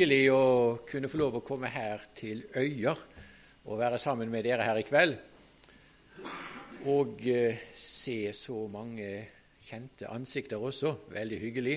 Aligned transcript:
hyggelig 0.00 0.30
å 0.32 0.44
kunne 0.88 1.08
få 1.12 1.18
lov 1.20 1.34
å 1.36 1.40
komme 1.44 1.68
her 1.68 2.00
til 2.16 2.38
Øyer 2.56 3.00
og 3.68 3.76
være 3.76 3.98
sammen 4.00 4.30
med 4.32 4.46
dere 4.46 4.64
her 4.64 4.78
i 4.80 4.84
kveld. 4.88 5.18
Og 6.88 7.20
eh, 7.28 7.66
se 7.76 8.30
så 8.32 8.62
mange 8.72 9.10
kjente 9.60 10.08
ansikter 10.08 10.56
også. 10.56 10.94
Veldig 11.12 11.40
hyggelig. 11.42 11.76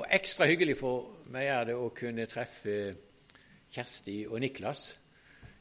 Og 0.00 0.08
ekstra 0.16 0.48
hyggelig 0.48 0.78
for 0.80 1.28
meg 1.34 1.50
er 1.52 1.68
det 1.68 1.76
å 1.76 1.92
kunne 1.92 2.24
treffe 2.24 2.78
Kjersti 3.68 4.22
og 4.24 4.40
Niklas. 4.40 4.86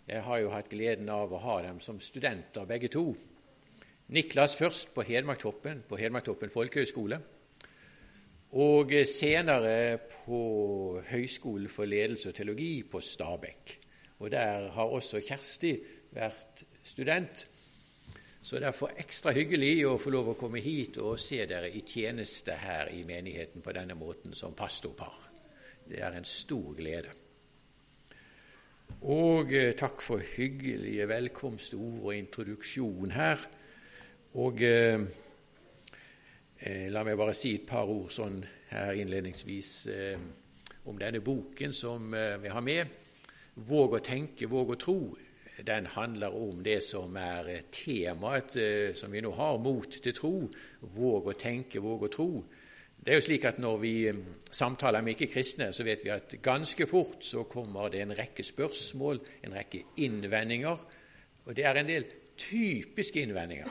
Jeg 0.08 0.24
har 0.24 0.40
jo 0.46 0.56
hatt 0.56 0.72
gleden 0.72 1.12
av 1.12 1.36
å 1.36 1.44
ha 1.44 1.60
dem 1.68 1.84
som 1.84 2.00
studenter, 2.00 2.64
begge 2.72 2.88
to. 2.88 3.10
Niklas 4.16 4.56
først 4.56 4.96
på 4.96 5.04
Hedmarktoppen, 5.12 5.84
på 5.92 6.00
Hedmarktoppen 6.00 6.56
folkehøgskole 6.56 7.20
og 8.54 8.92
senere 9.10 9.98
på 9.98 10.42
Høgskolen 11.10 11.72
for 11.72 11.90
ledelse 11.90 12.30
og 12.30 12.36
teologi 12.38 12.84
på 12.86 13.02
Stabekk. 13.02 13.80
Og 14.20 14.32
Der 14.32 14.70
har 14.72 14.86
også 14.86 15.22
Kjersti 15.22 15.74
vært 16.14 16.64
student. 16.84 17.48
Så 18.44 18.56
det 18.56 18.62
er 18.62 18.72
derfor 18.72 18.92
ekstra 19.00 19.32
hyggelig 19.32 19.86
å 19.88 19.98
få 19.98 20.12
lov 20.12 20.34
å 20.34 20.38
komme 20.40 20.60
hit 20.60 20.98
og 21.00 21.20
se 21.20 21.46
dere 21.48 21.72
i 21.72 21.82
tjeneste 21.88 22.58
her 22.60 22.92
i 22.92 23.04
menigheten 23.08 23.64
på 23.64 23.72
denne 23.72 23.96
måten 23.96 24.36
som 24.36 24.54
pastorpar. 24.54 25.16
Det 25.88 26.02
er 26.04 26.18
en 26.18 26.28
stor 26.28 26.74
glede. 26.76 27.14
Og 29.04 29.54
eh, 29.56 29.74
takk 29.76 30.04
for 30.04 30.22
hyggelige 30.36 31.08
velkomstord 31.08 32.04
og 32.04 32.16
introduksjon 32.16 33.16
her. 33.16 33.40
Og 34.40 34.62
eh, 34.64 35.02
Eh, 36.64 36.88
la 36.88 37.02
meg 37.04 37.18
bare 37.20 37.34
si 37.36 37.58
et 37.58 37.66
par 37.68 37.90
ord 37.92 38.08
sånn 38.14 38.38
her 38.70 38.96
innledningsvis 38.96 39.72
eh, 39.92 40.22
om 40.88 40.96
denne 40.96 41.20
boken 41.20 41.74
som 41.76 42.14
eh, 42.16 42.38
vi 42.40 42.52
har 42.54 42.64
med. 42.64 43.00
'Våg 43.54 43.98
å 43.98 44.00
tenke, 44.00 44.48
våg 44.48 44.72
å 44.72 44.78
tro'. 44.80 45.18
Den 45.60 45.86
handler 45.86 46.34
om 46.34 46.64
det 46.64 46.80
som 46.82 47.18
er 47.20 47.68
temaet 47.70 48.56
eh, 48.56 48.94
som 48.96 49.12
vi 49.12 49.22
nå 49.22 49.34
har, 49.36 49.60
mot 49.60 49.92
til 49.92 50.16
tro. 50.16 50.32
Våg 50.96 51.28
å 51.28 51.36
tenke, 51.38 51.84
våg 51.84 52.08
å 52.08 52.12
tro. 52.16 52.30
Det 52.96 53.12
er 53.12 53.20
jo 53.20 53.26
slik 53.28 53.46
at 53.46 53.60
Når 53.60 53.78
vi 53.84 53.94
eh, 54.08 54.24
samtaler 54.50 55.04
med 55.04 55.18
ikke-kristne, 55.18 55.74
så 55.74 55.84
vet 55.84 56.06
vi 56.06 56.16
at 56.16 56.38
ganske 56.42 56.88
fort 56.88 57.28
så 57.28 57.44
kommer 57.44 57.92
det 57.92 58.06
en 58.06 58.16
rekke 58.16 58.44
spørsmål, 58.44 59.20
en 59.44 59.60
rekke 59.60 59.84
innvendinger. 59.98 60.88
Og 61.44 61.56
det 61.56 61.68
er 61.68 61.76
en 61.76 61.92
del 61.92 62.08
typiske 62.40 63.20
innvendinger. 63.20 63.68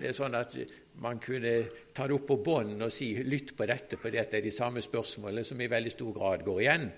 Det 0.00 0.10
er 0.10 0.18
sånn 0.18 0.34
at 0.34 0.58
man 1.02 1.18
kunne 1.18 1.54
ta 1.92 2.06
det 2.06 2.16
opp 2.16 2.26
på 2.30 2.36
bånd 2.44 2.82
og 2.82 2.92
si 2.92 3.12
'lytt 3.24 3.56
på 3.56 3.66
dette', 3.68 3.98
for 4.00 4.10
dette 4.10 4.38
er 4.38 4.44
de 4.44 4.50
samme 4.50 4.82
spørsmålene 4.82 5.44
som 5.44 5.60
i 5.60 5.68
veldig 5.68 5.92
stor 5.92 6.12
grad 6.12 6.44
går 6.44 6.60
igjen. 6.60 6.92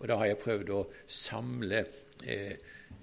Og 0.00 0.08
Da 0.08 0.16
har 0.16 0.26
jeg 0.26 0.38
prøvd 0.38 0.70
å 0.70 0.86
samle 1.06 1.84
eh, 2.24 2.56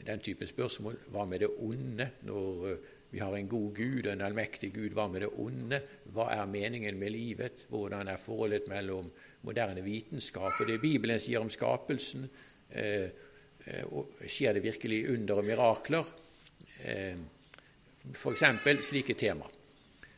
den 0.05 0.19
typen 0.19 0.47
spørsmål. 0.47 0.97
Hva 1.13 1.25
med 1.25 1.39
det 1.39 1.49
onde? 1.59 2.09
Når 2.21 2.69
eh, 2.69 2.77
vi 3.11 3.19
har 3.19 3.35
en 3.35 3.47
god 3.47 3.75
Gud, 3.75 4.07
en 4.07 4.21
allmektig 4.21 4.73
Gud, 4.73 4.93
hva 4.93 5.07
med 5.07 5.21
det 5.21 5.29
onde? 5.29 5.81
Hva 6.13 6.29
er 6.33 6.45
meningen 6.45 6.97
med 6.99 7.11
livet? 7.11 7.67
Hvordan 7.69 8.07
er 8.07 8.17
forholdet 8.17 8.67
mellom 8.67 9.11
moderne 9.41 9.83
vitenskap 9.83 10.59
og 10.59 10.67
det 10.67 10.81
Bibelen 10.81 11.19
sier 11.19 11.39
om 11.39 11.49
skapelsen? 11.49 12.27
Eh, 12.71 13.09
eh 13.67 14.27
skjer 14.27 14.53
det 14.53 14.63
virkelig 14.63 15.09
under 15.09 15.35
og 15.35 15.45
mirakler? 15.45 16.05
Eh, 16.83 17.15
F.eks. 18.13 18.43
slike 18.89 19.13
temaer. 19.13 19.56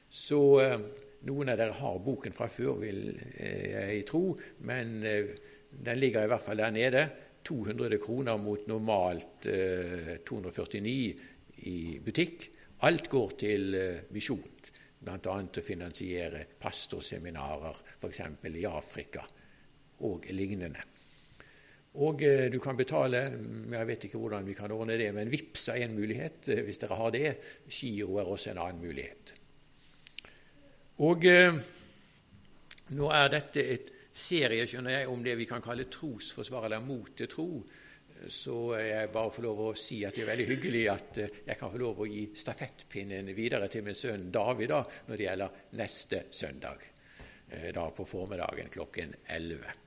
Så 0.09 0.41
eh, 0.63 0.75
noen 1.29 1.51
av 1.53 1.59
dere 1.59 1.77
har 1.77 2.01
boken 2.01 2.33
fra 2.33 2.49
før, 2.49 2.79
vil 2.81 3.09
eh, 3.13 3.65
jeg 3.93 4.05
tro, 4.09 4.33
men 4.65 4.95
eh, 5.05 5.33
den 5.69 5.99
ligger 6.01 6.25
i 6.25 6.31
hvert 6.31 6.45
fall 6.45 6.63
der 6.63 6.73
nede. 6.73 7.07
200 7.45 7.97
kroner 8.03 8.37
mot 8.37 8.65
normalt 8.67 9.45
249 10.27 11.61
i 11.71 11.77
butikk. 12.03 12.43
Alt 12.85 13.07
går 13.09 13.31
til 13.39 13.77
misjon, 14.11 14.43
bl.a. 14.99 15.15
til 15.23 15.61
å 15.63 15.65
finansiere 15.65 16.43
pastorseminarer 16.59 17.79
f.eks. 17.95 18.21
i 18.43 18.65
Afrika 18.67 19.23
og 20.05 20.27
lignende. 20.35 20.83
Og 22.03 22.21
du 22.51 22.59
kan 22.61 22.77
betale 22.77 23.23
Jeg 23.71 23.87
vet 23.87 24.05
ikke 24.09 24.21
hvordan 24.21 24.45
vi 24.45 24.59
kan 24.59 24.75
ordne 24.75 24.99
det, 24.99 25.09
men 25.15 25.31
VIPS 25.31 25.69
er 25.71 25.85
en 25.87 25.95
mulighet 25.95 26.51
hvis 26.67 26.83
dere 26.83 26.99
har 26.99 27.15
det. 27.15 27.27
Giro 27.71 28.19
er 28.19 28.35
også 28.35 28.51
en 28.51 28.65
annen 28.67 28.83
mulighet. 28.83 29.38
Og 30.99 31.25
eh, 31.29 31.55
nå 32.95 33.11
er 33.15 33.29
dette 33.31 33.63
et 33.63 33.91
serie 34.19 34.65
skjønner 34.67 34.97
jeg, 34.97 35.07
om 35.07 35.21
det 35.23 35.37
vi 35.39 35.47
kan 35.47 35.63
kalle 35.63 35.87
trosforsvar, 35.91 36.65
eller 36.67 36.83
mot 36.83 37.11
til 37.15 37.29
tro. 37.31 37.49
Så 38.27 38.55
jeg 38.75 39.11
bare 39.13 39.31
får 39.31 39.45
lov 39.45 39.59
å 39.63 39.73
si 39.79 40.01
at 40.03 40.17
det 40.17 40.25
er 40.25 40.31
veldig 40.33 40.47
hyggelig 40.49 40.81
at 40.91 41.19
eh, 41.23 41.35
jeg 41.47 41.59
kan 41.59 41.71
få 41.71 41.79
lov 41.79 42.01
å 42.03 42.07
gi 42.09 42.25
stafettpinnen 42.35 43.29
videre 43.35 43.69
til 43.71 43.85
min 43.85 43.95
sønn 43.95 44.27
David 44.33 44.73
da, 44.73 44.79
når 45.07 45.15
det 45.15 45.27
gjelder 45.27 45.61
neste 45.79 46.23
søndag, 46.35 46.83
eh, 47.47 47.69
da 47.75 47.85
på 47.95 48.07
formiddagen 48.09 48.73
klokken 48.73 49.15
11. 49.23 49.77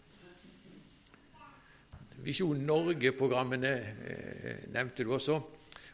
Visjon 2.25 2.65
Norge-programmene 2.65 3.75
eh, 3.75 4.65
nevnte 4.73 5.05
du 5.05 5.13
også. 5.13 5.37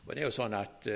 Og 0.07 0.15
det 0.15 0.23
er 0.23 0.29
jo 0.29 0.39
sånn 0.39 0.55
at 0.57 0.87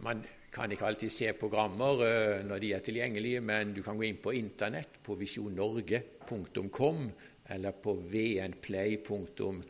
man 0.00 0.22
kan 0.52 0.72
ikke 0.72 0.86
alltid 0.86 1.12
se 1.12 1.32
programmer 1.38 2.02
uh, 2.04 2.42
når 2.46 2.58
de 2.60 2.72
er 2.76 2.82
tilgjengelige, 2.84 3.40
men 3.40 3.72
du 3.74 3.82
kan 3.84 3.96
gå 3.96 4.04
inn 4.08 4.20
på 4.22 4.34
Internett 4.36 5.00
på 5.04 5.16
visjonnorge.com 5.20 7.06
eller 7.52 7.72
på 7.82 7.94
vnplay.no, 8.12 9.62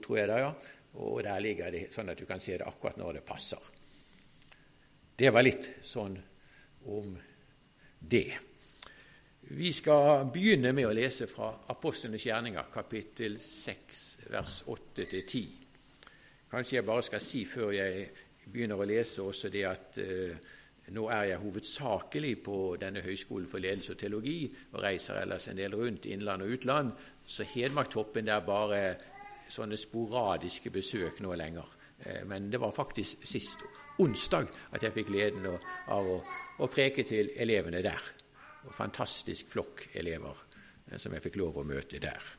tror 0.00 0.18
jeg 0.18 0.28
det 0.28 0.36
er, 0.36 0.44
ja. 0.44 0.52
og 1.00 1.22
der 1.24 1.42
ligger 1.44 1.72
det 1.72 1.88
sånn 1.94 2.12
at 2.12 2.20
du 2.20 2.26
kan 2.28 2.40
se 2.42 2.58
det 2.58 2.68
akkurat 2.68 3.00
når 3.00 3.18
det 3.18 3.24
passer. 3.26 3.62
Det 5.20 5.32
var 5.32 5.44
litt 5.44 5.66
sånn 5.84 6.14
om 6.88 7.16
det. 8.00 8.30
Vi 9.50 9.72
skal 9.74 10.28
begynne 10.32 10.70
med 10.72 10.86
å 10.86 10.94
lese 10.94 11.26
fra 11.28 11.50
Apostlenes 11.72 12.24
gjerninger, 12.24 12.68
kapittel 12.72 13.40
6, 13.42 14.02
vers 14.30 14.60
8-10. 14.70 15.48
Kanskje 16.50 16.76
jeg 16.76 16.86
bare 16.86 17.02
skal 17.04 17.22
si 17.24 17.44
før 17.48 17.72
jeg 17.74 18.06
begynner 18.52 18.80
å 18.80 18.88
lese 18.88 19.22
også 19.22 19.50
det 19.52 19.64
at 19.68 20.00
eh, 20.02 20.50
nå 20.90 21.06
er 21.14 21.28
jeg 21.30 21.42
hovedsakelig 21.42 22.32
på 22.42 22.56
denne 22.80 23.02
Høgskolen 23.04 23.48
for 23.50 23.62
ledelse 23.62 23.94
og 23.94 24.00
teologi 24.00 24.48
og 24.72 24.82
reiser 24.82 25.20
ellers 25.20 25.46
en 25.48 25.60
del 25.60 25.76
rundt 25.78 26.08
innland 26.10 26.42
og 26.42 26.54
utland, 26.56 26.92
så 27.26 27.46
Hedmarktoppen 27.46 28.26
det 28.26 28.34
er 28.34 28.46
bare 28.46 28.80
sånne 29.50 29.78
sporadiske 29.78 30.70
besøk 30.74 31.20
nå 31.22 31.34
lenger. 31.38 31.76
Eh, 32.04 32.24
men 32.26 32.50
det 32.50 32.60
var 32.62 32.74
faktisk 32.74 33.26
sist 33.26 33.62
onsdag 34.00 34.50
at 34.72 34.82
jeg 34.82 34.96
fikk 34.96 35.10
gleden 35.12 35.46
av 35.50 36.10
å, 36.16 36.20
å 36.58 36.70
preke 36.70 37.04
til 37.06 37.32
elevene 37.36 37.82
der. 37.84 38.10
Og 38.66 38.74
fantastisk 38.76 39.50
flokk 39.52 39.88
elever 39.94 40.44
eh, 40.90 40.98
som 40.98 41.14
jeg 41.14 41.26
fikk 41.28 41.40
lov 41.40 41.60
å 41.60 41.66
møte 41.66 42.02
der. 42.02 42.30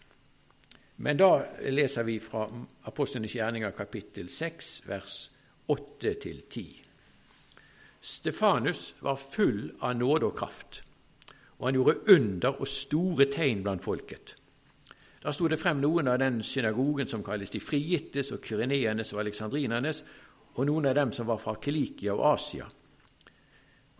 Men 1.01 1.17
da 1.17 1.31
leser 1.71 2.05
vi 2.05 2.19
fra 2.21 2.43
Apostlenes 2.89 3.33
gjerninger 3.33 3.73
kapittel 3.73 4.27
6, 4.29 4.73
vers 4.85 5.21
8-10. 5.71 6.81
Stefanus 8.01 8.95
var 8.99 9.15
full 9.15 9.71
av 9.79 9.95
nåde 9.95 10.27
og 10.31 10.37
kraft, 10.37 10.81
og 11.59 11.67
han 11.67 11.77
gjorde 11.77 12.15
under 12.15 12.61
og 12.61 12.67
store 12.67 13.27
tegn 13.31 13.61
blant 13.65 13.83
folket. 13.85 14.35
Da 15.21 15.29
sto 15.29 15.45
det 15.47 15.59
frem 15.61 15.77
noen 15.83 16.09
av 16.09 16.17
den 16.17 16.41
synagogen 16.41 17.07
som 17.07 17.21
kalles 17.23 17.53
de 17.53 17.61
frigittes 17.61 18.31
og 18.33 18.41
kyreneernes 18.41 19.13
og 19.13 19.21
aleksandrinernes, 19.21 20.03
og 20.57 20.65
noen 20.67 20.89
av 20.89 20.97
dem 20.97 21.11
som 21.13 21.29
var 21.29 21.37
fra 21.39 21.53
Kelikia 21.61 22.15
og 22.15 22.25
Asia. 22.33 22.65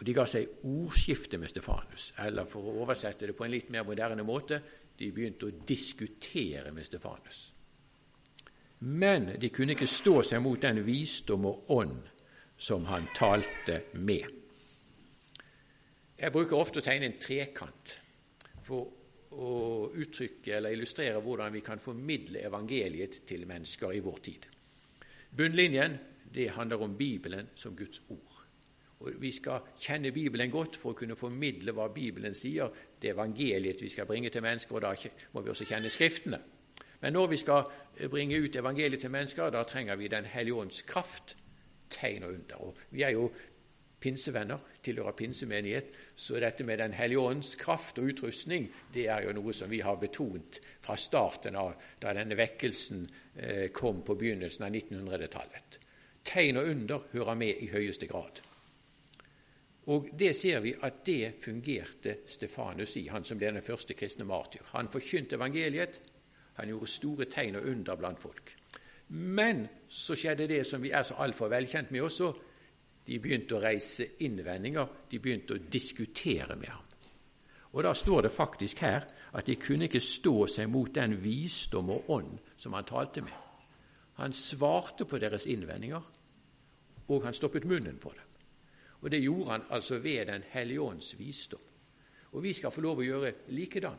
Og 0.02 0.06
De 0.06 0.16
ga 0.18 0.26
seg 0.26 0.66
ordskifte 0.66 1.38
med 1.38 1.52
Stefanus, 1.52 2.10
eller 2.26 2.50
for 2.50 2.66
å 2.66 2.80
oversette 2.82 3.30
det 3.30 3.38
på 3.38 3.46
en 3.46 3.54
litt 3.54 3.70
mer 3.70 3.86
moderne 3.86 4.26
måte, 4.26 4.58
de 4.98 5.12
begynte 5.14 5.46
å 5.46 5.60
diskutere 5.68 6.74
med 6.74 6.90
Stefanus. 6.90 7.52
Men 8.82 9.30
de 9.40 9.50
kunne 9.54 9.76
ikke 9.76 9.90
stå 9.90 10.22
seg 10.26 10.42
mot 10.42 10.62
den 10.62 10.82
visdom 10.86 11.46
og 11.46 11.70
ånd 11.76 12.00
som 12.62 12.86
han 12.90 13.06
talte 13.18 13.84
med. 14.02 14.26
Jeg 16.22 16.34
bruker 16.34 16.58
ofte 16.58 16.82
å 16.82 16.86
tegne 16.86 17.10
en 17.10 17.22
trekant 17.22 17.96
for 18.62 18.90
å 19.32 19.52
uttrykke 19.90 20.58
eller 20.58 20.76
illustrere 20.76 21.22
hvordan 21.24 21.54
vi 21.54 21.64
kan 21.66 21.82
formidle 21.82 22.44
evangeliet 22.46 23.22
til 23.26 23.48
mennesker 23.50 23.96
i 23.98 24.02
vår 24.06 24.20
tid. 24.26 24.46
Bunnlinjen 25.32 25.98
det 26.34 26.52
handler 26.56 26.84
om 26.86 26.98
Bibelen 26.98 27.50
som 27.56 27.76
Guds 27.76 28.02
ord. 28.10 28.38
Og 29.02 29.14
Vi 29.18 29.32
skal 29.32 29.66
kjenne 29.82 30.12
Bibelen 30.14 30.52
godt 30.52 30.78
for 30.78 30.94
å 30.94 30.98
kunne 30.98 31.18
formidle 31.18 31.74
hva 31.74 31.88
Bibelen 31.90 32.36
sier, 32.38 32.70
det 33.02 33.16
evangeliet 33.16 33.82
vi 33.82 33.90
skal 33.90 34.06
bringe 34.06 34.30
til 34.30 34.46
mennesker, 34.46 34.76
og 34.76 34.82
da 34.82 34.94
må 35.34 35.42
vi 35.42 35.50
også 35.50 35.66
kjenne 35.66 35.90
Skriftene. 35.90 36.40
Men 37.02 37.14
når 37.14 37.28
vi 37.28 37.38
skal 37.42 37.64
eh, 37.98 38.10
bringe 38.10 38.40
ut 38.40 38.56
evangeliet 38.56 39.02
til 39.02 39.14
mennesker, 39.14 39.50
da 39.50 39.64
trenger 39.64 39.96
vi 39.96 40.08
Den 40.08 40.26
hellige 40.26 40.56
ånds 40.56 40.82
kraft, 40.82 41.36
tegn 41.90 42.24
og 42.24 42.34
under. 42.34 42.62
Og 42.62 42.78
vi 42.90 43.02
er 43.04 43.16
jo 43.18 43.32
pinsevenner, 44.02 44.58
tilhører 44.82 45.12
pinsemenighet, 45.12 45.92
så 46.16 46.40
dette 46.40 46.64
med 46.64 46.78
Den 46.78 46.94
hellige 46.94 47.20
ånds 47.20 47.56
kraft 47.56 48.00
og 48.00 48.10
utrustning 48.10 48.70
det 48.94 49.08
er 49.08 49.28
jo 49.28 49.34
noe 49.38 49.54
som 49.54 49.70
vi 49.70 49.82
har 49.82 50.00
betont 50.02 50.62
fra 50.82 50.98
starten 50.98 51.56
av 51.56 51.76
da 52.02 52.14
denne 52.18 52.38
vekkelsen 52.38 53.06
eh, 53.36 53.68
kom 53.74 54.02
på 54.06 54.16
begynnelsen 54.16 54.66
av 54.66 54.74
1900-tallet. 54.74 55.80
Tegn 56.24 56.58
og 56.58 56.70
under 56.70 57.06
hører 57.14 57.36
med 57.36 57.62
i 57.62 57.70
høyeste 57.74 58.08
grad. 58.10 58.42
Og 59.90 60.10
det 60.14 60.36
ser 60.38 60.60
vi 60.62 60.76
at 60.86 61.02
det 61.06 61.34
fungerte 61.42 62.20
Stefanus 62.30 62.96
i, 62.98 63.08
han 63.10 63.26
som 63.26 63.40
ble 63.42 63.50
den 63.50 63.66
første 63.66 63.98
kristne 63.98 64.28
martyr. 64.30 64.68
Han 64.76 64.90
forkynte 64.94 65.40
evangeliet, 65.40 65.98
han 66.62 66.70
gjorde 66.70 66.88
store 66.88 67.26
tegn 67.26 67.58
og 67.58 67.68
under 67.72 67.98
blant 67.98 68.22
folk. 68.22 68.54
Men 69.18 69.66
så 69.90 70.16
skjedde 70.16 70.48
det 70.48 70.62
som 70.68 70.82
vi 70.84 70.94
er 70.94 71.04
så 71.04 71.18
altfor 71.20 71.50
velkjent 71.52 71.90
med 71.92 72.06
også. 72.06 72.30
De 73.08 73.18
begynte 73.20 73.58
å 73.58 73.64
reise 73.64 74.06
innvendinger, 74.22 74.88
de 75.10 75.20
begynte 75.20 75.58
å 75.58 75.64
diskutere 75.74 76.56
med 76.56 76.70
ham. 76.70 76.86
Og 77.72 77.84
Da 77.84 77.94
står 77.94 78.22
det 78.22 78.32
faktisk 78.32 78.84
her 78.84 79.08
at 79.34 79.48
de 79.48 79.56
kunne 79.56 79.88
ikke 79.88 80.04
stå 80.04 80.48
seg 80.48 80.70
mot 80.70 80.94
den 80.96 81.16
visdom 81.24 81.90
og 81.90 82.10
ånd 82.10 82.38
som 82.58 82.74
han 82.74 82.86
talte 82.86 83.22
med. 83.22 83.34
Han 84.20 84.34
svarte 84.34 85.06
på 85.06 85.18
deres 85.18 85.48
innvendinger, 85.48 86.04
og 87.08 87.24
han 87.24 87.34
stoppet 87.34 87.66
munnen 87.66 87.98
på 87.98 88.12
dem. 88.12 88.28
Og 89.02 89.12
det 89.12 89.24
gjorde 89.24 89.52
han 89.52 89.64
altså 89.70 89.98
ved 89.98 90.26
Den 90.26 90.44
hellige 90.50 90.82
ånds 90.82 91.20
visdom. 91.20 91.62
Og 92.32 92.44
vi 92.44 92.54
skal 92.54 92.72
få 92.72 92.82
lov 92.82 93.00
å 93.00 93.04
gjøre 93.08 93.34
likedan. 93.48 93.98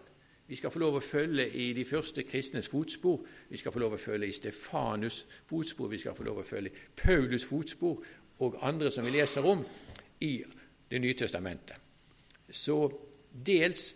Vi 0.53 0.57
skal 0.57 0.71
få 0.71 0.83
lov 0.83 0.99
å 0.99 1.01
følge 1.01 1.47
i 1.49 1.71
de 1.73 1.83
første 1.89 2.27
kristnes 2.29 2.67
fotspor. 2.69 3.23
Vi 3.49 3.57
skal 3.57 3.73
få 3.73 3.81
lov 3.81 3.95
å 3.97 3.99
følge 4.01 4.27
i 4.29 4.35
Stefanus' 4.37 5.23
fotspor, 5.49 5.89
vi 5.89 6.01
skal 6.03 6.13
få 6.13 6.27
lov 6.27 6.43
å 6.43 6.45
følge 6.45 6.69
i 6.69 6.83
Paulus' 6.93 7.47
fotspor 7.49 8.03
og 8.45 8.59
andre 8.61 8.91
som 8.93 9.07
vi 9.09 9.15
leser 9.15 9.49
om 9.49 9.63
i 10.21 10.35
Det 10.91 11.01
nye 11.01 11.15
testamentet. 11.17 11.79
Så 12.51 12.77
dels 13.47 13.95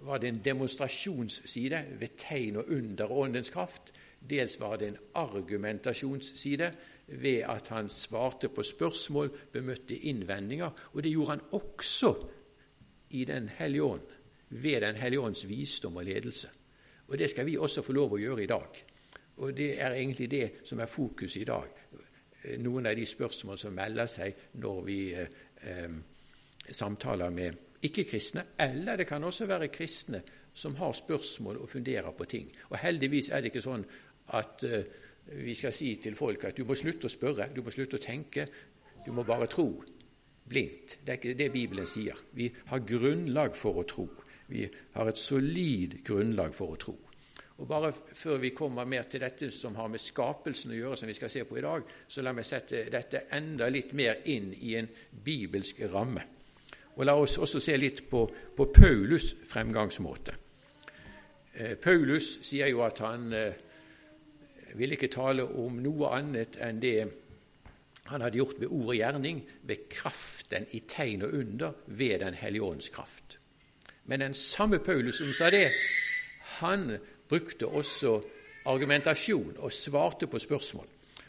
var 0.00 0.18
det 0.18 0.28
en 0.28 0.40
demonstrasjonsside 0.44 1.84
ved 2.00 2.16
tegn 2.18 2.56
og 2.56 2.74
under 2.74 3.12
åndens 3.12 3.50
kraft. 3.54 3.94
Dels 4.18 4.58
var 4.60 4.76
det 4.76 4.88
en 4.88 4.98
argumentasjonsside 5.14 6.72
ved 7.06 7.44
at 7.46 7.68
han 7.68 7.88
svarte 7.88 8.48
på 8.48 8.62
spørsmål, 8.62 9.30
bemøtte 9.52 9.94
innvendinger. 9.94 10.70
Og 10.92 11.02
det 11.02 11.14
gjorde 11.14 11.30
han 11.30 11.46
også 11.52 12.14
i 13.10 13.24
Den 13.24 13.48
hellige 13.48 13.82
ånd, 13.82 14.00
ved 14.54 14.80
Den 14.80 14.96
hellige 14.96 15.20
ånds 15.20 15.48
visdom 15.48 15.96
og 15.96 16.04
ledelse. 16.04 16.48
Og 17.08 17.18
det 17.18 17.30
skal 17.30 17.46
vi 17.46 17.56
også 17.58 17.82
få 17.82 17.92
lov 17.92 18.14
å 18.14 18.20
gjøre 18.20 18.44
i 18.44 18.50
dag. 18.50 18.84
Og 19.36 19.56
det 19.56 19.74
er 19.82 19.96
egentlig 19.96 20.30
det 20.30 20.50
som 20.64 20.80
er 20.80 20.90
fokuset 20.90 21.42
i 21.42 21.48
dag. 21.48 21.68
Noen 22.62 22.86
av 22.86 22.96
de 22.96 23.06
spørsmål 23.06 23.58
som 23.58 23.74
melder 23.74 24.08
seg 24.10 24.34
når 24.62 24.80
vi 24.84 24.98
eh, 25.16 25.38
eh, 25.64 25.94
samtaler 26.70 27.32
med 27.34 27.60
ikke-kristne, 27.84 28.44
eller 28.60 28.96
det 29.00 29.06
kan 29.08 29.24
også 29.24 29.46
være 29.48 29.72
kristne 29.72 30.22
som 30.54 30.76
har 30.78 30.92
spørsmål 30.92 31.58
og 31.60 31.68
funderer 31.68 32.12
på 32.16 32.24
ting. 32.24 32.52
Og 32.70 32.78
heldigvis 32.78 33.30
er 33.30 33.42
det 33.42 33.50
ikke 33.50 33.64
sånn 33.64 33.84
at 34.38 34.64
eh, 34.68 34.86
vi 35.44 35.54
skal 35.56 35.72
si 35.72 35.94
til 36.00 36.16
folk 36.16 36.44
at 36.44 36.56
du 36.56 36.64
må 36.68 36.76
slutte 36.76 37.08
å 37.08 37.12
spørre, 37.12 37.48
du 37.54 37.62
må 37.64 37.72
slutte 37.72 37.98
å 37.98 38.04
tenke, 38.04 38.46
du 39.04 39.12
må 39.12 39.24
bare 39.24 39.48
tro 39.50 39.66
blindt. 40.48 40.98
Det 41.04 41.12
er 41.12 41.18
ikke 41.18 41.38
det 41.38 41.50
Bibelen 41.52 41.88
sier. 41.88 42.18
Vi 42.36 42.50
har 42.70 42.84
grunnlag 42.86 43.56
for 43.56 43.80
å 43.80 43.88
tro. 43.88 44.06
Vi 44.48 44.68
har 44.94 45.08
et 45.08 45.18
solid 45.18 46.00
grunnlag 46.04 46.54
for 46.54 46.74
å 46.74 46.80
tro. 46.80 46.94
Og 47.54 47.68
Bare 47.70 47.92
før 47.92 48.40
vi 48.42 48.50
kommer 48.50 48.84
mer 48.84 49.06
til 49.06 49.22
dette 49.22 49.50
som 49.54 49.76
har 49.78 49.88
med 49.88 50.02
skapelsen 50.02 50.72
å 50.74 50.78
gjøre, 50.78 50.96
som 50.98 51.08
vi 51.08 51.14
skal 51.14 51.30
se 51.30 51.44
på 51.46 51.58
i 51.58 51.62
dag, 51.62 51.84
så 52.08 52.22
la 52.22 52.32
meg 52.34 52.46
sette 52.48 52.88
dette 52.90 53.26
enda 53.36 53.68
litt 53.70 53.92
mer 53.94 54.24
inn 54.30 54.50
i 54.58 54.74
en 54.74 54.88
bibelsk 55.24 55.84
ramme. 55.92 56.24
Og 56.94 57.06
La 57.06 57.14
oss 57.18 57.38
også 57.38 57.60
se 57.62 57.76
litt 57.78 58.04
på, 58.10 58.24
på 58.56 58.66
Paulus' 58.74 59.34
fremgangsmåte. 59.46 60.34
Eh, 61.54 61.76
Paulus 61.78 62.40
sier 62.46 62.70
jo 62.70 62.82
at 62.86 62.98
han 63.02 63.32
eh, 63.32 63.54
vil 64.74 64.94
ikke 64.94 65.12
tale 65.14 65.46
om 65.46 65.78
noe 65.82 66.10
annet 66.18 66.58
enn 66.62 66.82
det 66.82 66.98
han 68.10 68.20
hadde 68.20 68.38
gjort 68.38 68.58
ved 68.60 68.68
ord 68.68 68.90
og 68.92 68.98
gjerning, 68.98 69.40
ved 69.62 69.86
kraften 69.90 70.66
i 70.76 70.82
tegn 70.90 71.24
og 71.24 71.38
under, 71.38 71.78
ved 71.86 72.18
Den 72.20 72.34
hellige 72.34 72.66
ånds 72.66 72.90
kraft. 72.92 73.38
Men 74.06 74.20
den 74.20 74.34
samme 74.34 74.78
Paulus 74.78 75.18
som 75.18 75.32
sa 75.32 75.50
det, 75.50 75.70
han 76.60 76.98
brukte 77.28 77.66
også 77.66 78.20
argumentasjon 78.64 79.56
og 79.58 79.72
svarte 79.72 80.26
på 80.26 80.38
spørsmål. 80.38 80.86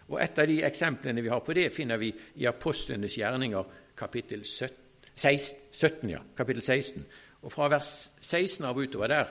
Og 0.08 0.22
Et 0.22 0.40
av 0.40 0.48
de 0.48 0.64
eksemplene 0.64 1.22
vi 1.22 1.30
har 1.30 1.40
på 1.40 1.54
det, 1.54 1.72
finner 1.74 1.98
vi 1.98 2.14
i 2.36 2.46
Apostlenes 2.46 3.18
gjerninger, 3.18 3.64
kapittel 3.98 4.44
17, 4.46 4.76
17 5.72 6.10
ja, 6.10 6.20
kapittel 6.38 6.62
16. 6.62 7.06
Og 7.42 7.52
Fra 7.52 7.68
vers 7.70 8.12
16 8.22 8.66
av 8.66 8.78
utover 8.78 9.08
der 9.08 9.26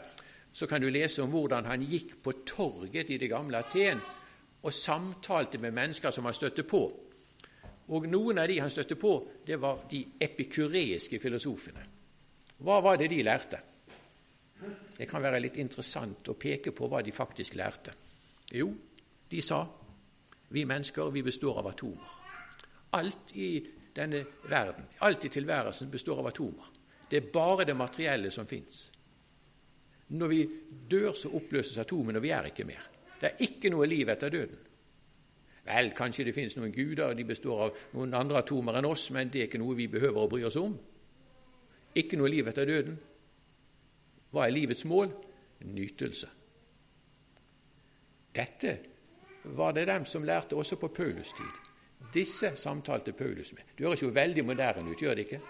så 0.52 0.66
kan 0.66 0.80
du 0.80 0.88
lese 0.88 1.22
om 1.22 1.30
hvordan 1.30 1.66
han 1.66 1.82
gikk 1.82 2.22
på 2.22 2.32
torget 2.46 3.10
i 3.10 3.18
det 3.18 3.28
gamle 3.28 3.58
Aten 3.58 4.00
og 4.62 4.72
samtalte 4.72 5.58
med 5.58 5.74
mennesker 5.74 6.10
som 6.10 6.24
han 6.24 6.34
støtte 6.34 6.62
på. 6.62 6.82
Og 7.88 8.06
noen 8.08 8.38
av 8.38 8.48
de 8.48 8.60
han 8.60 8.70
støtte 8.70 8.96
på, 8.96 9.16
det 9.46 9.58
var 9.60 9.82
de 9.90 10.04
epikureiske 10.20 11.20
filosofene. 11.20 11.93
Hva 12.62 12.80
var 12.84 12.98
det 13.00 13.10
de 13.10 13.22
lærte? 13.26 13.60
Det 14.94 15.08
kan 15.10 15.22
være 15.22 15.40
litt 15.42 15.56
interessant 15.58 16.28
å 16.30 16.36
peke 16.38 16.72
på 16.72 16.88
hva 16.88 17.02
de 17.02 17.12
faktisk 17.12 17.56
lærte. 17.58 17.92
Jo, 18.54 18.68
de 19.30 19.40
sa 19.42 19.64
vi 20.54 20.64
mennesker 20.68 21.10
vi 21.10 21.24
består 21.26 21.58
av 21.58 21.72
atomer. 21.72 22.12
Alt 22.94 23.34
i 23.34 23.48
denne 23.94 24.20
verden, 24.46 24.86
alt 25.02 25.24
i 25.26 25.32
tilværelsen 25.34 25.90
består 25.90 26.20
av 26.22 26.30
atomer. 26.30 26.68
Det 27.10 27.18
er 27.18 27.32
bare 27.32 27.66
det 27.66 27.76
materielle 27.76 28.30
som 28.30 28.46
fins. 28.46 28.90
Når 30.14 30.28
vi 30.30 30.40
dør, 30.90 31.12
så 31.12 31.32
oppløses 31.34 31.78
atomene, 31.78 32.20
og 32.20 32.22
vi 32.22 32.30
er 32.30 32.50
ikke 32.50 32.66
mer. 32.68 32.86
Det 33.20 33.30
er 33.30 33.44
ikke 33.46 33.70
noe 33.72 33.88
liv 33.88 34.08
etter 34.12 34.30
døden. 34.30 34.62
Vel, 35.64 35.94
kanskje 35.96 36.26
det 36.28 36.34
finnes 36.36 36.56
noen 36.58 36.72
guder, 36.74 37.08
og 37.08 37.16
de 37.16 37.24
består 37.24 37.62
av 37.66 37.78
noen 37.96 38.14
andre 38.14 38.42
atomer 38.42 38.78
enn 38.78 38.88
oss, 38.88 39.08
men 39.16 39.30
det 39.32 39.40
er 39.40 39.48
ikke 39.48 39.62
noe 39.62 39.76
vi 39.78 39.88
behøver 39.88 40.26
å 40.26 40.30
bry 40.30 40.44
oss 40.44 40.58
om. 40.60 40.74
Ikke 41.94 42.18
noe 42.18 42.30
liv 42.30 42.48
etter 42.50 42.66
døden. 42.68 42.96
Hva 44.34 44.46
er 44.46 44.54
livets 44.54 44.84
mål? 44.90 45.12
Nytelse. 45.64 46.30
Dette 48.34 48.72
var 49.54 49.72
det 49.76 49.86
dem 49.86 50.06
som 50.08 50.24
lærte 50.26 50.56
også 50.58 50.76
på 50.80 50.88
Paulus 50.88 51.30
tid. 51.36 51.60
Disse 52.14 52.52
samtalte 52.56 53.12
Paulus 53.12 53.52
med. 53.52 53.62
Det 53.76 53.86
høres 53.86 54.02
jo 54.02 54.10
veldig 54.14 54.44
moderne 54.44 54.90
ut, 54.90 55.00
gjør 55.00 55.14
det 55.14 55.26
ikke? 55.28 55.40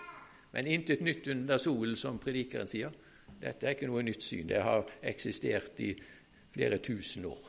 Men 0.52 0.66
intet 0.70 1.00
nytt 1.02 1.26
under 1.32 1.58
solen, 1.58 1.96
som 1.96 2.18
predikeren 2.22 2.68
sier. 2.70 2.92
Dette 3.40 3.66
er 3.66 3.74
ikke 3.74 3.88
noe 3.90 4.04
nytt 4.06 4.22
syn. 4.22 4.46
Det 4.48 4.62
har 4.62 4.84
eksistert 5.02 5.80
i 5.82 5.90
flere 6.54 6.78
tusen 6.78 7.24
år. 7.26 7.40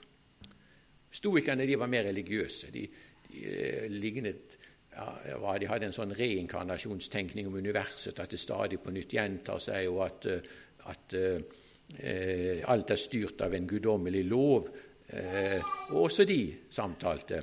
Stoikerne 1.15 1.67
de 1.67 1.77
var 1.79 1.91
mer 1.91 2.07
religiøse. 2.09 2.71
De, 2.73 2.87
de, 3.27 3.43
eh, 3.43 3.85
lignet, 3.91 4.57
ja, 4.95 5.55
de 5.59 5.69
hadde 5.69 5.89
en 5.89 5.95
sånn 5.95 6.13
reinkarnasjonstenkning 6.15 7.49
om 7.49 7.57
universet, 7.59 8.19
at 8.19 8.31
det 8.31 8.39
stadig 8.39 8.79
på 8.83 8.93
nytt 8.95 9.15
gjentar 9.17 9.59
seg, 9.63 9.89
og 9.91 10.03
at, 10.07 10.27
eh, 10.31 10.53
at 10.91 11.15
eh, 11.19 12.61
alt 12.71 12.93
er 12.93 13.01
styrt 13.01 13.43
av 13.45 13.55
en 13.55 13.67
guddommelig 13.67 14.23
lov. 14.29 14.69
Eh, 15.07 15.59
og 15.91 16.07
også 16.07 16.25
de 16.25 16.39
samtalte 16.71 17.41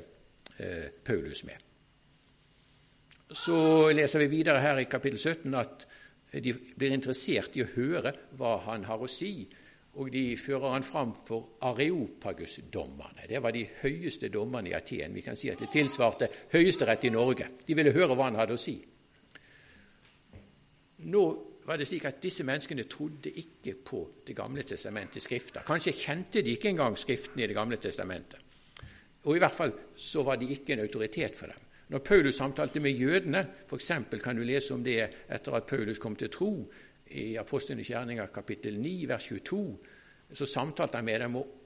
eh, 0.59 0.88
Paulus 1.04 1.44
med. 1.49 1.68
Så 3.32 3.56
leser 3.94 4.25
vi 4.25 4.32
videre 4.32 4.61
her 4.61 4.80
i 4.82 4.88
kapittel 4.90 5.21
17 5.21 5.54
at 5.56 5.87
de 6.32 6.52
blir 6.52 6.94
interessert 6.94 7.56
i 7.56 7.64
å 7.64 7.71
høre 7.75 8.12
hva 8.37 8.56
han 8.66 8.85
har 8.88 9.00
å 9.00 9.09
si, 9.09 9.44
og 9.92 10.08
de 10.12 10.37
fører 10.40 10.72
han 10.72 10.84
fram 10.87 11.12
for 11.26 11.58
Areopagus-dommerne. 11.68 13.26
Det 13.28 13.42
var 13.42 13.52
de 13.52 13.66
høyeste 13.82 14.30
dommerne 14.32 14.70
i 14.70 14.76
Aten. 14.76 15.14
Vi 15.14 15.20
kan 15.20 15.37
si 15.37 15.50
at 15.52 15.61
det 15.61 15.68
tilsvarte 15.72 16.28
Høyesterett 16.52 17.04
i 17.04 17.12
Norge. 17.12 17.49
De 17.66 17.76
ville 17.76 17.92
høre 17.92 18.16
hva 18.16 18.30
han 18.30 18.38
hadde 18.40 18.56
å 18.56 18.61
si. 18.61 18.78
Nå 21.12 21.25
var 21.66 21.76
det 21.78 21.87
slik 21.87 22.06
at 22.08 22.22
disse 22.22 22.44
menneskene 22.46 22.87
trodde 22.90 23.30
ikke 23.30 23.75
på 23.84 24.00
Det 24.26 24.37
gamle 24.37 24.62
testamentets 24.62 25.25
skrifter. 25.25 25.62
Kanskje 25.66 25.92
kjente 25.92 26.42
de 26.42 26.56
ikke 26.56 26.72
engang 26.72 26.96
Skriftene 26.99 27.44
i 27.44 27.46
Det 27.46 27.54
gamle 27.54 27.76
testamentet. 27.76 28.40
Og 29.25 29.37
i 29.37 29.38
hvert 29.38 29.54
fall 29.54 29.72
så 29.94 30.22
var 30.22 30.37
de 30.37 30.49
ikke 30.50 30.72
en 30.72 30.80
autoritet 30.80 31.37
for 31.37 31.46
dem. 31.46 31.68
Når 31.88 31.99
Paulus 31.99 32.34
samtalte 32.34 32.80
med 32.80 32.90
jødene, 32.90 33.46
f.eks. 33.68 33.92
kan 34.22 34.37
du 34.37 34.42
lese 34.42 34.75
om 34.75 34.84
det 34.84 35.11
etter 35.28 35.54
at 35.54 35.66
Paulus 35.66 35.99
kom 35.99 36.16
til 36.16 36.30
tro, 36.30 36.72
i 37.12 37.37
Apostlenes 37.37 37.90
gjerninger 37.90 38.26
kapittel 38.35 38.78
9, 38.81 39.09
vers 39.09 39.26
22, 39.28 39.62
så 40.33 40.47
samtalte 40.47 40.99
han 40.99 41.04
med 41.04 41.21
dem 41.21 41.37
og 41.37 41.59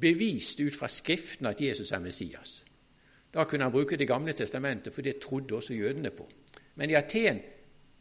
beviste 0.00 0.64
ut 0.64 0.76
fra 0.76 0.88
Skriften 0.88 1.46
at 1.50 1.60
Jesus 1.60 1.92
er 1.92 2.02
Messias. 2.02 2.64
Da 3.34 3.44
kunne 3.44 3.64
han 3.64 3.72
bruke 3.72 3.96
Det 3.96 4.08
gamle 4.08 4.32
testamentet, 4.32 4.94
for 4.94 5.02
det 5.02 5.18
trodde 5.20 5.54
også 5.54 5.74
jødene 5.74 6.10
på. 6.10 6.28
Men 6.74 6.90
i 6.90 6.94
Aten 6.94 7.40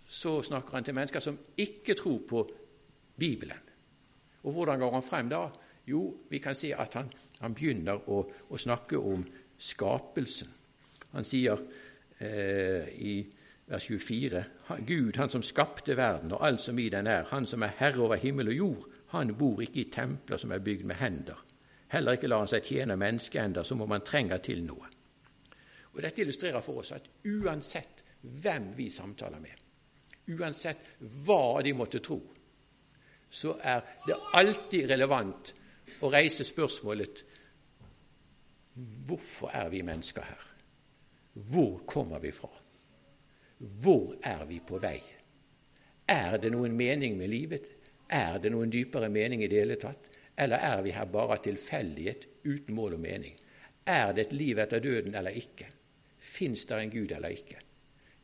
så 0.08 0.42
snakker 0.42 0.72
han 0.74 0.84
til 0.84 0.94
mennesker 0.94 1.20
som 1.20 1.40
ikke 1.58 1.94
tror 1.94 2.22
på 2.28 2.50
Bibelen. 3.18 3.60
Og 4.44 4.52
hvordan 4.52 4.80
går 4.80 4.92
han 4.92 5.04
frem 5.04 5.30
da? 5.30 5.48
Jo, 5.88 6.18
vi 6.30 6.38
kan 6.38 6.56
si 6.56 6.72
at 6.72 6.94
han, 6.94 7.12
han 7.40 7.56
begynner 7.56 8.10
å, 8.10 8.22
å 8.50 8.58
snakke 8.58 8.98
om 9.00 9.26
skapelsen. 9.58 10.50
Han 11.12 11.24
sier 11.24 11.60
eh, 12.20 12.88
i 13.00 13.14
vers 13.68 13.88
24. 13.88 14.44
Gud, 14.88 15.16
han 15.16 15.30
som 15.30 15.44
skapte 15.44 15.98
verden 15.98 16.32
og 16.32 16.46
alt 16.48 16.62
som 16.62 16.80
i 16.80 16.90
den 16.90 17.08
er, 17.08 17.28
han 17.32 17.46
som 17.46 17.64
er 17.64 17.76
herre 17.80 18.02
over 18.02 18.16
himmel 18.16 18.48
og 18.48 18.56
jord, 18.56 18.88
han 19.12 19.36
bor 19.38 19.62
ikke 19.62 19.82
i 19.82 19.92
templer 19.92 20.40
som 20.40 20.52
er 20.52 20.64
bygd 20.64 20.86
med 20.88 20.96
hender. 20.96 21.44
Heller 21.92 22.18
ikke 22.18 22.28
lar 22.28 22.44
han 22.44 22.52
seg 22.52 22.66
tjene 22.68 22.98
menneskeender 23.00 23.64
som 23.68 23.82
om 23.82 23.92
han 23.96 24.06
trenger 24.08 24.42
til 24.44 24.64
noe. 24.68 24.90
Og 25.94 26.02
Dette 26.04 26.22
illustrerer 26.22 26.62
for 26.62 26.84
oss 26.84 26.92
at 26.96 27.08
uansett 27.28 28.04
hvem 28.22 28.72
vi 28.76 28.90
samtaler 28.92 29.40
med, 29.40 29.64
uansett 30.36 31.00
hva 31.26 31.62
de 31.64 31.74
måtte 31.74 32.04
tro, 32.04 32.20
så 33.30 33.56
er 33.64 33.82
det 34.06 34.20
alltid 34.40 34.88
relevant 34.92 35.54
å 36.04 36.12
reise 36.12 36.46
spørsmålet 36.48 37.24
hvorfor 39.08 39.52
er 39.56 39.72
vi 39.74 39.82
mennesker 39.82 40.24
her? 40.24 40.46
Hvor 41.34 41.82
kommer 41.90 42.22
vi 42.22 42.32
fra? 42.32 42.52
Hvor 43.58 44.16
er 44.22 44.46
vi 44.46 44.60
på 44.62 44.78
vei? 44.78 45.00
Er 46.08 46.38
det 46.38 46.52
noen 46.54 46.76
mening 46.78 47.18
med 47.18 47.32
livet? 47.32 47.70
Er 48.10 48.38
det 48.40 48.52
noen 48.54 48.70
dypere 48.72 49.10
mening 49.10 49.42
i 49.44 49.50
det 49.50 49.64
hele 49.64 49.78
tatt? 49.82 50.12
Eller 50.38 50.62
er 50.62 50.84
vi 50.86 50.94
her 50.94 51.08
bare 51.10 51.36
av 51.36 51.42
tilfeldighet, 51.44 52.28
uten 52.46 52.76
mål 52.78 53.00
og 53.00 53.02
mening? 53.02 53.34
Er 53.88 54.14
det 54.14 54.28
et 54.28 54.36
liv 54.38 54.60
etter 54.62 54.84
døden 54.84 55.16
eller 55.16 55.34
ikke? 55.36 55.72
Fins 56.18 56.66
det 56.70 56.78
en 56.78 56.94
Gud 56.94 57.12
eller 57.18 57.34
ikke? 57.34 57.64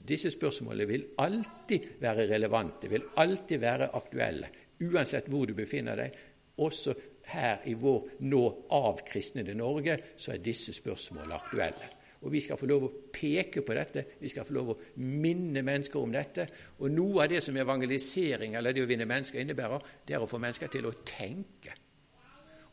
Disse 0.03 0.29
spørsmålene 0.31 0.87
vil 0.87 1.07
alltid 1.23 1.89
være 2.03 2.27
relevante, 2.29 2.89
vil 2.91 3.09
alltid 3.17 3.59
være 3.63 3.89
aktuelle, 3.95 4.49
uansett 4.83 5.29
hvor 5.31 5.47
du 5.47 5.55
befinner 5.57 5.97
deg. 5.97 6.17
Også 6.61 6.93
her 7.33 7.63
i 7.65 7.73
vår 7.79 8.19
nå 8.27 8.43
avkristnede 8.75 9.55
Norge 9.57 9.97
så 10.13 10.35
er 10.35 10.43
disse 10.43 10.75
spørsmålene 10.75 11.39
aktuelle. 11.39 11.92
Og 12.24 12.32
Vi 12.32 12.42
skal 12.42 12.58
få 12.58 12.65
lov 12.65 12.84
å 12.88 12.92
peke 13.12 13.62
på 13.62 13.74
dette, 13.75 14.06
vi 14.20 14.30
skal 14.32 14.46
få 14.48 14.53
lov 14.53 14.70
å 14.72 14.77
minne 14.96 15.62
mennesker 15.62 16.00
om 16.00 16.12
dette. 16.12 16.48
Og 16.80 16.92
Noe 16.92 17.24
av 17.24 17.30
det 17.30 17.44
som 17.44 17.58
evangelisering 17.58 18.56
eller 18.56 18.74
det 18.74 18.84
å 18.84 18.89
vinne 18.89 19.06
mennesker 19.06 19.39
innebærer, 19.44 19.89
det 20.08 20.15
er 20.15 20.24
å 20.24 20.30
få 20.30 20.39
mennesker 20.39 20.72
til 20.72 20.88
å 20.88 20.96
tenke 21.03 21.75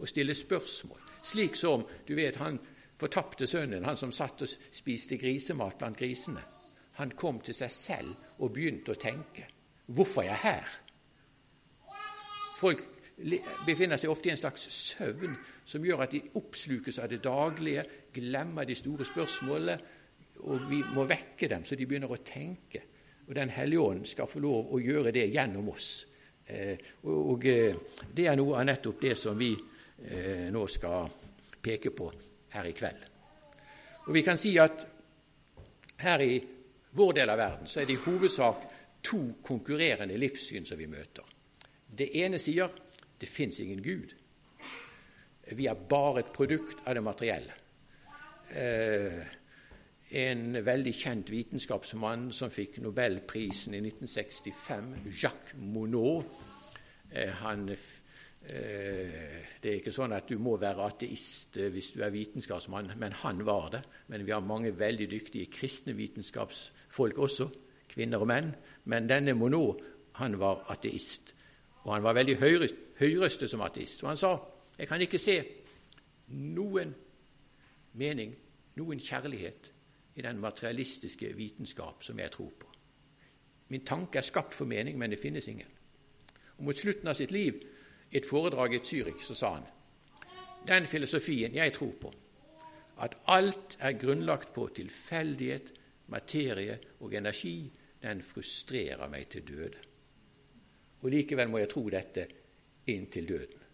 og 0.00 0.08
stille 0.08 0.34
spørsmål. 0.34 1.00
Slik 1.22 1.56
som 1.56 1.84
du 2.08 2.14
vet 2.16 2.38
han 2.40 2.58
fortapte 3.00 3.46
sønnen, 3.46 3.84
han 3.84 3.96
som 3.96 4.12
satt 4.12 4.42
og 4.44 4.54
spiste 4.72 5.18
grisemat 5.20 5.78
blant 5.78 5.98
grisene. 5.98 6.42
Han 7.00 7.12
kom 7.16 7.40
til 7.40 7.56
seg 7.56 7.72
selv 7.72 8.40
og 8.40 8.52
begynte 8.52 8.94
å 8.94 9.00
tenke. 9.00 9.46
Hvorfor 9.86 10.22
er 10.22 10.32
jeg 10.32 10.42
her? 10.42 10.72
Folk 12.60 12.99
befinner 13.66 14.00
seg 14.00 14.10
ofte 14.12 14.30
i 14.30 14.32
en 14.34 14.40
slags 14.40 14.66
søvn 14.72 15.34
som 15.68 15.84
gjør 15.84 16.04
at 16.04 16.14
de 16.14 16.22
oppslukes 16.40 16.98
av 17.02 17.10
det 17.10 17.20
daglige, 17.24 17.84
glemmer 18.14 18.66
de 18.66 18.76
store 18.78 19.06
spørsmålene, 19.06 19.76
og 20.48 20.64
vi 20.70 20.80
må 20.94 21.04
vekke 21.08 21.50
dem 21.52 21.66
så 21.68 21.76
de 21.76 21.86
begynner 21.86 22.10
å 22.10 22.22
tenke. 22.24 22.82
Og 23.28 23.34
Den 23.34 23.52
hellige 23.54 23.80
ånd 23.80 24.06
skal 24.08 24.26
få 24.26 24.40
lov 24.42 24.72
å 24.74 24.80
gjøre 24.82 25.12
det 25.14 25.28
gjennom 25.30 25.68
oss. 25.70 25.90
Eh, 26.46 26.78
og 27.06 27.44
eh, 27.46 27.76
Det 28.10 28.26
er 28.26 28.38
noe 28.40 28.56
av 28.58 28.66
nettopp 28.66 29.02
det 29.04 29.14
som 29.18 29.38
vi 29.38 29.52
eh, 29.54 30.48
nå 30.50 30.64
skal 30.66 31.12
peke 31.62 31.92
på 31.94 32.08
her 32.56 32.66
i 32.66 32.74
kveld. 32.74 33.04
Og 34.08 34.14
Vi 34.16 34.22
kan 34.26 34.40
si 34.40 34.56
at 34.58 34.86
her 36.00 36.24
i 36.24 36.40
vår 36.96 37.12
del 37.20 37.30
av 37.30 37.38
verden 37.38 37.70
så 37.70 37.80
er 37.80 37.86
det 37.86 37.98
i 38.00 38.02
hovedsak 38.02 38.64
to 39.04 39.20
konkurrerende 39.44 40.16
livssyn 40.18 40.66
som 40.66 40.80
vi 40.80 40.88
møter. 40.90 41.22
Det 41.86 42.10
ene 42.18 42.40
sier 42.40 42.70
det 43.20 43.28
fins 43.28 43.60
ingen 43.60 43.82
Gud. 43.82 44.14
Vi 45.52 45.66
er 45.66 45.74
bare 45.74 46.22
et 46.22 46.32
produkt 46.32 46.78
av 46.86 46.94
det 46.94 47.02
materielle. 47.02 47.54
Eh, 48.54 49.20
en 50.10 50.56
veldig 50.66 50.92
kjent 50.94 51.30
vitenskapsmann 51.30 52.30
som 52.34 52.50
fikk 52.50 52.80
nobelprisen 52.82 53.76
i 53.78 53.82
1965, 53.84 54.88
Jacques 55.22 55.54
Monod, 55.58 56.24
eh, 57.12 57.30
han, 57.30 57.68
eh, 57.70 57.76
Det 59.60 59.70
er 59.70 59.76
ikke 59.80 59.92
sånn 59.92 60.12
at 60.16 60.26
du 60.26 60.38
må 60.38 60.56
være 60.56 60.86
ateist 60.86 61.56
hvis 61.56 61.90
du 61.92 62.02
er 62.02 62.10
vitenskapsmann, 62.10 62.98
men 62.98 63.12
han 63.12 63.44
var 63.44 63.70
det. 63.70 63.82
Men 64.08 64.24
vi 64.24 64.32
har 64.32 64.40
mange 64.40 64.72
veldig 64.72 65.10
dyktige 65.10 65.50
kristne 65.52 65.92
vitenskapsfolk 65.92 67.18
også, 67.18 67.50
kvinner 67.88 68.18
og 68.18 68.26
menn. 68.26 68.54
Men 68.84 69.06
denne 69.06 69.34
Monod 69.34 69.82
han 70.14 70.38
var 70.38 70.64
ateist. 70.70 71.34
Og 71.84 71.94
han 71.94 72.02
var 72.02 72.14
veldig 72.14 72.36
høyrøstet 72.98 73.50
som 73.50 73.62
ateist. 73.64 74.02
Og 74.02 74.10
han 74.10 74.20
sa 74.20 74.34
jeg 74.80 74.88
kan 74.88 75.02
ikke 75.04 75.18
se 75.20 75.34
noen 76.32 76.94
mening, 78.00 78.32
noen 78.80 79.00
kjærlighet, 79.00 79.72
i 80.16 80.22
den 80.22 80.40
materialistiske 80.40 81.28
vitenskap 81.36 82.02
som 82.02 82.18
jeg 82.18 82.30
tror 82.30 82.50
på. 82.60 82.70
Min 83.68 83.84
tanke 83.86 84.18
er 84.18 84.26
skapt 84.26 84.54
for 84.54 84.66
mening, 84.66 84.98
men 84.98 85.10
det 85.10 85.20
finnes 85.20 85.48
ingen. 85.48 85.68
Og 86.58 86.64
Mot 86.64 86.78
slutten 86.78 87.08
av 87.08 87.14
sitt 87.14 87.30
liv, 87.30 87.60
et 88.12 88.26
foredrag 88.26 88.74
i 88.74 88.80
Zürich, 88.82 89.22
så 89.24 89.34
sa 89.34 89.52
han 89.54 89.68
den 90.66 90.86
filosofien 90.86 91.54
jeg 91.54 91.72
tror 91.72 91.92
på, 92.00 92.10
at 93.00 93.16
alt 93.32 93.78
er 93.80 93.96
grunnlagt 93.96 94.52
på 94.52 94.66
tilfeldighet, 94.76 95.72
materie 96.06 96.78
og 97.00 97.14
energi, 97.14 97.70
den 98.02 98.22
frustrerer 98.22 99.08
meg 99.08 99.28
til 99.28 99.46
døde. 99.48 99.89
Og 101.00 101.08
likevel 101.12 101.48
må 101.48 101.60
jeg 101.62 101.70
tro 101.70 101.86
dette 101.92 102.26
inntil 102.92 103.28
døden. 103.28 103.64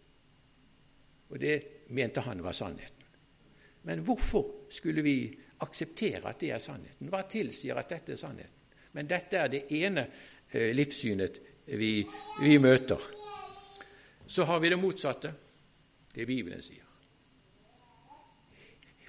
Og 1.27 1.41
det 1.43 1.57
mente 1.97 2.23
han 2.23 2.43
var 2.43 2.55
sannheten. 2.55 3.03
Men 3.87 4.03
hvorfor 4.07 4.71
skulle 4.71 5.03
vi 5.03 5.19
akseptere 5.63 6.23
at 6.29 6.41
det 6.41 6.53
er 6.55 6.63
sannheten? 6.63 7.11
Hva 7.11 7.23
tilsier 7.31 7.79
at 7.79 7.91
dette 7.91 8.15
er 8.15 8.21
sannheten? 8.21 8.63
Men 8.93 9.11
dette 9.11 9.39
er 9.39 9.51
det 9.53 9.67
ene 9.77 10.07
eh, 10.51 10.73
livssynet 10.75 11.41
vi, 11.67 12.01
vi 12.41 12.59
møter. 12.63 13.03
Så 14.27 14.47
har 14.47 14.61
vi 14.61 14.71
det 14.73 14.79
motsatte, 14.81 15.33
det 16.15 16.27
Bibelen 16.27 16.63
sier. 16.63 16.83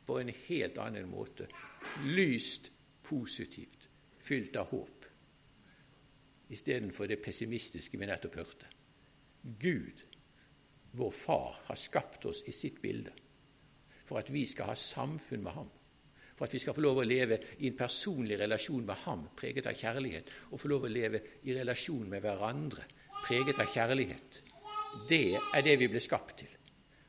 På 0.08 0.20
en 0.22 0.30
helt 0.48 0.78
annen 0.80 1.10
måte. 1.10 1.48
Lyst, 2.06 2.72
positivt, 3.04 3.90
fylt 4.24 4.56
av 4.56 4.70
håp 4.72 4.97
istedenfor 6.50 7.08
det 7.08 7.22
pessimistiske 7.24 8.00
vi 8.00 8.10
nettopp 8.10 8.36
hørte. 8.40 8.70
Gud, 9.60 10.04
vår 10.98 11.12
Far, 11.12 11.56
har 11.68 11.80
skapt 11.80 12.26
oss 12.26 12.44
i 12.48 12.56
sitt 12.56 12.82
bilde 12.82 13.14
for 14.08 14.22
at 14.22 14.30
vi 14.32 14.46
skal 14.48 14.72
ha 14.72 14.76
samfunn 14.80 15.44
med 15.44 15.52
ham. 15.52 15.70
For 16.38 16.46
at 16.46 16.54
vi 16.54 16.62
skal 16.62 16.76
få 16.78 16.84
lov 16.86 17.02
å 17.02 17.08
leve 17.08 17.40
i 17.60 17.68
en 17.68 17.76
personlig 17.76 18.38
relasjon 18.40 18.86
med 18.86 19.02
ham, 19.04 19.26
preget 19.36 19.68
av 19.68 19.76
kjærlighet, 19.76 20.30
og 20.54 20.62
få 20.62 20.70
lov 20.72 20.86
å 20.86 20.92
leve 20.92 21.22
i 21.44 21.56
relasjon 21.58 22.06
med 22.08 22.22
hverandre, 22.24 22.86
preget 23.26 23.60
av 23.60 23.74
kjærlighet. 23.74 24.42
Det 25.10 25.36
er 25.36 25.66
det 25.66 25.76
vi 25.82 25.90
ble 25.92 26.02
skapt 26.04 26.38
til. 26.44 26.54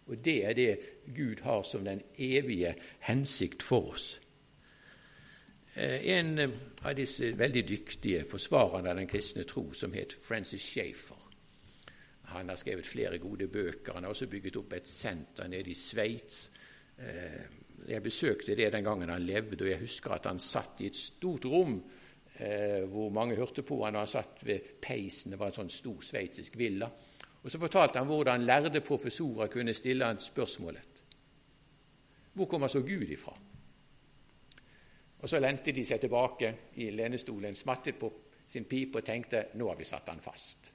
Og 0.09 0.17
det 0.25 0.39
er 0.49 0.57
det 0.57 0.71
Gud 1.15 1.45
har 1.45 1.63
som 1.69 1.85
den 1.85 2.01
evige 2.17 2.73
hensikt 3.05 3.63
for 3.63 3.93
oss. 3.93 4.15
Eh, 5.79 6.09
en 6.09 6.39
eh, 6.39 6.51
av 6.83 6.95
disse 6.99 7.29
veldig 7.39 7.63
dyktige 7.69 8.25
forsvarerne 8.27 8.91
av 8.91 8.99
den 8.99 9.07
kristne 9.07 9.45
tro, 9.47 9.69
som 9.73 9.93
het 9.95 10.17
Francis 10.27 10.65
Schaefer. 10.65 11.21
Han 12.35 12.51
har 12.51 12.59
skrevet 12.59 12.87
flere 12.87 13.21
gode 13.23 13.47
bøker. 13.47 13.95
Han 13.95 14.03
har 14.03 14.11
også 14.11 14.27
bygget 14.27 14.59
opp 14.59 14.75
et 14.75 14.91
senter 14.91 15.47
nede 15.47 15.71
i 15.71 15.79
Sveits. 15.79 16.51
Eh, 16.99 17.47
jeg 17.87 18.03
besøkte 18.03 18.57
det 18.59 18.73
den 18.75 18.85
gangen 18.85 19.09
han 19.15 19.23
levde, 19.23 19.63
og 19.63 19.71
jeg 19.71 19.85
husker 19.85 20.17
at 20.17 20.27
han 20.27 20.43
satt 20.43 20.83
i 20.83 20.91
et 20.91 20.99
stort 20.99 21.47
rom 21.47 21.81
hvor 22.39 23.09
mange 23.11 23.35
hørte 23.35 23.65
på 23.67 23.81
han, 23.83 23.97
og 23.97 24.05
han 24.05 24.11
satt 24.11 24.45
ved 24.47 24.77
peisen. 24.83 25.33
Det 25.33 25.39
var 25.41 25.51
en 25.51 25.57
sånn 25.57 25.73
stor 25.75 26.05
sveitsisk 26.07 26.55
villa. 26.59 26.87
Og 27.43 27.51
Så 27.51 27.59
fortalte 27.59 27.99
han 27.99 28.07
hvordan 28.07 28.45
lærde 28.47 28.81
professorer 28.81 29.51
kunne 29.51 29.75
stille 29.75 30.07
han 30.07 30.21
spørsmålet 30.23 31.03
Hvor 32.35 32.47
kommer 32.47 32.69
så 32.69 32.85
Gud 32.87 33.11
ifra? 33.11 33.35
Og 35.21 35.29
Så 35.29 35.41
lente 35.41 35.73
de 35.73 35.85
seg 35.85 36.01
tilbake 36.01 36.55
i 36.75 36.91
lenestolen, 36.91 37.55
smattet 37.55 37.99
på 37.99 38.13
sin 38.47 38.65
pipe 38.65 38.99
og 38.99 39.05
tenkte 39.05 39.49
nå 39.55 39.69
har 39.69 39.77
vi 39.77 39.85
satt 39.85 40.09
han 40.09 40.21
fast. 40.21 40.73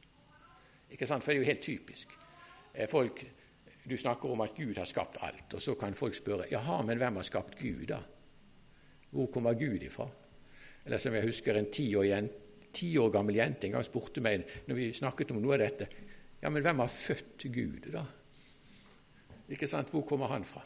Ikke 0.91 1.07
sant? 1.07 1.23
For 1.23 1.31
det 1.31 1.39
er 1.39 1.43
jo 1.43 1.51
helt 1.51 1.63
typisk. 1.63 2.17
Eh, 2.73 2.89
folk, 2.89 3.25
Du 3.83 3.97
snakker 3.97 4.31
om 4.31 4.41
at 4.41 4.55
Gud 4.55 4.77
har 4.77 4.85
skapt 4.85 5.17
alt, 5.19 5.53
og 5.53 5.61
så 5.61 5.73
kan 5.75 5.93
folk 5.93 6.15
spørre 6.15 6.45
jaha, 6.51 6.81
men 6.87 6.97
hvem 6.97 7.15
har 7.15 7.23
skapt 7.23 7.59
Gud, 7.59 7.85
da? 7.87 7.97
Hvor 9.11 9.25
kommer 9.25 9.53
Gud 9.53 9.83
ifra? 9.83 10.07
Eller 10.85 10.97
som 10.97 11.13
jeg 11.13 11.25
husker 11.25 11.57
en 11.57 11.71
ti 11.71 11.95
år, 11.95 12.29
ti 12.73 12.97
år 12.97 13.09
gammel 13.09 13.35
jente 13.35 13.67
en 13.67 13.73
gang 13.73 13.83
spurte 13.83 14.21
meg 14.21 14.45
når 14.67 14.75
vi 14.75 14.93
snakket 14.93 15.31
om 15.31 15.41
noe 15.41 15.53
av 15.53 15.59
dette 15.59 15.87
ja, 16.43 16.49
men 16.49 16.61
hvem 16.61 16.79
har 16.79 16.87
født 16.91 17.45
Gud, 17.55 17.85
da? 17.93 18.03
Ikke 19.49 19.67
sant? 19.67 19.89
Hvor 19.89 20.01
kommer 20.07 20.27
han 20.27 20.43
fra? 20.43 20.63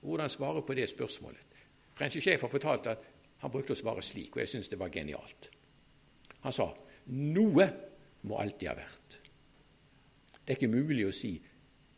Hvordan 0.00 0.30
svare 0.30 0.62
på 0.62 0.74
det 0.74 0.88
spørsmålet? 0.88 1.51
Francis 1.94 2.24
Schäfer 2.24 2.48
fortalte 2.48 2.94
at 2.94 3.08
han 3.42 3.50
brukte 3.50 3.74
å 3.74 3.78
svare 3.78 4.02
slik, 4.04 4.36
og 4.36 4.42
jeg 4.44 4.52
syns 4.52 4.70
det 4.70 4.78
var 4.80 4.92
genialt. 4.94 5.50
Han 6.42 6.54
sa 6.54 6.68
noe 7.12 7.66
må 8.28 8.38
alltid 8.38 8.68
ha 8.70 8.76
vært. 8.78 9.18
Det 10.42 10.54
er 10.54 10.58
ikke 10.58 10.74
mulig 10.74 11.06
å 11.06 11.14
si 11.14 11.32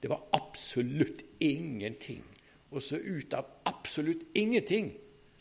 det 0.01 0.11
var 0.13 0.27
absolutt 0.37 1.23
ingenting, 1.41 2.25
og 2.73 2.83
så 2.83 2.99
ut 3.01 3.35
av 3.37 3.63
absolutt 3.69 4.27
ingenting 4.37 4.91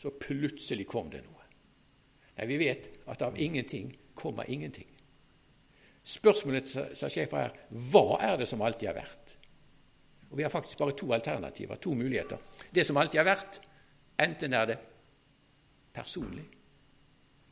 så 0.00 0.12
plutselig 0.20 0.86
kom 0.88 1.10
det 1.12 1.20
noe. 1.24 1.44
Nei, 2.38 2.46
vi 2.48 2.58
vet 2.60 2.88
at 3.12 3.22
av 3.24 3.36
ingenting 3.40 3.92
kommer 4.16 4.48
ingenting. 4.50 4.88
Spørsmålet 6.04 6.68
sa 6.68 7.08
sjefen 7.08 7.46
er 7.46 7.54
hva 7.92 8.18
er 8.20 8.40
det 8.40 8.48
som 8.48 8.62
alltid 8.64 8.90
har 8.90 8.98
vært? 8.98 9.36
Og 10.30 10.36
Vi 10.36 10.42
har 10.42 10.50
faktisk 10.50 10.78
bare 10.78 10.96
to 10.98 11.12
alternativer, 11.14 11.76
to 11.76 11.94
muligheter. 11.94 12.40
Det 12.74 12.84
som 12.86 12.96
alltid 12.96 13.20
har 13.20 13.28
vært, 13.28 13.60
enten 14.18 14.52
er 14.52 14.66
det 14.66 14.78
personlig, 15.94 16.44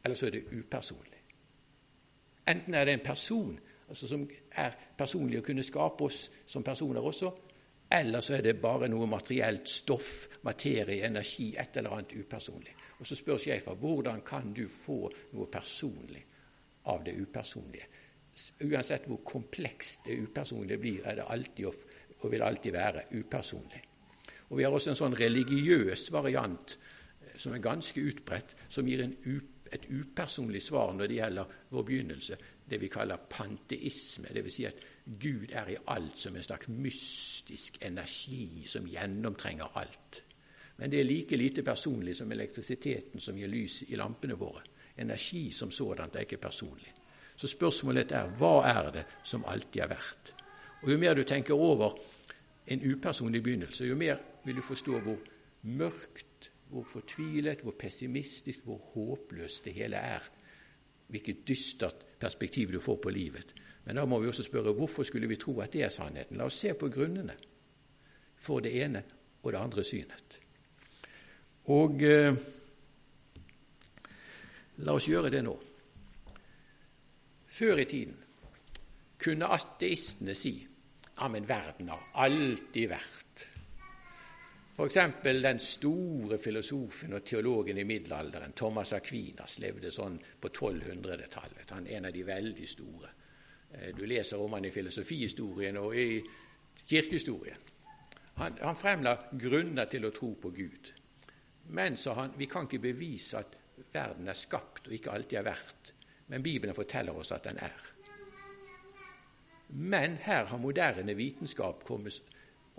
eller 0.04 0.16
så 0.16 0.26
er 0.26 0.30
det 0.30 0.44
upersonlig. 0.52 1.20
Enten 2.48 2.74
er 2.74 2.84
det 2.84 2.92
en 2.92 3.06
person 3.06 3.60
altså 3.92 4.08
som 4.08 4.22
er 4.56 4.76
personlig 4.98 5.42
å 5.42 5.44
kunne 5.44 5.64
skape 5.64 6.06
oss 6.06 6.22
som 6.48 6.64
personer 6.64 7.04
også, 7.04 7.28
eller 7.92 8.24
så 8.24 8.38
er 8.38 8.46
det 8.46 8.54
bare 8.60 8.88
noe 8.88 9.06
materielt 9.06 9.68
stoff, 9.68 10.38
materie, 10.48 11.04
energi, 11.04 11.50
et 11.60 11.76
eller 11.76 11.98
annet 11.98 12.14
upersonlig. 12.16 12.72
Og 12.98 13.06
Så 13.06 13.18
spør 13.18 13.38
sjefen 13.38 13.76
hvordan 13.76 14.22
kan 14.24 14.52
du 14.54 14.64
få 14.68 15.10
noe 15.32 15.46
personlig 15.52 16.22
av 16.88 17.04
det 17.04 17.12
upersonlige. 17.20 17.86
Uansett 18.64 19.08
hvor 19.10 19.20
komplekst 19.26 20.06
det 20.06 20.16
upersonlige 20.22 20.78
blir, 20.80 21.04
er 21.04 21.20
det 21.20 21.28
alltid 21.28 21.66
og, 21.66 21.74
og 22.20 22.30
vil 22.32 22.42
alltid 22.42 22.72
være 22.72 23.02
upersonlig. 23.12 23.82
Og 24.52 24.58
Vi 24.58 24.64
har 24.66 24.74
også 24.76 24.92
en 24.92 24.98
sånn 24.98 25.16
religiøs 25.16 26.10
variant 26.12 26.76
eh, 26.76 27.36
som 27.40 27.54
er 27.56 27.64
ganske 27.64 28.00
utbredt, 28.04 28.56
som 28.68 28.88
gir 28.88 29.00
et 29.72 29.86
upersonlig 29.88 30.60
svar 30.60 30.92
når 30.92 31.08
det 31.08 31.16
gjelder 31.16 31.54
vår 31.72 31.86
begynnelse 31.88 32.36
det 32.68 32.78
vi 32.80 32.90
kaller 32.92 33.24
panteisme, 33.28 34.28
dvs. 34.28 34.54
Si 34.54 34.66
at 34.68 34.82
Gud 35.20 35.54
er 35.56 35.70
i 35.72 35.78
alt 35.92 36.20
som 36.20 36.36
en 36.36 36.44
slags 36.44 36.68
mystisk 36.68 37.78
energi 37.84 38.66
som 38.68 38.86
gjennomtrenger 38.88 39.78
alt. 39.80 40.22
Men 40.76 40.92
det 40.92 41.00
er 41.00 41.08
like 41.08 41.36
lite 41.36 41.64
personlig 41.64 42.16
som 42.16 42.32
elektrisiteten 42.32 43.20
som 43.20 43.36
gir 43.36 43.48
lys 43.48 43.82
i 43.88 43.96
lampene 43.96 44.36
våre. 44.36 44.62
Energi 44.96 45.50
som 45.50 45.72
sådant 45.72 46.16
er 46.16 46.26
ikke 46.26 46.40
personlig. 46.44 46.92
Så 47.36 47.48
spørsmålet 47.48 48.12
er 48.12 48.28
hva 48.36 48.54
er 48.68 48.90
det 48.92 49.04
som 49.24 49.44
alltid 49.48 49.80
har 49.80 49.92
vært? 49.92 50.34
Og 50.82 50.90
Jo 50.92 50.98
mer 50.98 51.14
du 51.14 51.22
tenker 51.24 51.54
over 51.54 51.96
en 52.66 52.84
upersonlig 52.84 53.42
begynnelse, 53.42 53.86
jo 53.86 53.96
mer 53.96 54.20
vil 54.44 54.56
du 54.56 54.62
forstå 54.62 55.00
hvor 55.00 55.18
mørkt, 55.62 56.50
hvor 56.72 56.84
fortvilet, 56.88 57.60
hvor 57.60 57.74
pessimistisk, 57.78 58.64
hvor 58.64 58.80
håpløst 58.94 59.64
det 59.64 59.74
hele 59.76 59.96
er. 59.96 60.30
Hvilket 61.12 61.48
dystert 61.48 62.06
perspektiv 62.18 62.72
du 62.72 62.80
får 62.80 62.96
på 63.02 63.10
livet. 63.10 63.54
Men 63.84 63.96
da 63.96 64.04
må 64.06 64.20
vi 64.20 64.30
også 64.30 64.46
spørre 64.46 64.72
hvorfor 64.72 65.02
skulle 65.02 65.28
vi 65.28 65.36
tro 65.36 65.58
at 65.60 65.72
det 65.72 65.82
er 65.82 65.92
sannheten? 65.92 66.38
La 66.38 66.46
oss 66.46 66.60
se 66.62 66.72
på 66.74 66.88
grunnene 66.88 67.34
for 68.38 68.62
det 68.62 68.72
ene 68.82 69.02
og 69.42 69.52
det 69.52 69.58
andre 69.58 69.84
synet. 69.84 70.38
Og 71.74 72.02
eh, 72.02 72.34
la 74.82 74.96
oss 74.96 75.08
gjøre 75.08 75.30
det 75.30 75.44
nå. 75.44 75.54
Før 77.52 77.82
i 77.82 77.86
tiden 77.90 78.18
kunne 79.22 79.50
ateistene 79.54 80.34
si 80.34 80.56
ja, 81.12 81.28
men 81.28 81.46
verden 81.46 81.90
har 81.92 82.06
alltid 82.24 82.88
vært 82.90 83.44
F.eks. 84.72 84.94
den 85.22 85.58
store 85.60 86.38
filosofen 86.38 87.12
og 87.12 87.24
teologen 87.24 87.78
i 87.78 87.84
middelalderen, 87.84 88.54
Thomas 88.56 88.94
Aquinas, 88.96 89.58
levde 89.60 89.90
sånn 89.92 90.16
på 90.16 90.48
1200-tallet. 90.48 91.74
Han 91.76 91.86
er 91.86 91.98
en 91.98 92.08
av 92.08 92.14
de 92.14 92.22
veldig 92.24 92.68
store. 92.68 93.10
Eh, 93.72 93.90
du 93.92 94.06
leser 94.08 94.40
om 94.40 94.56
han 94.56 94.64
i 94.64 94.72
filosofihistorien 94.72 95.76
og 95.76 95.96
i 95.96 96.06
kirkehistorien. 96.86 97.68
Han, 98.40 98.56
han 98.62 98.80
fremla 98.80 99.12
grunner 99.36 99.90
til 99.92 100.08
å 100.08 100.12
tro 100.16 100.32
på 100.40 100.54
Gud. 100.56 100.92
Men, 101.76 102.00
sa 102.00 102.16
han, 102.22 102.32
vi 102.38 102.48
kan 102.48 102.64
ikke 102.64 102.80
bevise 102.88 103.44
at 103.44 103.58
verden 103.92 104.32
er 104.32 104.40
skapt 104.40 104.88
og 104.88 104.96
ikke 104.96 105.12
alltid 105.12 105.42
har 105.42 105.50
vært. 105.50 105.92
Men 106.32 106.42
Bibelen 106.42 106.74
forteller 106.74 107.20
oss 107.20 107.34
at 107.36 107.44
den 107.44 107.60
er. 107.60 107.92
Men 109.76 110.16
her 110.24 110.48
har 110.48 110.60
moderne 110.60 111.12
vitenskap 111.16 111.84
kommet 111.84 112.24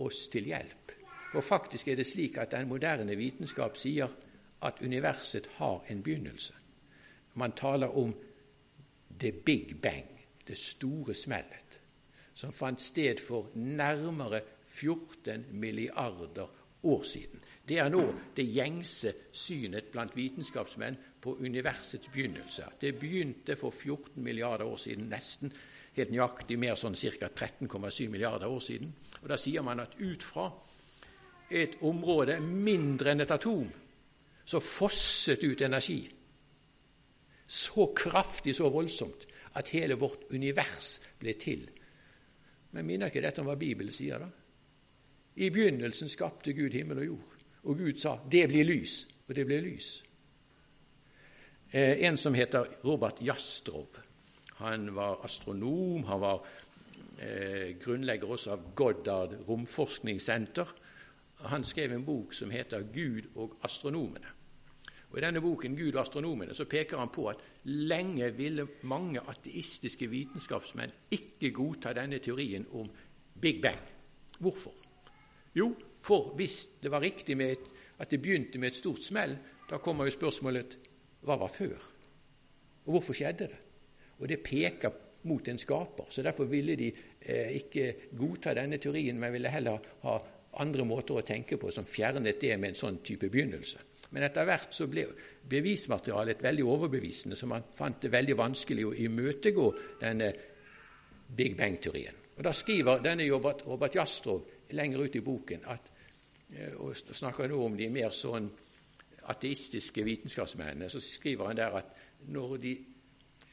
oss 0.01 0.25
til 0.33 0.49
hjelp. 0.49 1.02
For 1.33 1.41
faktisk 1.41 1.87
er 1.87 1.95
det 1.97 2.05
slik 2.05 2.37
at 2.37 2.51
den 2.53 2.67
moderne 2.69 3.15
vitenskap 3.17 3.77
sier 3.77 4.11
at 4.63 4.81
universet 4.85 5.47
har 5.57 5.81
en 5.89 6.03
begynnelse. 6.03 6.53
Man 7.33 7.51
taler 7.57 7.97
om 7.97 8.13
the 9.19 9.31
big 9.31 9.81
bang, 9.81 10.05
det 10.47 10.57
store 10.57 11.13
smellet, 11.13 11.79
som 12.33 12.53
fant 12.53 12.81
sted 12.81 13.17
for 13.27 13.49
nærmere 13.55 14.41
14 14.67 15.45
milliarder 15.51 16.47
år 16.83 17.03
siden. 17.03 17.41
Det 17.67 17.79
er 17.79 17.89
nå 17.89 18.03
det 18.37 18.45
gjengse 18.53 19.13
synet 19.31 19.89
blant 19.91 20.15
vitenskapsmenn 20.15 20.97
på 21.21 21.37
universets 21.39 22.07
begynnelse. 22.13 22.65
Det 22.81 22.99
begynte 22.99 23.55
for 23.55 23.71
14 23.71 24.23
milliarder 24.23 24.65
år 24.65 24.77
siden, 24.77 25.09
nesten 25.09 25.53
helt 25.95 26.11
nøyaktig 26.11 26.59
mer 26.59 26.75
sånn 26.75 26.97
ca. 26.97 27.29
13,7 27.29 28.09
milliarder 28.09 28.47
år 28.47 28.59
siden. 28.59 28.93
Og 29.21 29.29
Da 29.29 29.37
sier 29.37 29.61
man 29.61 29.79
at 29.79 29.97
ut 29.99 30.23
fra 30.23 30.51
et 31.49 31.77
område 31.81 32.39
mindre 32.41 33.13
enn 33.13 33.23
et 33.23 33.31
atom, 33.31 33.67
så 34.45 34.59
fosset 34.59 35.43
ut 35.43 35.61
energi. 35.61 36.01
Så 37.47 37.87
kraftig, 37.95 38.55
så 38.55 38.69
voldsomt, 38.73 39.27
at 39.53 39.69
hele 39.75 39.97
vårt 39.99 40.31
univers 40.33 40.97
ble 41.19 41.35
til. 41.39 41.67
Men 42.73 42.87
minner 42.87 43.11
ikke 43.11 43.21
dette 43.21 43.43
om 43.43 43.49
hva 43.51 43.57
Bibelen 43.59 43.93
sier, 43.93 44.23
da? 44.23 44.29
I 45.35 45.49
begynnelsen 45.53 46.09
skapte 46.09 46.53
Gud 46.53 46.73
himmel 46.73 47.01
og 47.01 47.05
jord, 47.05 47.45
og 47.63 47.77
Gud 47.77 47.97
sa 47.97 48.19
'det 48.29 48.47
blir 48.49 48.65
lys', 48.65 49.07
og 49.27 49.35
det 49.35 49.45
ble 49.45 49.61
lys. 49.61 50.03
Eh, 51.71 52.05
en 52.05 52.17
som 52.17 52.33
heter 52.33 52.65
Robert 52.85 53.21
Jastrov. 53.21 53.87
Han 54.61 54.95
var 54.95 55.25
astronom, 55.25 56.03
han 56.03 56.19
var 56.21 56.45
eh, 57.19 57.75
grunnlegger 57.79 58.29
også 58.29 58.51
av 58.51 58.75
Goddard 58.75 59.33
romforskningssenter 59.47 60.67
han 61.49 61.63
skrev 61.63 61.91
en 61.91 62.05
bok 62.05 62.33
som 62.33 62.49
heter 62.49 62.83
'Gud 62.93 63.29
og 63.35 63.57
astronomene'. 63.65 64.33
Og 65.13 65.19
I 65.19 65.21
denne 65.21 65.41
boken 65.41 65.75
Gud 65.77 65.93
og 65.93 66.01
astronomene, 66.01 66.53
så 66.53 66.65
peker 66.65 66.97
han 66.97 67.09
på 67.13 67.27
at 67.29 67.41
lenge 67.63 68.31
ville 68.33 68.67
mange 68.83 69.21
ateistiske 69.29 70.07
vitenskapsmenn 70.09 70.91
ikke 71.11 71.51
godta 71.53 71.93
denne 71.93 72.17
teorien 72.19 72.65
om 72.71 72.89
Big 73.41 73.61
Bang. 73.61 73.79
Hvorfor? 74.39 74.73
Jo, 75.55 75.75
for 76.01 76.33
hvis 76.35 76.67
det 76.83 76.91
var 76.91 77.01
riktig 77.01 77.37
et, 77.41 77.69
at 77.99 78.11
det 78.11 78.21
begynte 78.21 78.59
med 78.59 78.67
et 78.71 78.75
stort 78.75 79.03
smell, 79.03 79.37
da 79.69 79.77
kommer 79.77 80.05
jo 80.09 80.11
spørsmålet 80.17 80.77
hva 81.21 81.37
var 81.37 81.47
før? 81.47 81.77
Og 82.85 82.91
hvorfor 82.97 83.13
skjedde 83.13 83.47
det? 83.47 83.59
Og 84.17 84.29
det 84.29 84.41
peker 84.43 84.91
mot 85.23 85.47
en 85.47 85.57
skaper, 85.57 86.09
så 86.09 86.21
derfor 86.21 86.49
ville 86.49 86.75
de 86.75 86.89
eh, 87.21 87.53
ikke 87.61 88.09
godta 88.17 88.53
denne 88.57 88.77
teorien, 88.77 89.19
men 89.19 89.31
ville 89.33 89.49
heller 89.49 89.77
ha 90.01 90.17
andre 90.61 90.85
måter 90.85 91.17
å 91.17 91.25
tenke 91.25 91.57
på 91.57 91.71
som 91.71 91.87
fjernet 91.89 92.39
det 92.41 92.57
med 92.57 92.73
en 92.73 92.79
sånn 92.79 92.99
type 93.05 93.29
begynnelse. 93.31 93.79
Men 94.13 94.27
etter 94.27 94.45
hvert 94.45 94.75
så 94.75 94.85
ble 94.89 95.07
bevismaterialet 95.49 96.43
veldig 96.43 96.65
overbevisende, 96.69 97.37
så 97.37 97.49
man 97.49 97.65
fant 97.75 98.03
det 98.03 98.11
veldig 98.13 98.35
vanskelig 98.37 98.85
å 98.85 98.97
imøtegå 99.07 99.69
denne 100.01 100.27
Big 101.33 101.57
Bang-teorien. 101.57 102.19
Og 102.37 102.43
Da 102.43 102.53
skriver 102.53 103.01
denne 103.01 103.25
Robert, 103.29 103.65
Robert 103.65 103.95
Jastrov 103.95 104.45
lenger 104.73 105.03
ut 105.05 105.15
i 105.15 105.21
boken 105.21 105.65
at, 105.65 105.89
eh, 106.53 106.73
og 106.77 106.95
snakker 106.95 107.47
nå 107.47 107.65
om 107.65 107.77
de 107.77 107.89
mer 107.89 108.09
sånn 108.09 108.49
ateistiske 109.29 110.03
vitenskapsmennene, 110.03 110.89
så 110.89 110.99
skriver 111.01 111.47
han 111.47 111.57
der 111.57 111.77
at 111.77 112.01
når 112.27 112.57
de, 112.57 112.73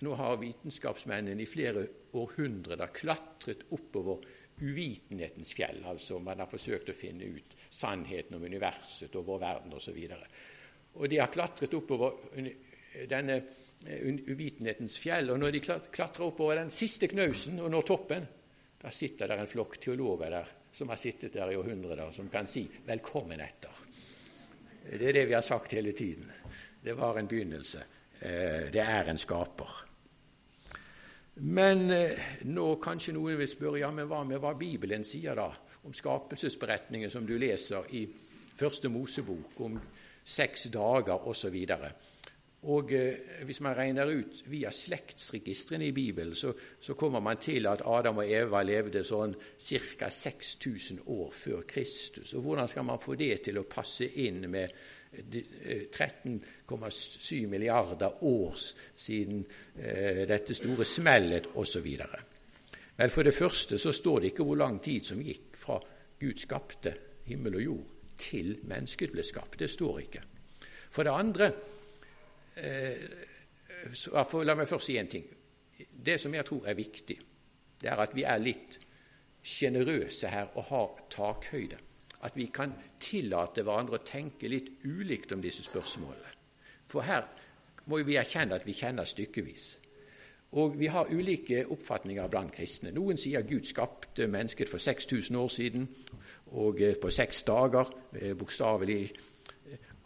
nå 0.01 0.15
har 0.15 0.41
vitenskapsmennene 0.41 1.43
i 1.43 1.47
flere 1.47 1.87
århundrer 2.13 2.87
klatret 2.93 3.67
oppover 3.71 4.25
uvitenhetens 4.61 5.53
fjell. 5.57 5.83
Altså 5.89 6.19
man 6.23 6.43
har 6.43 6.51
forsøkt 6.51 6.93
å 6.93 6.97
finne 6.97 7.29
ut 7.31 7.57
sannheten 7.71 8.37
om 8.37 8.45
universet 8.45 9.15
og 9.17 9.27
vår 9.29 9.41
verden 9.45 9.77
osv. 9.77 9.99
Og, 10.17 10.27
og 11.01 11.11
de 11.11 11.21
har 11.21 11.33
klatret 11.33 11.75
oppover 11.79 12.19
denne 13.11 13.39
eh, 13.87 14.05
uvitenhetens 14.05 14.99
fjell. 15.01 15.33
Og 15.33 15.41
når 15.41 15.57
de 15.57 15.65
klatrer 15.65 16.27
oppover 16.27 16.63
den 16.63 16.75
siste 16.75 17.11
knausen 17.11 17.61
og 17.63 17.73
når 17.73 17.89
toppen, 17.89 18.29
da 18.81 18.93
sitter 18.95 19.29
der 19.29 19.43
en 19.43 19.51
flokk 19.51 19.77
teologer 19.81 20.33
der 20.33 20.55
som 20.73 20.89
har 20.89 20.97
sittet 20.97 21.35
der 21.37 21.53
i 21.53 21.57
århundrer, 21.59 22.07
som 22.17 22.31
kan 22.33 22.47
si 22.49 22.65
'velkommen 22.87 23.41
etter'. 23.41 23.83
Det 24.91 25.09
er 25.09 25.13
det 25.13 25.27
vi 25.29 25.35
har 25.35 25.45
sagt 25.45 25.73
hele 25.73 25.93
tiden. 25.93 26.31
Det 26.83 26.93
var 26.97 27.19
en 27.19 27.29
begynnelse. 27.29 27.85
Eh, 28.21 28.73
det 28.73 28.81
er 28.81 29.09
en 29.09 29.19
skaper. 29.19 29.90
Men 31.43 31.91
eh, 31.91 32.19
nå 32.53 32.75
kanskje 32.83 33.15
noen 33.17 33.39
vil 33.41 33.49
spørre 33.49 33.81
ja, 33.81 33.91
men 33.95 34.09
hva 34.11 34.21
med 34.29 34.43
hva 34.43 34.53
Bibelen 34.59 35.07
sier 35.09 35.39
da 35.39 35.49
om 35.89 35.95
skapelsesberetningen 35.97 37.11
som 37.11 37.25
du 37.27 37.39
leser 37.41 37.87
i 37.97 38.05
Første 38.61 38.91
Mosebok, 38.93 39.55
om 39.65 39.79
seks 40.21 40.67
dager 40.69 41.23
osv. 41.31 41.57
Og 42.69 42.93
eh, 42.93 43.15
Hvis 43.49 43.63
man 43.65 43.77
regner 43.77 44.13
ut 44.13 44.43
via 44.53 44.69
slektsregistrene 44.71 45.87
i 45.89 45.95
Bibelen, 45.97 46.35
så, 46.35 46.53
så, 46.81 46.95
kommer 46.95 47.21
man 47.25 47.41
til 47.41 47.67
at 47.67 47.87
Adam 47.87 48.21
og 48.21 48.29
Eva 48.29 48.61
levde 48.63 49.01
sånn 49.05 49.33
ca. 49.33 50.11
6000 50.11 51.01
år 51.07 51.33
før 51.33 51.65
Kristus. 51.65 52.35
Og 52.35 52.45
Hvordan 52.45 52.69
skal 52.69 52.85
man 52.85 53.01
få 53.01 53.17
det 53.17 53.41
til 53.49 53.63
å 53.63 53.69
passe 53.71 54.05
inn 54.21 54.45
med 54.51 54.77
13,7 55.11 57.43
eh, 57.43 57.49
milliarder 57.51 58.25
år 58.25 58.55
siden 58.95 59.47
eh, 59.77 60.29
dette 60.29 60.55
store 60.55 60.85
smellet 60.85 61.47
osv.? 61.55 61.89
Vel, 62.97 63.11
For 63.11 63.27
det 63.27 63.35
første 63.35 63.79
så 63.79 63.93
står 63.93 64.21
det 64.21 64.33
ikke 64.33 64.47
hvor 64.47 64.61
lang 64.61 64.83
tid 64.83 65.05
som 65.05 65.23
gikk 65.23 65.57
fra 65.57 65.81
Gud 66.21 66.39
skapte 66.39 66.95
himmel 67.27 67.55
og 67.57 67.63
jord, 67.63 67.87
til 68.21 68.59
mennesket 68.69 69.13
ble 69.15 69.23
skapt. 69.25 69.59
Det 69.59 69.71
står 69.71 70.01
ikke. 70.05 70.23
For 70.91 71.07
det 71.07 71.15
andre 71.15 71.53
Eh, 72.61 72.97
så, 73.93 74.25
La 74.45 74.55
meg 74.55 74.69
først 74.69 74.91
si 74.91 74.97
en 75.01 75.11
ting. 75.11 75.27
Det 75.79 76.19
som 76.21 76.35
jeg 76.35 76.47
tror 76.47 76.69
er 76.69 76.79
viktig, 76.79 77.19
det 77.81 77.89
er 77.89 78.03
at 78.03 78.17
vi 78.17 78.27
er 78.29 78.43
litt 78.43 78.79
sjenerøse 79.43 80.29
her 80.29 80.51
og 80.59 80.67
har 80.69 80.99
takhøyde. 81.13 81.79
At 82.23 82.37
vi 82.37 82.51
kan 82.53 82.73
tillate 83.01 83.65
hverandre 83.65 84.01
å 84.01 84.05
tenke 84.05 84.49
litt 84.49 84.85
ulikt 84.85 85.33
om 85.33 85.43
disse 85.43 85.65
spørsmålene. 85.65 86.35
For 86.91 87.07
her 87.07 87.29
må 87.89 88.03
vi 88.05 88.19
erkjenne 88.21 88.59
at 88.59 88.67
vi 88.67 88.77
kjenner 88.77 89.09
stykkevis. 89.09 89.69
Og 90.61 90.75
vi 90.79 90.89
har 90.91 91.13
ulike 91.15 91.63
oppfatninger 91.71 92.27
blant 92.29 92.53
kristne. 92.53 92.91
Noen 92.91 93.19
sier 93.21 93.47
Gud 93.47 93.69
skapte 93.69 94.27
mennesket 94.27 94.69
for 94.69 94.83
6000 94.83 95.37
år 95.39 95.49
siden, 95.49 95.87
og 96.59 96.81
eh, 96.83 96.97
på 96.99 97.11
seks 97.15 97.45
dager, 97.47 97.93
eh, 98.19 98.35
bokstavelig 98.35 99.05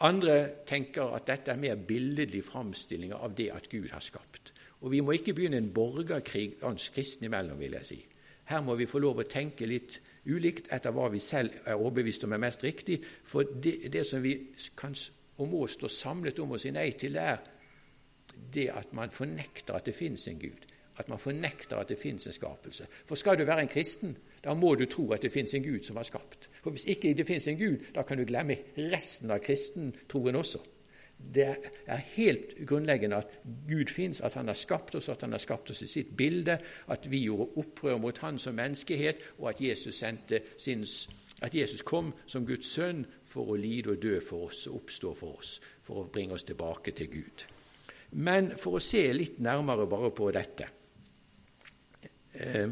andre 0.04 0.48
tenker 0.66 1.14
at 1.16 1.26
dette 1.26 1.52
er 1.52 1.60
mer 1.60 1.76
billedlig 1.80 2.42
framstilling 2.44 3.14
av 3.14 3.34
det 3.36 3.50
at 3.54 3.68
Gud 3.70 3.88
har 3.92 4.02
skapt. 4.04 4.52
Og 4.80 4.90
Vi 4.90 5.00
må 5.00 5.12
ikke 5.12 5.32
begynne 5.34 5.56
en 5.56 5.72
borgerkrig 5.72 6.58
oss 6.62 6.90
kristne 6.90 7.26
imellom, 7.26 7.58
vil 7.58 7.72
jeg 7.72 7.86
si. 7.86 8.06
Her 8.44 8.60
må 8.60 8.74
vi 8.74 8.86
få 8.86 8.98
lov 8.98 9.22
å 9.22 9.28
tenke 9.28 9.66
litt 9.66 10.00
ulikt 10.26 10.70
etter 10.72 10.94
hva 10.94 11.08
vi 11.12 11.20
selv 11.22 11.52
er 11.64 11.76
overbevist 11.76 12.24
om 12.24 12.32
er 12.32 12.42
mest 12.42 12.64
riktig. 12.64 13.00
For 13.24 13.44
det, 13.44 13.92
det 13.92 14.06
som 14.06 14.22
vi 14.24 14.36
kan 14.76 14.96
og 15.36 15.50
må 15.50 15.64
stå 15.66 15.90
samlet 15.90 16.38
om 16.38 16.54
å 16.54 16.60
si 16.62 16.70
nei 16.74 16.92
til, 16.98 17.16
er 17.18 17.42
det 18.54 18.68
at 18.70 18.92
man 18.94 19.10
fornekter 19.10 19.74
at 19.74 19.88
det 19.88 19.96
finnes 19.96 20.28
en 20.30 20.38
Gud. 20.38 20.66
At 20.98 21.08
man 21.10 21.18
fornekter 21.18 21.80
at 21.80 21.90
det 21.90 21.98
finnes 21.98 22.26
en 22.26 22.36
skapelse. 22.36 22.86
For 23.06 23.18
skal 23.18 23.38
du 23.38 23.42
være 23.44 23.64
en 23.64 23.70
kristen, 23.70 24.14
da 24.44 24.54
må 24.54 24.74
du 24.78 24.84
tro 24.86 25.08
at 25.14 25.24
det 25.24 25.32
finnes 25.34 25.54
en 25.56 25.64
Gud 25.64 25.82
som 25.82 25.98
har 25.98 26.06
skapt. 26.06 26.48
For 26.62 26.70
Hvis 26.70 26.86
ikke 26.86 27.14
det 27.18 27.26
finnes 27.26 27.48
en 27.50 27.58
Gud, 27.58 27.90
da 27.94 28.02
kan 28.06 28.18
du 28.18 28.24
glemme 28.24 28.60
resten 28.78 29.34
av 29.34 29.42
kristentroen 29.42 30.38
også. 30.38 30.62
Det 31.34 31.46
er 31.86 32.02
helt 32.14 32.54
grunnleggende 32.66 33.16
at 33.16 33.38
Gud 33.68 33.90
fins, 33.90 34.20
at 34.20 34.34
Han 34.34 34.46
har 34.46 34.54
skapt 34.58 34.94
oss, 34.94 35.08
at 35.08 35.22
Han 35.22 35.32
har 35.32 35.42
skapt 35.42 35.70
oss 35.70 35.82
i 35.82 35.88
sitt 35.90 36.16
bilde, 36.16 36.58
at 36.88 37.10
vi 37.10 37.24
gjorde 37.24 37.50
opprør 37.56 37.98
mot 37.98 38.18
Han 38.18 38.38
som 38.38 38.54
menneskehet, 38.54 39.16
og 39.38 39.48
at 39.50 39.60
Jesus, 39.60 40.04
sin, 40.58 40.86
at 41.42 41.54
Jesus 41.54 41.82
kom 41.82 42.12
som 42.26 42.46
Guds 42.46 42.72
sønn 42.72 43.04
for 43.26 43.54
å 43.54 43.58
lide 43.58 43.94
og 43.96 44.02
dø 44.02 44.20
for 44.20 44.48
oss 44.50 44.66
og 44.66 44.82
oppstå 44.82 45.14
for 45.14 45.38
oss, 45.38 45.60
for 45.82 46.02
å 46.02 46.08
bringe 46.12 46.34
oss 46.34 46.44
tilbake 46.44 46.92
til 46.92 47.10
Gud. 47.10 47.46
Men 48.10 48.52
for 48.58 48.78
å 48.78 48.82
se 48.82 49.06
litt 49.12 49.40
nærmere 49.42 49.88
bare 49.90 50.10
på 50.14 50.30
dette 50.30 50.68
eh, 52.34 52.70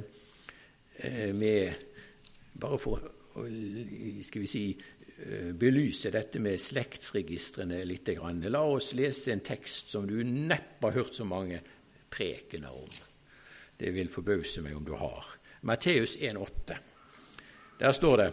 Eh, 1.03 1.35
med 1.35 1.73
Bare 2.61 2.79
for 2.79 3.01
å 3.41 3.45
skal 4.23 4.43
vi 4.45 4.49
si, 4.51 4.65
belyse 5.55 6.11
dette 6.11 6.41
med 6.43 6.61
slektsregistrene 6.61 7.83
litt. 7.87 8.09
La 8.51 8.63
oss 8.67 8.93
lese 8.99 9.33
en 9.33 9.45
tekst 9.45 9.93
som 9.95 10.07
du 10.07 10.23
neppe 10.25 10.89
har 10.89 10.97
hørt 10.99 11.15
så 11.15 11.25
mange 11.25 11.61
prekener 12.11 12.75
om. 12.75 12.91
Det 13.77 13.91
vil 13.95 14.11
forbause 14.11 14.63
meg 14.63 14.77
om 14.77 14.85
du 14.87 14.93
har. 14.99 15.25
Matteus 15.63 16.17
1,8. 16.19 16.77
Der 17.79 17.93
står 17.93 18.17
det 18.17 18.31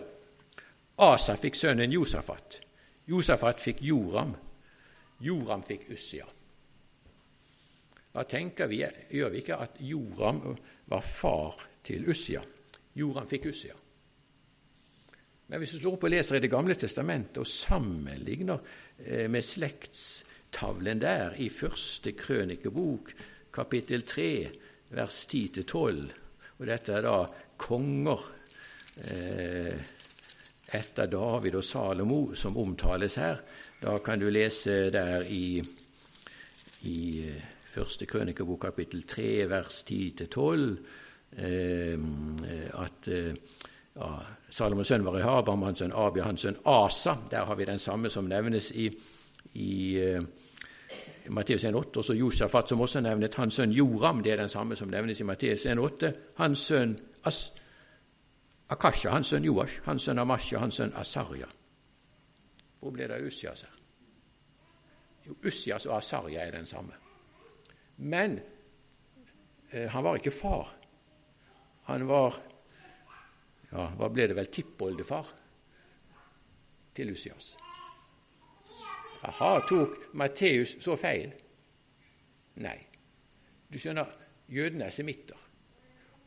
Asa 0.99 1.36
fikk 1.39 1.56
sønnen 1.56 1.91
Josafat. 1.91 2.60
Josafat 3.10 3.62
fikk 3.62 3.82
Joram. 3.82 4.36
Joram 5.19 5.63
fikk 5.63 5.88
Ussia. 5.93 6.25
Da 8.13 8.23
tenker 8.23 8.67
vi, 8.67 8.82
gjør 8.84 9.30
vi 9.30 9.41
ikke 9.43 9.60
at 9.62 9.78
Joram 9.86 10.41
var 10.89 11.06
far 11.06 11.62
til 11.86 12.10
Ussia? 12.10 12.41
Joram 12.97 13.28
fikk 13.30 13.47
Ussia. 13.54 13.78
Men 15.49 15.62
hvis 15.62 15.73
du 15.73 15.79
slår 15.79 15.97
opp 15.97 16.05
og 16.05 16.13
leser 16.13 16.38
i 16.38 16.43
Det 16.43 16.51
gamle 16.51 16.75
testamentet 16.77 17.41
og 17.41 17.49
sammenligner 17.49 18.59
eh, 19.03 19.27
med 19.31 19.45
slektstavlen 19.45 21.01
der 21.01 21.38
i 21.41 21.49
første 21.49 22.13
krønikebok, 22.17 23.13
kapittel 23.53 24.05
3, 24.05 24.29
vers 24.93 25.23
10-12, 25.29 26.03
og 26.59 26.67
dette 26.69 26.93
er 26.93 27.05
da 27.05 27.17
konger 27.57 28.25
eh, 29.09 29.89
etter 30.79 31.09
David 31.09 31.57
og 31.57 31.65
Salomo 31.65 32.21
som 32.38 32.57
omtales 32.62 33.17
her, 33.17 33.41
da 33.81 33.97
kan 34.05 34.21
du 34.21 34.29
lese 34.29 34.91
der 34.93 35.25
i, 35.25 35.59
i 36.85 36.97
eh, 37.25 37.51
første 37.73 38.05
krønikebok, 38.05 38.67
kapittel 38.69 39.05
3, 39.09 39.29
vers 39.49 39.83
10-12 39.89 40.77
Ehm, 41.38 42.43
eh, 42.43 42.69
at 42.73 43.07
eh, 43.07 43.35
ja, 43.95 44.09
Salomons 44.49 44.88
sønn 44.88 45.05
var 45.05 45.15
Rehabam, 45.17 45.63
hans 45.63 45.79
sønn 45.79 45.93
Abia, 45.93 46.23
hans 46.25 46.41
sønn 46.41 46.57
Asa. 46.65 47.15
Der 47.31 47.45
har 47.45 47.55
vi 47.55 47.65
den 47.65 47.79
samme 47.79 48.09
som 48.09 48.25
nevnes 48.25 48.71
i, 48.71 48.89
i 49.53 49.71
uh, 50.17 50.23
Matteus 51.29 51.63
1,8. 51.63 51.97
Og 51.97 52.05
så 52.05 52.13
Josafat, 52.13 52.69
som 52.69 52.81
også 52.81 53.01
nevnet 53.05 53.35
hans 53.35 53.59
sønn 53.59 53.71
Joram. 53.71 54.23
Det 54.23 54.33
er 54.33 54.41
den 54.41 54.49
samme 54.49 54.75
som 54.75 54.89
nevnes 54.89 55.19
i 55.19 55.27
Matteus 55.27 55.65
1,8. 55.65 56.12
Hans 56.38 56.65
sønn 56.71 56.97
As 57.25 57.51
Akasha, 58.69 59.09
hans 59.09 59.27
sønn 59.27 59.45
Joash, 59.45 59.81
hans 59.85 60.03
sønn 60.05 60.19
Amasha, 60.19 60.59
hans 60.59 60.75
sønn 60.75 60.93
Asarja. 60.95 61.47
Hvor 62.79 62.93
ble 62.93 63.07
det 63.09 63.17
av 63.17 63.25
Ussias 63.25 63.65
her? 63.65 63.79
Jo, 65.27 65.35
Ussias 65.45 65.85
og 65.89 65.97
Asarja 65.97 66.45
er 66.45 66.51
den 66.53 66.65
samme. 66.69 66.93
Men 67.97 68.39
eh, 69.71 69.89
han 69.89 70.03
var 70.03 70.21
ikke 70.21 70.31
far 70.31 70.69
han 71.89 72.07
var 72.07 72.33
ja, 73.71 73.86
hva 73.97 74.10
ble 74.10 74.27
det 74.29 74.38
vel 74.38 74.49
tippoldefar 74.53 75.34
til 76.95 77.12
Lucias. 77.12 77.53
Aha, 79.27 79.51
tok 79.67 80.13
Matteus 80.17 80.77
så 80.84 80.95
feil? 80.99 81.34
Nei. 82.63 82.77
Du 83.69 83.77
skjønner, 83.79 84.10
jødene 84.49 84.88
er 84.88 84.95
semitter. 84.95 85.47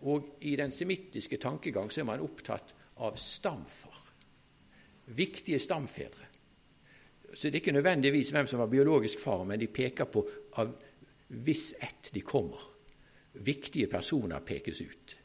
Og 0.08 0.36
i 0.46 0.54
den 0.58 0.74
semittiske 0.74 1.38
tankegang 1.40 1.90
så 1.92 2.02
er 2.02 2.08
man 2.08 2.22
opptatt 2.22 2.74
av 3.02 3.16
stamfar. 3.18 3.98
Viktige 5.16 5.58
stamfedre. 5.62 6.28
Så 7.32 7.48
det 7.48 7.56
er 7.56 7.62
ikke 7.62 7.74
nødvendigvis 7.78 8.30
hvem 8.34 8.46
som 8.46 8.60
var 8.60 8.70
biologisk 8.70 9.22
far, 9.22 9.44
men 9.48 9.60
de 9.60 9.70
peker 9.72 10.10
på 10.12 10.24
av 10.60 10.74
hvis 11.32 11.72
ett 11.80 12.10
de 12.12 12.20
kommer. 12.20 12.60
Viktige 13.32 13.88
personer 13.88 14.44
pekes 14.44 14.82
ut. 14.84 15.16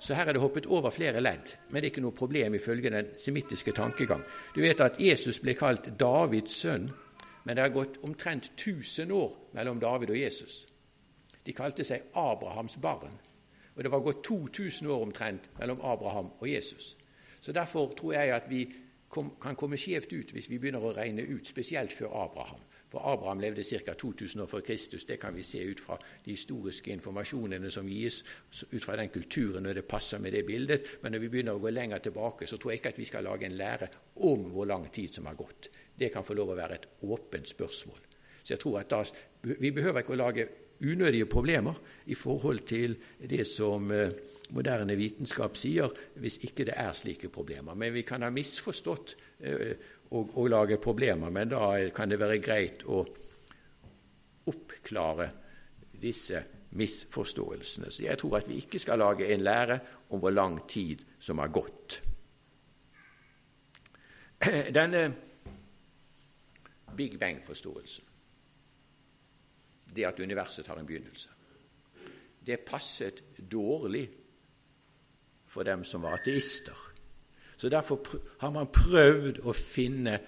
Så 0.00 0.14
her 0.16 0.26
er 0.28 0.32
det 0.32 0.40
hoppet 0.40 0.66
over 0.66 0.90
flere 0.90 1.20
ledd, 1.20 1.52
men 1.68 1.76
det 1.76 1.90
er 1.90 1.92
ikke 1.92 2.02
noe 2.04 2.16
problem 2.16 2.54
ifølge 2.56 2.90
den 2.90 3.08
semittiske 3.20 3.72
tankegang. 3.76 4.22
Du 4.54 4.62
vet 4.64 4.80
at 4.80 4.96
Jesus 5.00 5.42
ble 5.44 5.54
kalt 5.54 5.90
Davids 6.00 6.56
sønn, 6.62 6.88
men 7.44 7.56
det 7.56 7.62
har 7.62 7.74
gått 7.74 7.98
omtrent 8.02 8.52
1000 8.56 9.12
år 9.12 9.34
mellom 9.52 9.80
David 9.80 10.10
og 10.10 10.20
Jesus. 10.20 10.66
De 11.46 11.52
kalte 11.52 11.84
seg 11.84 12.08
Abrahams 12.16 12.78
barn, 12.80 13.12
og 13.76 13.84
det 13.84 13.92
var 13.92 14.04
gått 14.04 14.24
2000 14.24 14.88
år 14.88 15.04
omtrent 15.04 15.50
mellom 15.58 15.80
Abraham 15.84 16.32
og 16.38 16.48
Jesus. 16.48 16.96
Så 17.40 17.52
Derfor 17.52 17.92
tror 17.96 18.12
jeg 18.12 18.34
at 18.34 18.48
vi 18.48 18.64
kom, 19.08 19.34
kan 19.42 19.56
komme 19.56 19.76
skjevt 19.76 20.12
ut 20.12 20.32
hvis 20.32 20.50
vi 20.50 20.58
begynner 20.58 20.84
å 20.84 20.94
regne 20.96 21.22
ut, 21.28 21.48
spesielt 21.48 21.92
før 21.92 22.24
Abraham. 22.24 22.60
For 22.90 23.06
Abraham 23.06 23.40
levde 23.40 23.64
ca. 23.64 23.94
2000 23.94 24.42
år 24.42 24.46
før 24.50 24.64
Kristus. 24.66 25.04
Det 25.06 25.18
kan 25.20 25.34
vi 25.36 25.42
se 25.46 25.62
ut 25.62 25.80
fra 25.80 25.98
de 26.24 26.34
historiske 26.34 26.90
informasjonene 26.90 27.70
som 27.70 27.88
gis, 27.88 28.24
ut 28.72 28.82
fra 28.82 28.96
den 28.98 29.12
kulturen 29.14 29.62
når 29.62 29.78
det 29.78 29.86
passer 29.88 30.18
med 30.18 30.34
det 30.34 30.44
bildet. 30.46 30.96
Men 31.02 31.14
når 31.14 31.22
vi 31.24 31.28
begynner 31.28 31.58
å 31.58 31.62
gå 31.62 31.70
lenger 31.70 32.02
tilbake, 32.02 32.46
så 32.50 32.58
tror 32.58 32.72
jeg 32.72 32.82
ikke 32.82 32.94
at 32.94 32.98
vi 32.98 33.10
skal 33.10 33.28
lage 33.28 33.46
en 33.46 33.58
lære 33.58 33.90
om 34.26 34.48
hvor 34.50 34.66
lang 34.66 34.88
tid 34.90 35.14
som 35.14 35.30
har 35.30 35.38
gått. 35.38 35.70
Det 35.98 36.10
kan 36.10 36.26
få 36.26 36.34
lov 36.34 36.50
å 36.50 36.58
være 36.58 36.80
et 36.80 36.88
åpent 37.06 37.48
spørsmål. 37.48 38.02
Så 38.42 38.54
jeg 38.54 38.60
tror 38.60 38.80
at 38.80 38.90
da, 38.90 39.04
Vi 39.42 39.70
behøver 39.70 40.00
ikke 40.00 40.16
å 40.16 40.20
lage 40.20 40.48
unødige 40.80 41.26
problemer 41.26 41.76
i 42.06 42.14
forhold 42.14 42.60
til 42.66 42.96
det 43.20 43.46
som 43.46 43.90
eh, 43.92 44.12
moderne 44.56 44.96
vitenskap 44.96 45.56
sier, 45.56 45.92
hvis 46.16 46.38
ikke 46.48 46.66
det 46.70 46.76
er 46.76 46.92
slike 46.96 47.28
problemer. 47.28 47.74
Men 47.74 47.92
vi 47.94 48.02
kan 48.02 48.22
ha 48.22 48.30
misforstått 48.32 49.16
eh, 49.40 49.74
og, 50.10 50.30
og 50.36 50.48
lage 50.50 50.78
problemer, 50.82 51.30
men 51.30 51.52
da 51.52 51.72
kan 51.94 52.10
det 52.10 52.18
være 52.20 52.40
greit 52.42 52.84
å 52.86 53.04
oppklare 54.50 55.28
disse 56.00 56.42
misforståelsene. 56.70 57.90
Så 57.90 58.04
jeg 58.06 58.18
tror 58.18 58.38
at 58.40 58.48
vi 58.48 58.60
ikke 58.62 58.80
skal 58.82 59.02
lage 59.02 59.28
en 59.30 59.44
lære 59.44 59.80
om 60.10 60.22
hvor 60.22 60.34
lang 60.34 60.60
tid 60.70 61.02
som 61.18 61.38
har 61.42 61.52
gått. 61.54 62.00
Denne 64.78 65.08
Big 66.96 67.18
Bang-forståelsen 67.20 68.10
det 69.94 70.06
at 70.06 70.20
universet 70.20 70.66
har 70.66 70.78
en 70.78 70.86
begynnelse. 70.86 71.28
Det 72.46 72.64
passet 72.66 73.22
dårlig 73.50 74.08
for 75.46 75.66
dem 75.66 75.84
som 75.84 76.02
var 76.02 76.18
ateister. 76.18 76.78
Så 77.60 77.68
Derfor 77.68 78.00
har 78.40 78.48
man 78.54 78.70
prøvd 78.72 79.42
å 79.44 79.52
finne 79.52 80.20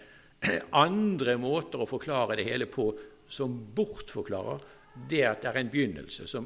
andre 0.85 1.38
måter 1.40 1.81
å 1.81 1.88
forklare 1.88 2.37
det 2.37 2.45
hele 2.45 2.68
på 2.68 2.92
som 3.33 3.73
bortforklarer 3.73 4.61
det 5.09 5.25
at 5.25 5.40
det 5.40 5.49
er 5.49 5.57
en 5.62 5.73
begynnelse. 5.73 6.29
Som 6.29 6.45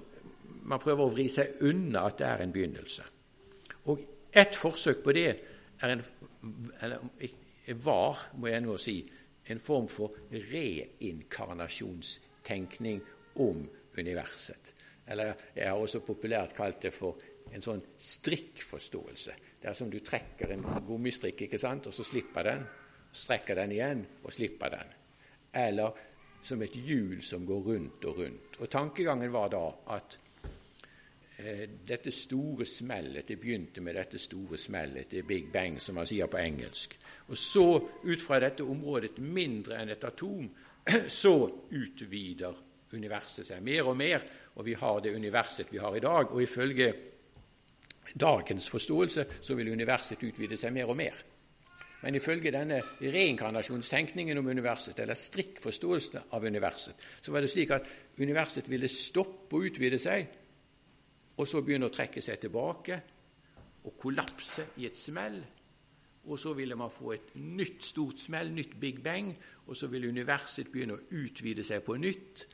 man 0.71 0.79
prøver 0.83 1.03
å 1.03 1.11
vri 1.11 1.29
seg 1.33 1.57
unna 1.67 2.07
at 2.07 2.19
det 2.21 2.27
er 2.29 2.43
en 2.45 2.53
begynnelse. 2.55 3.03
Og 3.91 3.97
ett 4.31 4.55
forsøk 4.55 5.03
på 5.03 5.13
det 5.17 5.31
er 5.83 5.89
en, 5.91 6.03
var, 7.83 8.31
må 8.39 8.47
jeg 8.53 8.63
nå 8.63 8.77
si, 8.79 9.11
en 9.51 9.59
form 9.63 9.89
for 9.91 10.11
reinkarnasjonstenkning 10.31 13.01
om 13.43 13.67
universet. 13.99 14.73
Eller 15.11 15.35
jeg 15.55 15.67
har 15.67 15.79
også 15.83 16.01
populært 16.07 16.55
kalt 16.55 16.83
det 16.87 16.95
for 16.95 17.19
en 17.53 17.63
sånn 17.63 17.83
strikkforståelse. 18.01 19.37
Det 19.61 19.71
er 19.71 19.77
som 19.77 19.91
du 19.91 20.01
trekker 20.05 20.53
en 20.55 20.67
gummistrikk, 20.87 21.47
ikke 21.47 21.61
sant, 21.61 21.89
og 21.89 21.95
så 21.95 22.05
slipper 22.07 22.51
den. 22.51 22.67
Strekker 23.17 23.57
den 23.57 23.73
igjen 23.73 24.05
og 24.23 24.33
slipper 24.35 24.75
den. 24.75 24.93
Eller 25.57 26.05
som 26.47 26.63
et 26.63 26.77
hjul 26.79 27.23
som 27.25 27.47
går 27.47 27.65
rundt 27.71 28.05
og 28.07 28.21
rundt. 28.21 28.61
Og 28.61 28.71
Tankegangen 28.71 29.33
var 29.33 29.51
da 29.51 29.65
at 29.97 30.19
eh, 31.39 31.65
dette 31.89 32.13
store 32.15 32.67
smellet 32.69 33.27
Det 33.29 33.39
begynte 33.41 33.81
med 33.81 33.97
dette 33.99 34.19
store 34.19 34.59
smellet, 34.59 35.11
det 35.11 35.19
er 35.19 35.27
Big 35.27 35.51
Bang, 35.53 35.81
som 35.83 35.99
man 35.99 36.07
sier 36.07 36.31
på 36.31 36.39
engelsk. 36.39 36.97
Og 37.29 37.39
så, 37.39 37.67
ut 38.05 38.23
fra 38.23 38.39
dette 38.41 38.63
området 38.63 39.19
mindre 39.19 39.81
enn 39.81 39.91
et 39.97 40.05
atom, 40.05 40.47
så 41.23 41.35
utvider 41.73 42.63
universet 42.93 43.49
seg 43.49 43.63
mer 43.65 43.91
og 43.91 43.97
mer, 43.99 44.23
og 44.55 44.65
vi 44.67 44.77
har 44.79 45.01
det 45.03 45.17
universet 45.17 45.73
vi 45.73 45.83
har 45.83 45.97
i 45.97 46.05
dag. 46.05 46.31
Og 46.31 46.43
ifølge 46.43 46.93
dagens 48.15 48.69
forståelse 48.71 49.27
så 49.43 49.55
vil 49.55 49.73
universet 49.73 50.23
utvide 50.23 50.57
seg 50.57 50.75
mer 50.75 50.93
og 50.93 50.97
mer. 50.97 51.25
Men 52.03 52.15
ifølge 52.15 52.53
denne 52.53 52.81
reinkarnasjonstenkningen 53.01 54.39
om 54.39 54.47
universet, 54.47 54.99
eller 55.03 55.17
strikkforståelsen 55.19 56.29
av 56.37 56.45
universet, 56.45 56.95
så 57.23 57.33
var 57.33 57.43
det 57.43 57.51
slik 57.51 57.73
at 57.75 57.89
universet 58.21 58.69
ville 58.71 58.89
stoppe 58.89 59.57
å 59.57 59.65
utvide 59.67 59.99
seg, 59.99 60.27
og 61.37 61.49
så 61.49 61.63
begynne 61.65 61.89
å 61.89 61.95
trekke 61.95 62.23
seg 62.23 62.41
tilbake 62.41 63.01
og 63.87 63.97
kollapse 64.01 64.69
i 64.81 64.87
et 64.89 64.97
smell. 64.99 65.41
Og 66.27 66.39
så 66.39 66.53
ville 66.59 66.77
man 66.79 66.91
få 66.91 67.13
et 67.15 67.35
nytt 67.39 67.85
stort 67.87 68.19
smell, 68.19 68.51
nytt 68.53 68.75
big 68.81 69.03
bang, 69.03 69.31
og 69.67 69.77
så 69.79 69.89
ville 69.91 70.11
universet 70.11 70.71
begynne 70.73 70.97
å 70.97 71.05
utvide 71.21 71.65
seg 71.65 71.85
på 71.87 71.97
nytt. 72.03 72.47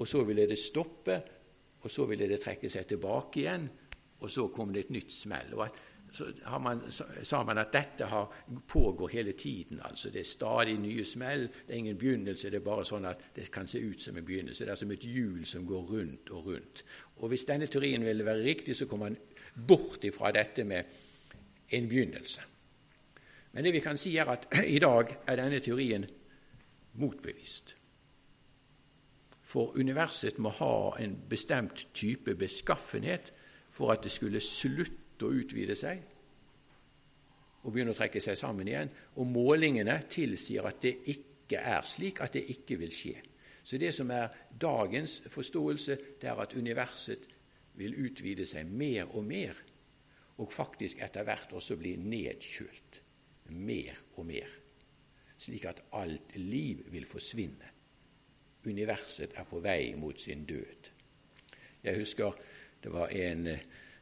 Og 0.00 0.08
så 0.08 0.22
ville 0.24 0.46
det 0.48 0.58
stoppe, 0.58 1.18
og 1.80 1.90
så 1.90 2.06
ville 2.08 2.28
det 2.28 2.40
trekke 2.40 2.70
seg 2.72 2.88
tilbake 2.88 3.42
igjen, 3.42 3.68
og 4.20 4.30
så 4.30 4.48
kom 4.52 4.72
det 4.72 4.86
et 4.86 4.92
nytt 4.94 5.12
smell. 5.12 5.54
Og 5.56 5.64
at 5.64 5.80
så 6.12 6.24
man, 6.60 6.80
sa 7.22 7.42
man 7.42 7.58
at 7.58 7.72
dette 7.72 8.06
har, 8.10 8.34
pågår 8.66 9.08
hele 9.08 9.32
tiden. 9.32 9.80
altså 9.84 10.10
Det 10.10 10.20
er 10.20 10.24
stadig 10.24 10.78
nye 10.78 11.04
smell. 11.04 11.48
Det 11.48 11.74
er 11.74 11.78
ingen 11.78 11.98
begynnelse. 11.98 12.50
Det 12.50 12.56
er 12.56 12.64
bare 12.64 12.84
sånn 12.84 13.06
at 13.06 13.28
det 13.36 13.50
kan 13.52 13.66
se 13.66 13.78
ut 13.78 14.02
som 14.02 14.16
en 14.16 14.26
begynnelse. 14.26 14.64
Det 14.64 14.72
er 14.72 14.80
som 14.80 14.90
et 14.90 15.06
hjul 15.06 15.44
som 15.46 15.66
går 15.66 15.82
rundt 15.92 16.30
og 16.30 16.46
rundt. 16.46 16.84
Og 17.16 17.28
Hvis 17.28 17.44
denne 17.44 17.66
teorien 17.66 18.04
ville 18.04 18.24
være 18.24 18.44
riktig, 18.44 18.76
så 18.76 18.86
kommer 18.86 19.08
man 19.10 19.18
bort 19.66 20.04
ifra 20.04 20.32
dette 20.32 20.64
med 20.64 20.84
en 21.70 21.88
begynnelse. 21.88 22.40
Men 23.52 23.64
det 23.64 23.72
vi 23.72 23.80
kan 23.80 23.98
si, 23.98 24.16
er 24.16 24.30
at 24.30 24.48
i 24.66 24.78
dag 24.78 25.16
er 25.26 25.36
denne 25.36 25.60
teorien 25.60 26.06
motbevist. 26.94 27.76
For 29.42 29.78
universet 29.78 30.38
må 30.38 30.48
ha 30.48 30.96
en 30.98 31.16
bestemt 31.28 31.88
type 31.94 32.34
beskaffenhet 32.34 33.32
for 33.70 33.92
at 33.94 34.04
det 34.04 34.12
skulle 34.12 34.42
slutte 34.44 35.26
å 35.26 35.34
utvide 35.36 35.76
seg 35.78 36.02
og 37.60 37.74
begynne 37.74 37.92
å 37.92 37.98
trekke 37.98 38.22
seg 38.24 38.38
sammen 38.40 38.68
igjen. 38.68 38.92
Og 39.20 39.28
målingene 39.28 39.98
tilsier 40.08 40.64
at 40.66 40.80
det 40.80 40.94
ikke 41.12 41.60
er 41.60 41.84
slik, 41.84 42.22
at 42.24 42.38
det 42.38 42.46
ikke 42.54 42.78
vil 42.80 42.94
skje. 42.94 43.18
Så 43.62 43.78
det 43.78 43.92
som 43.94 44.08
er 44.10 44.32
dagens 44.60 45.20
forståelse, 45.28 45.98
det 46.20 46.30
er 46.30 46.40
at 46.40 46.56
universet 46.56 47.28
vil 47.76 47.98
utvide 48.06 48.46
seg 48.48 48.66
mer 48.66 49.12
og 49.12 49.24
mer, 49.28 49.60
og 50.40 50.52
faktisk 50.52 51.02
etter 51.04 51.26
hvert 51.28 51.52
også 51.52 51.76
bli 51.76 51.94
nedkjølt 52.00 53.02
mer 53.50 53.98
og 54.16 54.26
mer, 54.26 54.48
slik 55.40 55.66
at 55.68 55.82
alt 55.98 56.36
liv 56.36 56.84
vil 56.92 57.06
forsvinne. 57.08 57.68
Universet 58.66 59.36
er 59.36 59.46
på 59.48 59.60
vei 59.64 59.94
mot 59.96 60.20
sin 60.20 60.44
død. 60.48 60.90
Jeg 61.82 61.96
husker 61.96 62.36
det 62.80 62.92
var 62.92 63.12
en 63.12 63.48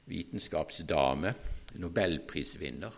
vitenskapsdame, 0.09 1.35
nobelprisvinner. 1.73 2.95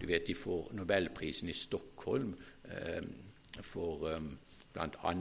Du 0.00 0.06
vet 0.06 0.26
de 0.26 0.34
får 0.34 0.72
nobelprisen 0.76 1.48
i 1.48 1.56
Stockholm 1.56 2.34
eh, 2.68 3.02
for 3.62 4.08
eh, 4.10 4.20
bl.a. 4.74 5.14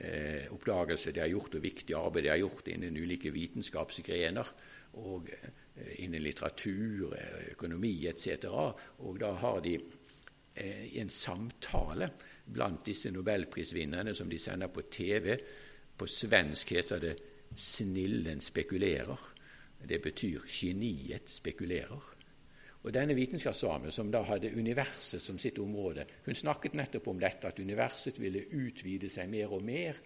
Eh, 0.00 0.46
oppdagelse 0.54 1.12
de 1.12 1.20
har 1.20 1.28
gjort, 1.28 1.54
og 1.58 1.64
viktig 1.64 1.96
arbeid 1.98 2.24
de 2.24 2.30
har 2.32 2.40
gjort 2.40 2.68
innen 2.72 2.96
ulike 2.96 3.32
vitenskapsgrener. 3.34 4.52
Og 5.02 5.28
eh, 5.28 5.96
innen 6.04 6.22
litteratur, 6.24 7.12
eh, 7.18 7.50
økonomi 7.52 8.06
etc. 8.08 8.46
Og 9.04 9.20
da 9.20 9.34
har 9.42 9.60
de 9.64 9.74
eh, 9.76 10.86
en 11.02 11.10
samtale 11.12 12.08
blant 12.50 12.86
disse 12.86 13.12
nobelprisvinnerne 13.12 14.14
som 14.16 14.30
de 14.30 14.38
sender 14.38 14.72
på 14.72 14.88
TV. 14.90 15.36
På 15.96 16.08
svensk 16.08 16.72
heter 16.78 17.04
det 17.04 17.16
'Snillen 17.56 18.40
spekulerer'. 18.40 19.32
Det 19.88 20.02
betyr 20.02 20.40
'geniet 20.46 21.30
spekulerer'. 21.30 22.14
Og 22.82 22.94
Denne 22.94 23.14
vitenskapsdamen, 23.14 23.90
som 23.92 24.12
da 24.12 24.22
hadde 24.22 24.56
universet 24.56 25.22
som 25.22 25.38
sitt 25.38 25.58
område, 25.58 26.06
hun 26.24 26.34
snakket 26.34 26.74
nettopp 26.74 27.08
om 27.08 27.20
dette, 27.20 27.46
at 27.46 27.58
universet 27.58 28.20
ville 28.20 28.44
utvide 28.52 29.10
seg 29.10 29.28
mer 29.28 29.52
og 29.52 29.62
mer, 29.62 29.96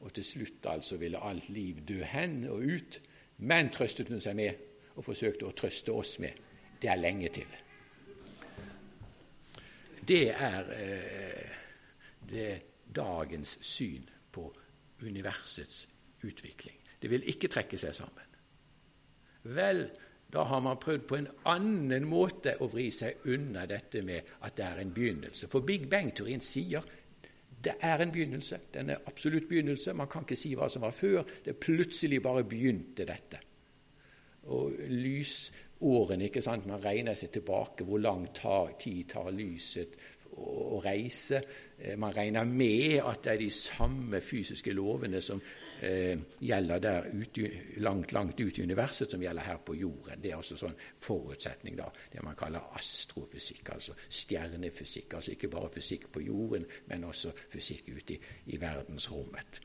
og 0.00 0.12
til 0.12 0.24
slutt 0.24 0.66
altså 0.66 0.96
ville 0.96 1.22
alt 1.22 1.48
liv 1.48 1.80
dø 1.88 2.02
hen 2.02 2.44
og 2.44 2.58
ut. 2.58 3.02
Men 3.38 3.70
trøstet 3.70 4.08
hun 4.08 4.20
seg 4.20 4.36
med, 4.36 4.54
og 4.96 5.04
forsøkte 5.04 5.46
å 5.46 5.54
trøste 5.54 5.94
oss 5.94 6.18
med, 6.18 6.34
det 6.82 6.90
er 6.90 6.98
lenge 6.98 7.28
til. 7.28 7.54
Det 10.08 10.30
er 10.30 10.72
eh, 10.74 11.54
det 12.30 12.62
dagens 12.96 13.58
syn 13.62 14.08
på 14.32 14.48
universets 15.02 15.86
utvikling. 16.24 16.78
Det 16.98 17.10
vil 17.10 17.26
ikke 17.30 17.50
trekke 17.52 17.78
seg 17.78 17.94
sammen. 17.94 18.36
Vel, 19.54 19.84
da 20.32 20.44
har 20.44 20.60
man 20.60 20.80
prøvd 20.80 21.04
på 21.08 21.16
en 21.16 21.28
annen 21.48 22.06
måte 22.08 22.56
å 22.60 22.68
vri 22.68 22.88
seg 22.92 23.28
unna 23.32 23.64
dette 23.70 24.02
med 24.04 24.32
at 24.44 24.56
det 24.58 24.66
er 24.66 24.82
en 24.82 24.94
begynnelse. 24.94 25.48
For 25.48 25.64
Big 25.64 25.86
Bang-teorien 25.88 26.42
sier 26.44 26.84
det 27.64 27.74
er 27.82 28.02
en 28.02 28.12
begynnelse. 28.12 28.60
Den 28.74 28.90
er 28.90 29.06
absolutt 29.06 29.48
begynnelse. 29.48 29.92
Man 29.92 30.10
kan 30.10 30.26
ikke 30.26 30.38
si 30.38 30.52
hva 30.54 30.68
som 30.70 30.84
var 30.86 30.94
før. 30.94 31.24
Det 31.44 31.56
plutselig 31.58 32.20
bare 32.22 32.44
begynte, 32.46 33.06
dette. 33.08 33.40
Og 34.54 34.76
lysårene, 34.88 36.28
ikke 36.28 36.42
sant? 36.44 36.68
Man 36.70 36.84
regner 36.84 37.18
seg 37.18 37.32
tilbake. 37.34 37.86
Hvor 37.88 37.98
lang 37.98 38.28
tid 38.78 39.08
tar 39.10 39.32
lyset 39.34 39.98
å 40.38 40.80
reise. 40.84 41.40
Eh, 41.78 41.96
man 41.98 42.14
regner 42.16 42.44
med 42.44 42.98
at 43.02 43.22
det 43.24 43.32
er 43.32 43.40
de 43.42 43.50
samme 43.54 44.20
fysiske 44.24 44.72
lovene 44.76 45.20
som 45.24 45.40
eh, 45.82 46.18
gjelder 46.40 46.82
der 46.82 47.08
ute, 47.12 47.50
langt, 47.84 48.12
langt 48.12 48.40
ut 48.40 48.58
i 48.58 48.66
universet, 48.66 49.10
som 49.10 49.22
gjelder 49.22 49.48
her 49.48 49.62
på 49.66 49.76
jorden. 49.78 50.22
Det 50.22 50.32
er 50.32 50.38
altså 50.38 50.58
sånn 50.58 50.76
forutsetning, 51.04 51.78
da, 51.78 51.88
det 52.12 52.24
man 52.26 52.38
kaller 52.38 52.70
astrofysikk, 52.78 53.74
altså 53.74 53.96
stjernefysikk. 54.08 55.18
Altså 55.18 55.34
ikke 55.34 55.52
bare 55.52 55.72
fysikk 55.78 56.08
på 56.12 56.24
jorden, 56.26 56.66
men 56.86 57.08
også 57.08 57.34
fysikk 57.50 57.92
ute 57.94 58.16
i, 58.16 58.22
i 58.54 58.60
verdensrommet. 58.60 59.60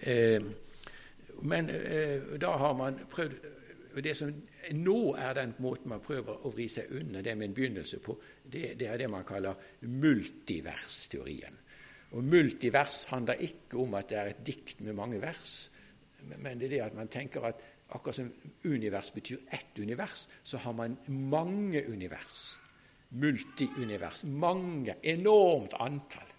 Eh, 0.00 0.40
men 1.42 1.70
eh, 1.70 2.38
da 2.40 2.56
har 2.60 2.74
man 2.78 2.98
prøvd 3.10 3.63
det 4.02 4.16
som 4.18 4.30
nå 4.74 4.98
er 5.20 5.36
den 5.38 5.54
måten 5.62 5.92
man 5.92 6.02
prøver 6.02 6.46
å 6.46 6.50
vri 6.54 6.66
seg 6.72 6.90
unna 6.98 7.22
det 7.22 7.36
med 7.38 7.50
en 7.50 7.54
begynnelse 7.54 8.00
på, 8.02 8.16
det, 8.42 8.74
det 8.80 8.88
er 8.90 8.98
det 8.98 9.10
man 9.12 9.26
kaller 9.28 9.60
multiversteorien. 9.86 11.60
Og 12.14 12.24
Multivers 12.24 13.04
handler 13.10 13.40
ikke 13.42 13.78
om 13.82 13.94
at 13.98 14.10
det 14.10 14.18
er 14.18 14.28
et 14.30 14.42
dikt 14.46 14.82
med 14.86 14.94
mange 14.94 15.20
vers, 15.22 15.70
men 16.38 16.58
det 16.58 16.68
er 16.68 16.74
det 16.76 16.82
at 16.84 16.98
man 16.98 17.10
tenker 17.10 17.46
at 17.48 17.62
akkurat 17.94 18.16
som 18.16 18.30
univers 18.64 19.10
betyr 19.14 19.42
ett 19.52 19.78
univers, 19.78 20.28
så 20.42 20.58
har 20.62 20.72
man 20.72 20.96
mange 21.08 21.82
univers. 21.88 22.58
Multiunivers. 23.10 24.24
Mange. 24.24 24.96
Enormt 25.02 25.74
antall. 25.78 26.33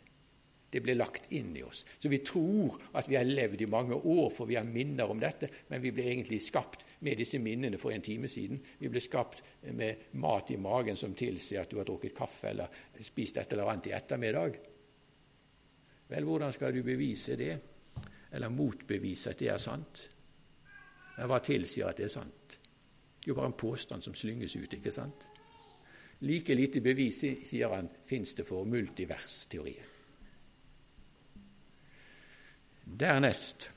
Det 0.71 0.79
ble 0.85 0.95
lagt 0.95 1.33
inn 1.35 1.51
i 1.59 1.65
oss. 1.67 1.83
Så 1.99 2.09
vi 2.13 2.21
tror 2.23 2.77
at 2.95 3.09
vi 3.11 3.17
har 3.19 3.27
levd 3.27 3.65
i 3.65 3.71
mange 3.71 3.97
år, 3.97 4.29
for 4.31 4.47
vi 4.47 4.55
har 4.55 4.69
minner 4.69 5.11
om 5.11 5.19
dette, 5.19 5.49
men 5.69 5.83
vi 5.83 5.91
ble 5.91 6.05
egentlig 6.13 6.39
skapt 6.47 6.85
med 7.03 7.19
disse 7.19 7.41
minnene 7.43 7.81
for 7.81 7.91
en 7.91 8.05
time 8.05 8.31
siden. 8.31 8.61
Vi 8.79 8.93
ble 8.93 9.03
skapt 9.03 9.43
med 9.73 10.15
mat 10.23 10.53
i 10.55 10.61
magen 10.61 11.01
som 11.01 11.17
tilsier 11.19 11.65
at 11.65 11.73
du 11.73 11.81
har 11.81 11.89
drukket 11.89 12.15
kaffe 12.15 12.53
eller 12.53 13.03
spist 13.03 13.41
et 13.41 13.57
eller 13.57 13.73
annet 13.73 13.91
i 13.91 13.97
ettermiddag. 13.97 14.61
Vel, 16.11 16.27
hvordan 16.27 16.55
skal 16.55 16.75
du 16.75 16.85
bevise 16.87 17.35
det, 17.39 17.53
eller 18.31 18.55
motbevise 18.55 19.35
at 19.35 19.43
det 19.43 19.51
er 19.51 19.63
sant? 19.63 20.07
Hva 21.17 21.39
tilsier 21.45 21.91
at 21.91 21.99
det 21.99 22.07
er 22.07 22.13
sant? 22.15 22.57
Det 23.21 23.29
er 23.29 23.33
jo 23.35 23.37
bare 23.37 23.51
en 23.51 23.59
påstand 23.61 24.03
som 24.03 24.15
slynges 24.17 24.57
ut, 24.57 24.73
ikke 24.73 24.93
sant? 24.93 25.27
Like 26.25 26.55
lite 26.55 26.81
bevis, 26.85 27.23
sier 27.49 27.73
han, 27.73 27.89
fins 28.07 28.35
det 28.37 28.47
for 28.49 28.65
multiversteorien. 28.69 29.89
Dernest 33.01 33.69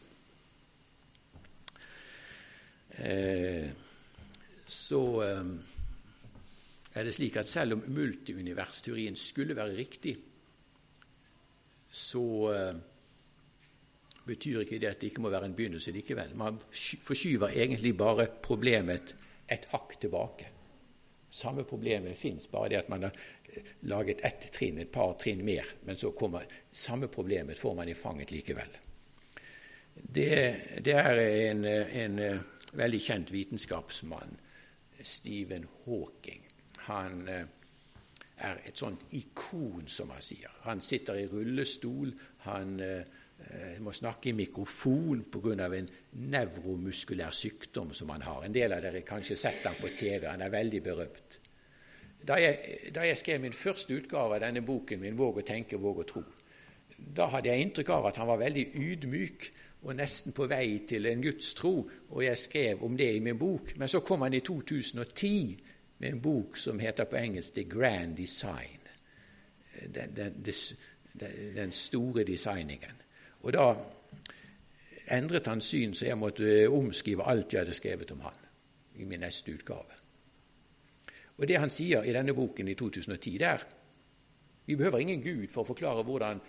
eh, 2.98 3.68
så 4.68 5.02
eh, 5.22 5.52
er 6.94 7.06
det 7.06 7.14
slik 7.14 7.38
at 7.38 7.50
selv 7.50 7.78
om 7.78 7.84
multiuniversteorien 7.94 9.16
skulle 9.16 9.56
være 9.56 9.78
riktig, 9.78 10.16
så 11.92 12.26
eh, 12.54 12.82
betyr 14.26 14.64
ikke 14.64 14.80
det 14.80 14.90
at 14.90 15.02
det 15.02 15.12
ikke 15.12 15.24
må 15.26 15.32
være 15.34 15.50
en 15.50 15.56
begynnelse 15.56 15.92
likevel. 15.92 16.36
Man 16.40 16.60
forskyver 16.72 17.56
egentlig 17.56 17.96
bare 17.98 18.28
problemet 18.44 19.16
et 19.52 19.68
hakk 19.72 19.98
tilbake. 20.00 20.50
Samme 21.34 21.64
problemet 21.64 22.18
fins, 22.18 22.48
bare 22.48 22.70
det 22.70 22.78
at 22.84 22.90
man 22.90 23.08
har 23.08 23.16
eh, 23.50 23.64
laget 23.90 24.22
ett 24.26 24.52
trinn, 24.54 24.78
et 24.80 24.92
par 24.94 25.16
trinn 25.20 25.42
mer. 25.46 25.66
Men 25.86 25.98
så 25.98 26.12
kommer 26.12 26.46
samme 26.72 27.08
problemet 27.08 27.60
får 27.60 27.74
man 27.76 27.90
i 27.90 27.98
fanget 27.98 28.32
likevel. 28.32 28.78
Det, 29.94 30.30
det 30.86 30.94
er 30.94 31.20
en, 31.20 31.66
en, 31.66 32.20
eh, 32.20 32.40
veldig 32.74 33.02
kjent 33.02 33.34
vitenskapsmann, 33.34 34.38
Stephen 35.04 35.66
Hawking. 35.86 36.46
Han 36.86 37.28
eh, 37.28 37.44
er 38.38 38.62
et 38.68 38.78
sånt 38.78 39.04
ikon, 39.14 39.88
som 39.88 40.14
han 40.14 40.22
sier. 40.22 40.54
Han 40.68 40.82
sitter 40.82 41.18
i 41.18 41.28
rullestol. 41.28 42.14
Han 42.46 42.78
eh, 43.40 43.80
må 43.80 43.92
snakke 43.92 44.30
i 44.30 44.38
mikrofon 44.38 45.24
pga. 45.32 45.70
en 45.76 45.90
nevromuskulær 46.12 47.30
sykdom 47.30 47.94
som 47.94 48.10
han 48.10 48.22
har. 48.22 48.44
En 48.44 48.54
del 48.54 48.74
av 48.74 48.82
dere 48.82 49.02
har 49.02 49.08
kanskje 49.08 49.36
sett 49.36 49.66
ham 49.66 49.76
på 49.82 49.90
TV. 49.98 50.28
Han 50.28 50.42
er 50.42 50.50
veldig 50.50 50.84
berømt. 50.84 51.40
Da 52.28 52.36
jeg, 52.40 52.60
da 52.96 53.02
jeg, 53.02 53.18
skrev 53.18 53.42
min 53.42 53.54
første 53.54 53.94
utgave 53.94 54.36
av 54.36 54.42
denne 54.42 54.62
boken 54.62 55.02
min, 55.02 55.18
'Våg 55.18 55.38
å 55.38 55.42
tenke, 55.42 55.78
våg 55.78 56.00
å 56.00 56.04
tro', 56.04 56.24
da 57.16 57.26
hadde 57.28 57.50
jeg 57.50 57.62
inntrykk 57.62 57.90
av 57.90 58.06
at 58.06 58.18
han 58.18 58.28
var 58.28 58.38
veldig 58.38 58.68
ydmyk 58.76 59.52
og 59.84 59.96
nesten 59.96 60.32
på 60.32 60.48
vei 60.48 60.86
til 60.88 61.06
en 61.06 61.22
gudstro, 61.22 61.90
og 62.10 62.24
jeg 62.24 62.38
skrev 62.38 62.84
om 62.84 62.98
det 62.98 63.16
i 63.16 63.20
min 63.20 63.40
bok. 63.40 63.78
Men 63.78 63.88
så 63.88 64.00
kom 64.00 64.22
han 64.22 64.34
i 64.34 64.40
2010 64.40 65.58
med 66.00 66.10
en 66.10 66.22
bok 66.22 66.58
som 66.58 66.80
heter 66.80 67.04
på 67.04 67.16
engelsk 67.16 67.54
'The 67.54 67.64
Grand 67.64 68.18
Design'. 68.18 68.80
Den, 69.96 70.16
den, 70.16 70.44
den 71.56 71.72
store 71.72 72.24
designingen. 72.24 73.03
Og 73.44 73.54
da 73.54 73.68
endret 75.12 75.48
han 75.48 75.62
syn, 75.62 75.94
så 75.94 76.08
jeg 76.08 76.18
måtte 76.18 76.70
omskrive 76.72 77.28
alt 77.28 77.54
jeg 77.54 77.66
hadde 77.66 77.76
skrevet 77.76 78.12
om 78.16 78.24
han 78.24 78.40
i 78.96 79.06
min 79.06 79.20
neste 79.20 79.54
utgave. 79.54 80.00
Og 81.38 81.48
Det 81.48 81.60
han 81.60 81.70
sier 81.70 82.04
i 82.04 82.14
denne 82.14 82.34
boken 82.34 82.68
i 82.68 82.76
2010, 82.76 83.38
det 83.38 83.48
er 83.48 83.64
vi 84.66 84.76
behøver 84.76 84.98
ingen 84.98 85.22
Gud 85.22 85.48
for 85.52 85.64
å 85.64 85.68
forklare 85.74 86.06
hvordan 86.08 86.40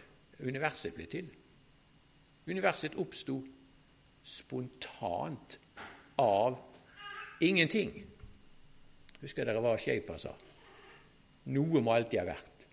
universet 0.44 0.94
ble 0.94 1.06
til. 1.10 1.30
Universet 2.46 2.94
oppsto 3.00 3.40
spontant 4.22 5.58
av 6.20 6.60
ingenting. 7.42 7.90
Husker 9.20 9.48
dere 9.48 9.62
hva 9.64 9.74
Schaefer 9.80 10.20
sa? 10.20 10.34
Noe 11.50 11.82
må 11.82 11.96
alltid 11.96 12.20
ha 12.20 12.28
vært. 12.28 12.66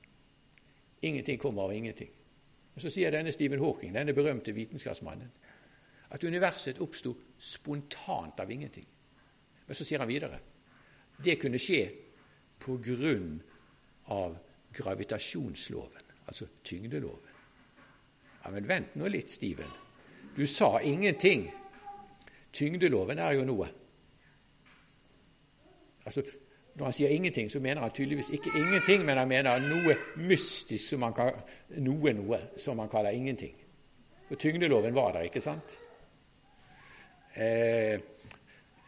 Ingenting 1.01 1.39
kommer 1.41 1.65
av 1.65 1.73
ingenting. 1.73 2.11
Og 2.75 2.81
Så 2.81 2.89
sier 2.89 3.11
denne 3.11 3.31
Stephen 3.31 3.59
Hawking, 3.59 3.93
denne 3.95 4.13
berømte 4.13 4.53
vitenskapsmannen, 4.55 5.31
at 6.11 6.23
universet 6.23 6.79
oppsto 6.79 7.15
spontant 7.37 8.39
av 8.39 8.51
ingenting. 8.51 8.87
Men 9.67 9.75
så 9.75 9.85
sier 9.87 9.99
han 9.99 10.09
videre 10.09 10.39
det 11.21 11.37
kunne 11.39 11.59
skje 11.61 11.81
på 12.61 12.77
grunn 12.81 13.35
av 14.13 14.37
gravitasjonsloven, 14.73 16.07
altså 16.25 16.47
tyngdeloven. 16.63 17.37
Ja, 18.43 18.49
Men 18.49 18.67
vent 18.67 18.95
nå 18.95 19.07
litt, 19.07 19.29
Steven. 19.29 19.69
Du 20.35 20.47
sa 20.47 20.79
ingenting. 20.81 21.51
Tyngdeloven 22.51 23.19
er 23.19 23.35
jo 23.37 23.45
noe. 23.45 23.67
Altså, 26.05 26.23
når 26.75 26.85
han 26.85 26.93
sier 26.93 27.09
ingenting, 27.09 27.49
så 27.51 27.59
mener 27.59 27.81
han 27.81 27.91
tydeligvis 27.91 28.29
ikke 28.29 28.51
ingenting, 28.55 29.05
men 29.05 29.17
han 29.17 29.27
mener 29.27 29.63
noe 29.65 29.95
mystisk, 30.23 30.93
som 30.93 31.03
kan, 31.15 31.33
noe 31.83 32.13
noe, 32.15 32.39
som 32.57 32.79
han 32.79 32.91
kaller 32.91 33.15
ingenting. 33.15 33.57
For 34.29 34.39
tyngdeloven 34.39 34.95
var 34.95 35.11
der, 35.17 35.27
ikke 35.27 35.43
sant? 35.43 35.75
Eh, 37.35 37.99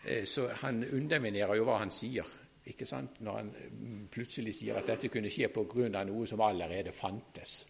eh, 0.05 0.23
så 0.25 0.47
han 0.63 0.83
underminerer 0.83 1.59
jo 1.59 1.67
hva 1.67 1.81
han 1.81 1.91
sier, 1.91 2.27
ikke 2.71 2.87
sant? 2.87 3.19
når 3.19 3.37
han 3.41 3.51
mm, 3.51 4.07
plutselig 4.11 4.55
sier 4.55 4.79
at 4.79 4.87
dette 4.87 5.11
kunne 5.11 5.31
skje 5.31 5.51
av 5.51 6.07
noe 6.07 6.27
som 6.27 6.41
allerede 6.41 6.95
fantes. 6.95 7.65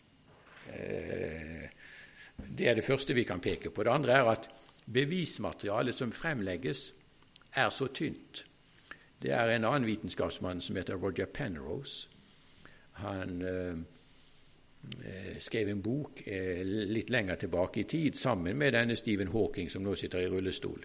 Eh, 0.70 1.66
det 2.38 2.70
er 2.70 2.78
det 2.78 2.86
første 2.86 3.14
vi 3.18 3.26
kan 3.26 3.42
peke 3.42 3.70
på. 3.74 3.84
Det 3.84 3.94
andre 3.94 4.14
er 4.14 4.30
at 4.30 4.50
bevismaterialet 4.86 5.98
som 5.98 6.12
fremlegges, 6.12 6.94
er 7.56 7.70
så 7.70 7.88
tynt 7.94 8.46
det 9.24 9.32
er 9.32 9.54
en 9.54 9.66
annen 9.66 9.88
vitenskapsmann 9.88 10.62
som 10.62 10.76
heter 10.76 11.00
Roger 11.00 11.26
Penrose. 11.26 12.10
Han 13.00 13.42
eh, 13.42 13.78
eh, 15.08 15.38
skrev 15.40 15.70
en 15.72 15.82
bok 15.82 16.26
eh, 16.28 16.60
litt 16.66 17.10
lenger 17.10 17.40
tilbake 17.46 17.82
i 17.82 17.88
tid 17.90 18.20
sammen 18.20 18.58
med 18.58 18.76
denne 18.76 18.96
Stephen 19.00 19.32
Hawking, 19.32 19.72
som 19.72 19.84
nå 19.84 19.96
sitter 19.96 20.26
i 20.26 20.28
rullestol. 20.28 20.84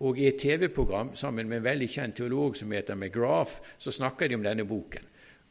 Og 0.00 0.18
I 0.18 0.26
et 0.32 0.40
TV-program 0.40 1.14
sammen 1.16 1.48
med 1.48 1.60
en 1.60 1.68
veldig 1.68 1.88
kjent 1.88 2.16
teolog 2.16 2.56
som 2.56 2.72
heter 2.72 2.96
McGrath, 2.96 3.60
så 3.78 3.92
snakker 3.92 4.28
de 4.28 4.34
om 4.40 4.44
denne 4.44 4.64
boken. 4.64 5.06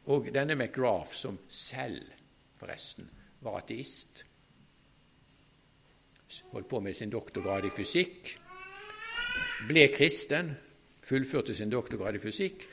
Og 0.09 0.27
denne 0.33 0.55
McGrath, 0.57 1.13
som 1.15 1.39
selv 1.47 2.03
forresten 2.59 3.07
var 3.45 3.61
ateist, 3.61 4.25
holdt 6.51 6.69
på 6.69 6.79
med 6.83 6.93
sin 6.93 7.09
doktorgrad 7.09 7.65
i 7.65 7.73
fysikk 7.73 8.35
ble 9.69 9.87
kristen, 9.93 10.51
fullførte 11.09 11.55
sin 11.55 11.71
doktorgrad 11.71 12.15
i 12.15 12.23
fysikk, 12.23 12.65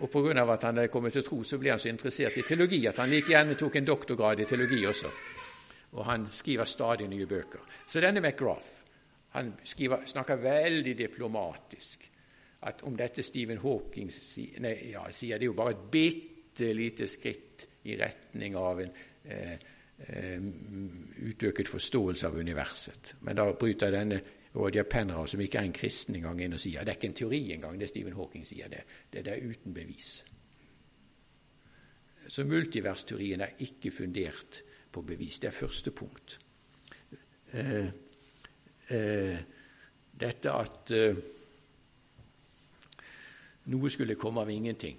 og 0.00 0.10
pga. 0.10 0.52
at 0.52 0.62
han 0.64 0.76
hadde 0.76 0.88
kommet 0.88 1.12
til 1.12 1.24
tro, 1.24 1.42
så 1.44 1.58
ble 1.58 1.70
han 1.70 1.78
så 1.78 1.90
interessert 1.90 2.38
i 2.38 2.42
teologi 2.46 2.86
at 2.86 2.98
han 2.98 3.10
like 3.10 3.28
gjerne 3.28 3.54
tok 3.54 3.76
en 3.76 3.84
doktorgrad 3.84 4.40
i 4.40 4.44
teologi 4.44 4.84
også. 4.86 5.10
Og 5.92 6.04
han 6.06 6.26
skriver 6.32 6.64
stadig 6.64 7.08
nye 7.08 7.26
bøker. 7.26 7.60
Så 7.86 8.00
denne 8.00 8.20
McGrath 8.20 8.80
han 9.34 9.52
skriver, 9.64 10.06
snakker 10.06 10.36
veldig 10.36 10.96
diplomatisk 10.98 12.08
at 12.66 12.82
om 12.82 12.96
dette 12.96 13.22
Stephen 13.22 13.60
Hawking 13.62 14.10
nei, 14.60 14.72
ja, 14.92 15.04
sier, 15.14 15.38
det 15.38 15.46
er 15.46 15.52
jo 15.52 15.58
bare 15.58 15.76
et 15.76 15.84
bitte 15.92 16.72
lite 16.76 17.06
skritt 17.08 17.68
i 17.88 17.96
retning 17.96 18.56
av 18.58 18.82
en 18.82 18.90
eh, 19.24 19.54
eh, 20.06 20.42
utøket 21.30 21.70
forståelse 21.70 22.28
av 22.28 22.36
universet. 22.36 23.14
Men 23.24 23.38
da 23.38 23.46
bryter 23.52 23.94
denne 23.94 24.20
Roger 24.56 24.82
Penrose, 24.82 25.30
som 25.30 25.40
ikke 25.40 25.58
er 25.58 25.68
en 25.68 25.72
kristen 25.76 26.16
engang, 26.18 26.40
inn 26.42 26.56
og 26.56 26.60
sier 26.60 26.84
det 26.84 26.94
er 26.94 26.98
ikke 26.98 27.10
en 27.12 27.18
teori 27.20 27.40
engang, 27.54 27.78
det 27.80 27.88
Stephen 27.88 28.16
Hawking 28.18 28.46
sier. 28.46 28.68
Det, 28.68 28.82
det, 29.12 29.24
det 29.24 29.38
uten 29.46 29.74
bevis. 29.74 30.24
Så 32.30 32.44
multiversteorien 32.44 33.40
er 33.40 33.58
ikke 33.58 33.90
fundert 33.90 34.62
på 34.92 35.02
bevis. 35.02 35.38
Det 35.38 35.48
er 35.48 35.54
første 35.54 35.90
punkt. 35.90 36.38
Eh, 37.52 37.86
eh, 38.90 39.38
dette 40.20 40.52
at 40.52 40.90
eh, 40.94 41.16
noe 43.70 43.90
skulle 43.90 44.18
komme 44.18 44.42
av 44.42 44.50
ingenting. 44.50 44.98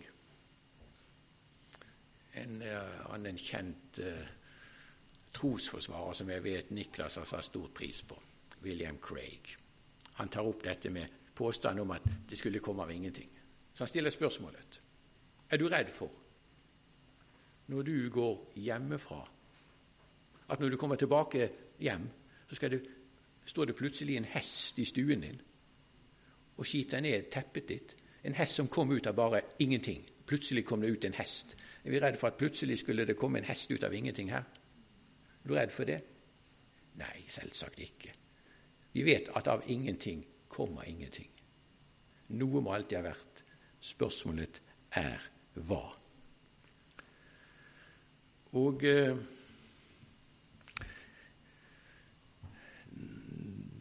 En 2.39 2.61
uh, 2.63 3.11
annen 3.11 3.35
kjent 3.35 3.99
uh, 3.99 4.27
trosforsvarer 5.35 6.15
som 6.15 6.29
jeg 6.31 6.43
vet 6.45 6.69
Niklas 6.71 7.17
har 7.19 7.27
satt 7.27 7.49
stor 7.49 7.67
pris 7.75 7.99
på, 8.07 8.15
William 8.63 8.97
Craig. 9.01 9.55
Han 10.13 10.29
tar 10.29 10.47
opp 10.47 10.63
dette 10.63 10.89
med 10.89 11.09
påstanden 11.35 11.81
om 11.81 11.91
at 11.91 12.05
det 12.29 12.37
skulle 12.37 12.59
komme 12.59 12.83
av 12.83 12.91
ingenting. 12.91 13.29
Så 13.73 13.83
han 13.83 13.87
stiller 13.87 14.09
spørsmålet 14.09 14.79
er 15.51 15.57
du 15.57 15.67
redd 15.67 15.89
for, 15.91 16.11
når 17.67 17.81
du 17.83 18.09
går 18.09 18.51
hjemmefra, 18.55 19.21
at 20.49 20.59
når 20.59 20.69
du 20.69 20.77
kommer 20.77 20.95
tilbake 20.95 21.49
hjem, 21.79 22.09
så 22.47 22.67
det, 22.67 22.81
står 23.45 23.65
det 23.65 23.75
plutselig 23.75 24.17
en 24.17 24.27
hest 24.31 24.79
i 24.79 24.85
stuen 24.85 25.21
din 25.21 25.41
og 26.57 26.65
skiter 26.67 26.99
ned 27.01 27.29
teppet 27.31 27.67
ditt? 27.67 27.95
En 28.23 28.35
hest 28.37 28.55
som 28.59 28.67
kom 28.67 28.91
ut 28.91 29.07
av 29.07 29.15
bare 29.15 29.41
ingenting. 29.59 30.03
Plutselig 30.25 30.65
kom 30.65 30.81
det 30.81 30.91
ut 30.91 31.05
en 31.05 31.15
hest. 31.17 31.55
Er 31.83 31.91
vi 31.91 31.99
redd 31.99 32.19
for 32.19 32.27
at 32.27 32.37
plutselig 32.37 32.79
skulle 32.79 33.05
det 33.05 33.17
komme 33.17 33.39
en 33.39 33.47
hest 33.47 33.71
ut 33.71 33.83
av 33.83 33.93
ingenting 33.93 34.29
her? 34.31 34.43
Er 35.43 35.47
du 35.47 35.55
redd 35.55 35.71
for 35.73 35.89
det? 35.89 36.01
Nei, 37.01 37.23
selvsagt 37.27 37.79
ikke. 37.79 38.20
Vi 38.91 39.03
vet 39.07 39.29
at 39.35 39.47
av 39.47 39.63
ingenting 39.71 40.25
kommer 40.51 40.87
ingenting. 40.87 41.29
Noe 42.39 42.61
må 42.63 42.73
alltid 42.75 42.99
ha 42.99 43.05
vært. 43.09 43.43
Spørsmålet 43.81 44.61
er 44.99 45.23
hva. 45.67 45.83
Og 48.59 48.83
eh, 48.83 49.15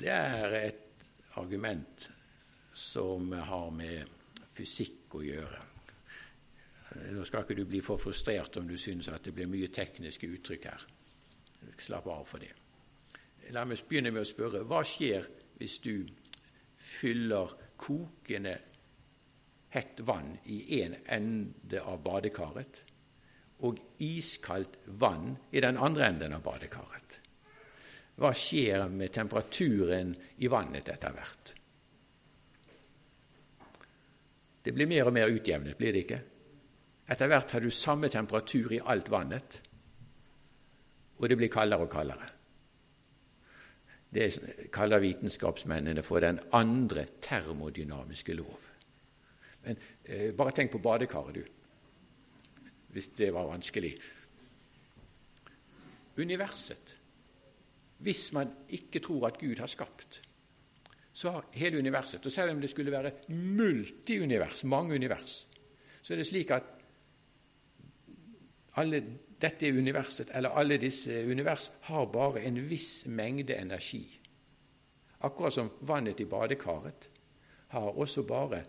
det 0.01 0.15
er 0.15 0.57
et 0.61 1.09
argument 1.41 2.07
som 2.73 3.33
har 3.35 3.69
med 3.75 4.15
fysikk 4.55 5.19
å 5.19 5.25
gjøre. 5.27 5.67
Nå 7.15 7.27
skal 7.27 7.45
ikke 7.45 7.59
du 7.59 7.67
bli 7.69 7.83
for 7.85 8.01
frustrert 8.03 8.57
om 8.59 8.67
du 8.67 8.77
syns 8.81 9.11
at 9.13 9.27
det 9.27 9.35
blir 9.35 9.51
mye 9.51 9.71
tekniske 9.75 10.31
uttrykk 10.39 10.67
her. 10.71 10.87
Slapp 11.81 12.09
av 12.11 12.25
for 12.27 12.43
det. 12.43 12.55
La 13.55 13.65
meg 13.67 13.83
begynne 13.89 14.13
med 14.15 14.23
å 14.23 14.29
spørre 14.29 14.63
hva 14.69 14.83
skjer 14.87 15.27
hvis 15.59 15.79
du 15.83 15.95
fyller 16.81 17.51
kokende 17.81 18.55
hett 19.75 20.01
vann 20.07 20.33
i 20.51 20.81
en 20.81 20.97
ende 21.07 21.83
av 21.83 22.01
badekaret 22.05 22.83
og 23.67 23.81
iskaldt 24.03 24.79
vann 25.03 25.35
i 25.53 25.61
den 25.63 25.77
andre 25.77 26.09
enden 26.13 26.37
av 26.37 26.45
badekaret? 26.47 27.19
Hva 28.21 28.33
skjer 28.37 28.87
med 28.93 29.13
temperaturen 29.13 30.15
i 30.45 30.49
vannet 30.53 30.89
etter 30.93 31.15
hvert? 31.17 31.55
Det 34.61 34.75
blir 34.77 34.89
mer 34.89 35.09
og 35.09 35.17
mer 35.17 35.33
utjevnet, 35.33 35.77
blir 35.79 35.95
det 35.97 36.03
ikke? 36.05 36.21
Etter 37.11 37.31
hvert 37.31 37.55
har 37.57 37.65
du 37.65 37.71
samme 37.73 38.11
temperatur 38.13 38.75
i 38.77 38.83
alt 38.93 39.09
vannet, 39.11 39.63
og 41.17 41.25
det 41.29 41.39
blir 41.41 41.51
kaldere 41.53 41.89
og 41.89 41.93
kaldere. 41.93 42.29
Det 44.11 44.27
kaller 44.75 45.03
vitenskapsmennene 45.03 46.03
for 46.03 46.21
den 46.21 46.41
andre 46.53 47.07
termodynamiske 47.23 48.35
lov. 48.35 48.59
Men 49.65 49.77
eh, 50.05 50.31
bare 50.35 50.55
tenk 50.57 50.73
på 50.73 50.81
badekaret, 50.83 51.35
du, 51.35 51.45
hvis 52.91 53.13
det 53.19 53.31
var 53.35 53.47
vanskelig. 53.47 53.93
Universet. 56.19 56.97
Hvis 58.01 58.33
man 58.33 58.51
ikke 58.69 59.03
tror 59.05 59.29
at 59.29 59.39
Gud 59.39 59.61
har 59.61 59.71
skapt, 59.71 60.23
så 61.13 61.31
har 61.31 61.47
hele 61.53 61.79
universet 61.79 62.27
Og 62.27 62.33
selv 62.33 62.51
om 62.51 62.61
det 62.61 62.71
skulle 62.71 62.93
være 62.93 63.13
multiunivers, 63.29 64.65
mange 64.65 64.95
univers, 64.95 65.49
så 66.03 66.15
er 66.15 66.17
det 66.17 66.27
slik 66.27 66.51
at 66.51 66.63
alle 68.77 69.03
dette 69.41 69.69
universet, 69.73 70.31
eller 70.35 70.57
alle 70.59 70.79
disse 70.81 71.23
univers, 71.27 71.71
har 71.89 72.11
bare 72.13 72.43
en 72.45 72.59
viss 72.69 73.07
mengde 73.07 73.57
energi. 73.57 74.05
Akkurat 75.21 75.55
som 75.55 75.71
vannet 75.89 76.21
i 76.21 76.29
badekaret 76.29 77.11
har 77.75 77.99
også 77.99 78.25
bare 78.29 78.63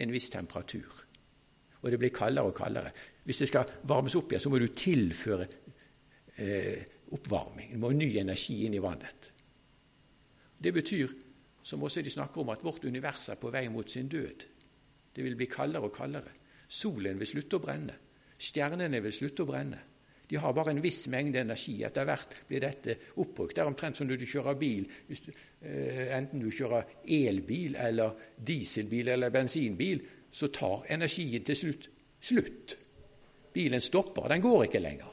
en 0.00 0.12
viss 0.12 0.30
temperatur. 0.30 1.04
Og 1.82 1.90
det 1.90 1.98
blir 1.98 2.14
kaldere 2.14 2.50
og 2.50 2.56
kaldere. 2.56 2.90
Hvis 3.24 3.42
det 3.42 3.48
skal 3.48 3.70
varmes 3.88 4.14
opp 4.18 4.32
igjen, 4.32 4.42
så 4.42 4.50
må 4.50 4.58
du 4.58 4.68
tilføre 4.74 5.46
eh, 6.42 6.82
oppvarming. 7.14 7.72
Du 7.74 7.82
må 7.82 7.92
ny 7.94 8.08
energi 8.18 8.64
inn 8.66 8.74
i 8.74 8.82
vannet. 8.82 9.30
Det 10.58 10.72
betyr, 10.74 11.12
som 11.62 11.82
også 11.82 12.02
de 12.02 12.10
snakker 12.10 12.42
om, 12.42 12.50
at 12.54 12.64
vårt 12.64 12.84
univers 12.84 13.28
er 13.28 13.38
på 13.40 13.50
vei 13.54 13.66
mot 13.68 13.90
sin 13.90 14.08
død. 14.08 14.46
Det 15.14 15.24
vil 15.24 15.36
bli 15.36 15.48
kaldere 15.50 15.88
og 15.88 15.94
kaldere. 15.94 16.32
Solen 16.68 17.18
vil 17.18 17.28
slutte 17.28 17.58
å 17.58 17.62
brenne. 17.62 17.94
Stjernene 18.36 19.00
vil 19.04 19.14
slutte 19.14 19.44
å 19.44 19.48
brenne. 19.48 19.78
De 20.26 20.38
har 20.42 20.52
bare 20.52 20.72
en 20.74 20.82
viss 20.82 21.06
mengde 21.12 21.40
energi. 21.40 21.76
Etter 21.86 22.06
hvert 22.08 22.32
blir 22.48 22.62
dette 22.64 22.96
oppbrukt. 23.22 23.54
Det 23.54 23.62
er 23.62 23.70
omtrent 23.70 23.96
som 23.96 24.08
når 24.08 24.18
du 24.18 24.26
kjører 24.26 24.58
bil, 24.58 24.86
du, 25.06 25.32
eh, 25.62 26.16
enten 26.16 26.42
du 26.42 26.50
kjører 26.50 27.02
elbil 27.04 27.76
eller 27.78 28.16
dieselbil 28.36 29.12
eller 29.14 29.30
bensinbil, 29.30 30.02
så 30.30 30.50
tar 30.52 30.88
energien 30.92 31.44
til 31.46 31.56
slutt 31.56 31.90
slutt. 32.20 32.78
Bilen 33.52 33.80
stopper, 33.80 34.28
den 34.28 34.42
går 34.44 34.66
ikke 34.66 34.82
lenger. 34.82 35.12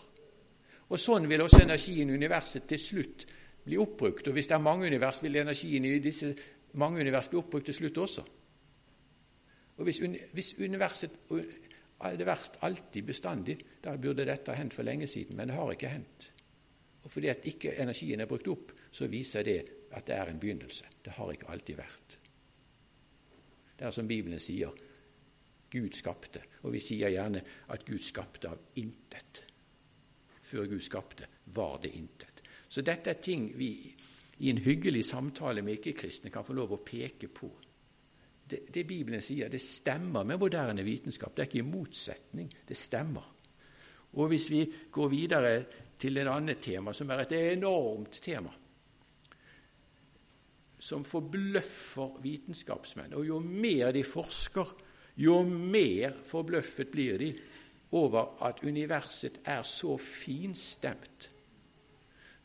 Og 0.89 0.99
Sånn 0.99 1.27
vil 1.29 1.41
også 1.41 1.63
energien 1.63 2.11
i 2.11 2.17
universet 2.17 2.67
til 2.69 2.81
slutt 2.81 3.25
bli 3.63 3.79
oppbrukt. 3.79 4.27
Og 4.27 4.35
hvis 4.35 4.49
det 4.49 4.57
er 4.57 4.65
mange 4.65 4.87
univers, 4.87 5.21
vil 5.23 5.39
energien 5.41 5.85
i 5.87 5.99
disse 6.03 6.33
mange 6.79 7.01
univers 7.01 7.29
bli 7.31 7.39
oppbrukt 7.39 7.69
til 7.71 7.77
slutt 7.79 8.01
også. 8.03 8.25
Og 9.77 9.83
Hvis, 9.83 9.99
hvis 10.33 10.55
universet 12.11 12.23
hadde 12.23 12.27
vært 12.27 12.57
alltid 12.67 13.05
bestandig, 13.05 13.57
da 13.81 13.95
burde 13.97 14.25
dette 14.25 14.51
ha 14.51 14.59
hendt 14.59 14.73
for 14.75 14.83
lenge 14.83 15.07
siden, 15.07 15.37
men 15.37 15.49
det 15.49 15.55
har 15.57 15.71
ikke 15.71 15.91
hendt. 15.93 16.29
Og 17.03 17.11
fordi 17.11 17.29
at 17.31 17.45
ikke 17.47 17.75
energien 17.83 18.23
er 18.23 18.29
brukt 18.29 18.47
opp, 18.47 18.71
så 18.91 19.07
viser 19.11 19.43
det 19.43 19.59
at 19.91 20.07
det 20.07 20.15
er 20.15 20.31
en 20.31 20.39
begynnelse. 20.39 20.85
Det 21.03 21.15
har 21.17 21.31
ikke 21.31 21.49
alltid 21.51 21.77
vært. 21.77 22.17
Det 23.77 23.87
er 23.87 23.91
som 23.91 24.07
Bibelen 24.07 24.39
sier 24.39 24.71
Gud 25.73 25.97
skapte. 25.97 26.43
Og 26.63 26.73
vi 26.75 26.79
sier 26.79 27.11
gjerne 27.11 27.41
at 27.73 27.85
Gud 27.85 28.03
skapte 28.05 28.51
av 28.51 28.79
intet. 28.79 29.43
Før 30.43 30.69
Gud 30.69 30.83
skapte, 30.85 31.27
var 31.55 31.79
det 31.83 31.91
intet. 31.97 32.43
Så 32.69 32.81
dette 32.81 33.11
er 33.11 33.21
ting 33.21 33.49
vi 33.57 33.73
i 34.43 34.49
en 34.49 34.61
hyggelig 34.63 35.05
samtale 35.05 35.61
med 35.61 35.79
ikke-kristne 35.79 36.31
kan 36.33 36.45
få 36.45 36.55
lov 36.57 36.73
å 36.73 36.83
peke 36.85 37.29
på 37.29 37.49
det, 38.53 38.67
det, 38.73 38.83
Bibelen 38.85 39.21
sier, 39.23 39.49
det 39.49 39.61
stemmer 39.61 40.25
med 40.27 40.37
moderne 40.41 40.85
vitenskap. 40.85 41.33
Det 41.33 41.43
er 41.43 41.49
ikke 41.49 41.63
i 41.63 41.69
motsetning. 41.71 42.51
Det 42.67 42.77
stemmer. 42.77 43.25
Og 44.13 44.29
hvis 44.29 44.49
vi 44.53 44.61
går 44.93 45.09
videre 45.09 45.53
til 45.97 46.19
et 46.21 46.29
annet 46.29 46.61
tema, 46.61 46.93
som 46.93 47.09
er 47.09 47.23
et 47.23 47.33
enormt 47.55 48.19
tema, 48.21 48.51
som 50.83 51.05
forbløffer 51.07 52.19
vitenskapsmenn, 52.21 53.15
og 53.17 53.25
jo 53.25 53.39
mer 53.39 53.93
de 53.95 54.03
forsker, 54.05 54.73
jo 55.23 55.41
mer 55.47 56.19
forbløffet 56.27 56.91
blir 56.91 57.17
de 57.21 57.31
over 57.93 58.43
at 58.45 58.63
universet 58.65 59.39
er 59.45 59.61
så 59.65 59.95
finstemt, 59.97 61.29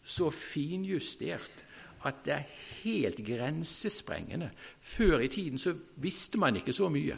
så 0.04 0.30
finjustert, 0.32 1.64
at 2.07 2.22
det 2.24 2.34
er 2.34 2.53
helt 2.84 3.24
grensesprengende. 3.26 4.51
Før 4.80 5.18
i 5.24 5.28
tiden 5.32 5.59
så 5.59 5.74
visste 5.96 6.38
man 6.38 6.57
ikke 6.57 6.72
så 6.76 6.88
mye. 6.92 7.16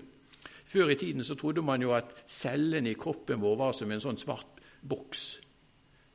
Før 0.70 0.88
i 0.88 0.94
tiden 0.94 1.24
så 1.24 1.34
trodde 1.34 1.62
man 1.66 1.82
jo 1.82 1.92
at 1.96 2.14
cellene 2.26 2.92
i 2.92 2.98
kroppen 2.98 3.40
vår 3.42 3.56
var 3.58 3.72
som 3.76 3.90
en 3.90 4.02
sånn 4.02 4.20
svart 4.20 4.60
boks. 4.86 5.24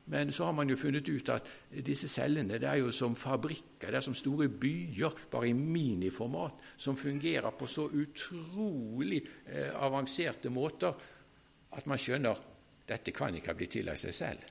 Men 0.06 0.30
så 0.32 0.46
har 0.46 0.54
man 0.54 0.70
jo 0.70 0.76
funnet 0.78 1.08
ut 1.08 1.28
at 1.34 1.48
disse 1.84 2.08
cellene 2.08 2.60
det 2.62 2.68
er 2.70 2.78
jo 2.78 2.92
som 2.94 3.16
fabrikker, 3.18 3.90
det 3.90 3.98
er 3.98 4.04
som 4.06 4.14
store 4.14 4.48
byer, 4.48 5.14
bare 5.30 5.50
i 5.50 5.56
miniformat, 5.56 6.62
som 6.78 6.96
fungerer 6.96 7.50
på 7.58 7.66
så 7.66 7.88
utrolig 7.90 9.18
eh, 9.50 9.74
avanserte 9.74 10.50
måter 10.54 10.94
at 11.76 11.86
man 11.90 11.98
skjønner 11.98 12.44
dette 12.86 13.10
kan 13.10 13.34
ikke 13.34 13.50
ha 13.50 13.58
blitt 13.58 13.74
til 13.74 13.90
av 13.90 13.98
seg 13.98 14.14
selv. 14.14 14.44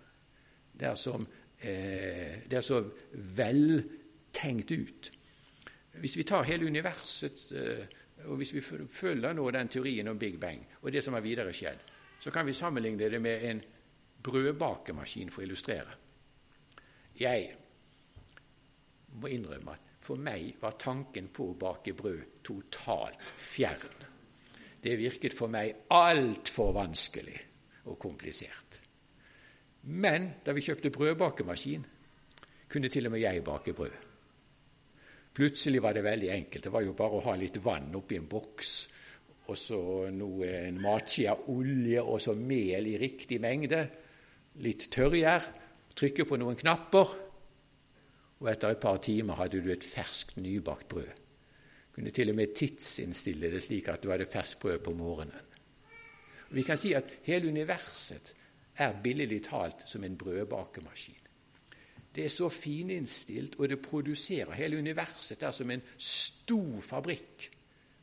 Det 0.76 0.90
er, 0.90 0.98
som, 1.00 1.24
eh, 1.60 2.44
det 2.44 2.60
er 2.60 2.66
så 2.66 2.82
vel 3.38 3.80
tenkt 4.36 4.72
ut. 4.72 5.12
Hvis 6.02 6.18
vi 6.20 6.26
tar 6.28 6.44
hele 6.44 6.68
universet, 6.68 7.46
eh, 7.56 7.86
og 8.26 8.40
hvis 8.40 8.54
vi 8.54 8.62
følger 8.90 9.34
nå 9.34 9.50
den 9.52 9.68
teorien 9.72 10.08
om 10.08 10.20
Big 10.20 10.40
Bang 10.40 10.66
og 10.82 10.92
det 10.92 11.04
som 11.04 11.14
har 11.14 11.24
videre 11.24 11.54
skjedd, 11.54 11.80
så 12.20 12.32
kan 12.32 12.46
vi 12.46 12.54
sammenligne 12.54 13.10
det 13.10 13.22
med 13.22 13.44
en 13.50 13.62
brødbakemaskin 14.24 15.30
for 15.32 15.44
å 15.44 15.46
illustrere. 15.46 15.96
Jeg 17.20 17.56
må 19.22 19.32
innrømme 19.32 19.76
at 19.76 19.92
for 20.06 20.22
meg 20.22 20.58
var 20.62 20.76
tanken 20.78 21.32
på 21.34 21.50
å 21.50 21.58
bake 21.58 21.96
brød 21.98 22.42
totalt 22.46 23.22
fjern. 23.42 24.04
Det 24.82 24.98
virket 25.00 25.34
for 25.34 25.50
meg 25.50 25.88
altfor 25.96 26.74
vanskelig 26.76 27.38
og 27.90 27.98
komplisert. 28.02 28.82
Men 29.86 30.32
da 30.46 30.54
vi 30.54 30.66
kjøpte 30.66 30.94
brødbakemaskin, 30.94 31.86
kunne 32.70 32.90
til 32.90 33.08
og 33.08 33.14
med 33.14 33.22
jeg 33.22 33.44
bake 33.46 33.74
brød. 33.78 34.05
Plutselig 35.36 35.82
var 35.84 35.94
det 35.94 36.06
veldig 36.06 36.30
enkelt. 36.32 36.64
Det 36.64 36.72
var 36.72 36.86
jo 36.86 36.96
bare 36.96 37.18
å 37.18 37.26
ha 37.28 37.36
litt 37.40 37.58
vann 37.64 37.96
oppi 37.98 38.20
en 38.20 38.30
boks, 38.32 38.72
og 39.46 39.58
så 39.60 39.80
noe, 40.16 40.48
en 40.70 40.80
matskje 40.82 41.34
olje 41.54 42.02
og 42.02 42.22
så 42.24 42.34
mel 42.40 42.88
i 42.90 42.96
riktig 42.98 43.38
mengde 43.44 43.84
litt 44.64 44.88
tørrgjær, 44.94 45.48
trykke 45.96 46.26
på 46.28 46.40
noen 46.40 46.58
knapper, 46.60 47.12
og 48.40 48.50
etter 48.52 48.76
et 48.76 48.82
par 48.84 48.98
timer 49.04 49.40
hadde 49.40 49.62
du 49.64 49.70
et 49.72 49.86
ferskt, 49.86 50.38
nybakt 50.40 50.88
brød. 50.92 51.12
Kunne 51.96 52.12
til 52.12 52.32
og 52.32 52.36
med 52.36 52.56
tidsinnstille 52.56 53.52
det 53.54 53.62
slik 53.64 53.88
at 53.92 54.04
du 54.04 54.10
hadde 54.12 54.28
ferskt 54.28 54.60
brød 54.64 54.82
på 54.84 54.96
morgenen. 54.96 55.54
Vi 56.56 56.64
kan 56.64 56.78
si 56.78 56.94
at 56.94 57.10
hele 57.26 57.50
universet 57.52 58.34
er 58.78 58.98
billedlig 59.04 59.42
talt 59.48 59.86
som 59.90 60.04
en 60.04 60.18
brødbakemaskin. 60.20 61.25
Det 62.16 62.26
er 62.26 62.32
så 62.32 62.50
fininnstilt, 62.50 63.60
og 63.60 63.70
det 63.70 63.82
produserer. 63.84 64.56
Hele 64.56 64.78
universet 64.78 65.42
der 65.42 65.52
som 65.52 65.72
en 65.72 65.84
stor 65.98 66.82
fabrikk. 66.82 67.50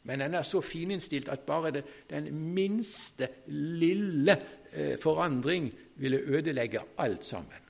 Men 0.05 0.21
den 0.21 0.35
er 0.35 0.43
så 0.43 0.61
fininnstilt 0.61 1.29
at 1.31 1.47
bare 1.47 1.71
det, 1.71 1.85
den 2.11 2.29
minste 2.55 3.29
lille 3.47 4.37
eh, 4.73 4.99
forandring 5.01 5.71
ville 5.97 6.19
ødelegge 6.19 6.81
alt 6.99 7.25
sammen. 7.27 7.63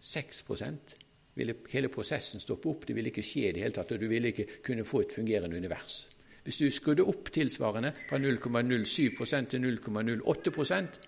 0,006% 0.03 0.95
ville 1.33 1.55
hele 1.71 1.89
prosessen 1.89 2.39
stoppe 2.39 2.69
opp. 2.69 2.87
Det 2.87 2.95
ville 2.95 3.09
ikke 3.09 3.25
skje 3.25 3.47
i 3.49 3.53
det 3.55 3.63
hele 3.63 3.75
tatt, 3.75 3.95
og 3.95 4.01
du 4.01 4.09
ville 4.11 4.33
ikke 4.33 4.47
kunne 4.65 4.85
få 4.85 5.01
et 5.03 5.15
fungerende 5.15 5.57
univers. 5.57 6.03
Hvis 6.43 6.59
du 6.59 6.67
skrudde 6.71 7.05
opp 7.07 7.31
tilsvarende 7.31 7.93
fra 8.09 8.19
0,07% 8.19 9.49
til 9.53 9.63
0,08% 9.63 10.99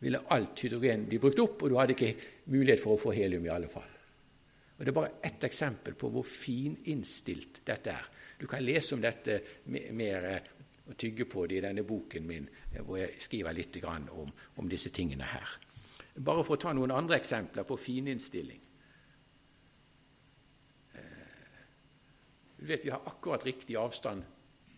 ville 0.00 0.24
alt 0.34 0.60
hydrogen 0.62 1.06
bli 1.08 1.18
brukt 1.22 1.40
opp, 1.42 1.62
og 1.62 1.70
du 1.70 1.78
hadde 1.78 1.94
ikke 1.94 2.14
mulighet 2.54 2.82
for 2.82 2.94
å 2.94 3.02
få 3.02 3.14
helium 3.14 3.46
i 3.46 3.54
alle 3.54 3.70
fall. 3.70 3.94
Og 4.78 4.84
Det 4.84 4.92
er 4.92 4.94
bare 4.94 5.18
ett 5.22 5.44
eksempel 5.44 5.94
på 5.98 6.10
hvor 6.14 6.26
fininnstilt 6.26 7.62
dette 7.66 7.90
er. 7.90 8.10
Du 8.38 8.46
kan 8.46 8.62
lese 8.62 8.94
om 8.94 9.02
dette 9.02 9.40
mer 9.66 10.28
og 10.86 10.96
tygge 10.96 11.26
på 11.26 11.46
det 11.46 11.58
i 11.58 11.64
denne 11.66 11.82
boken 11.82 12.26
min, 12.26 12.46
hvor 12.78 13.00
jeg 13.00 13.18
skriver 13.18 13.52
litt 13.52 13.82
om, 13.84 14.30
om 14.56 14.68
disse 14.68 14.90
tingene 14.94 15.24
her. 15.24 15.67
Bare 16.18 16.42
for 16.44 16.56
å 16.56 16.60
ta 16.60 16.72
noen 16.74 16.94
andre 16.94 17.18
eksempler 17.20 17.66
på 17.68 17.76
fininnstilling. 17.78 18.64
Du 22.58 22.66
vet, 22.66 22.84
Vi 22.84 22.90
har 22.90 23.06
akkurat 23.06 23.44
riktig 23.46 23.76
avstand 23.76 24.24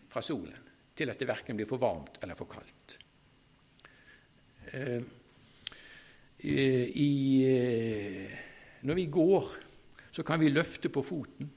fra 0.09 0.22
solen 0.22 0.68
til 0.95 1.09
at 1.09 1.18
det 1.18 1.28
verken 1.28 1.57
blir 1.57 1.68
for 1.68 1.80
varmt 1.80 2.18
eller 2.20 2.36
for 2.36 2.51
kaldt. 2.51 2.99
Eh, 4.72 5.01
i, 6.45 7.45
eh, 7.49 8.38
når 8.82 8.95
vi 8.95 9.07
går, 9.07 9.49
så 10.12 10.22
kan 10.22 10.41
vi 10.41 10.53
løfte 10.53 10.88
på 10.88 11.03
foten. 11.03 11.51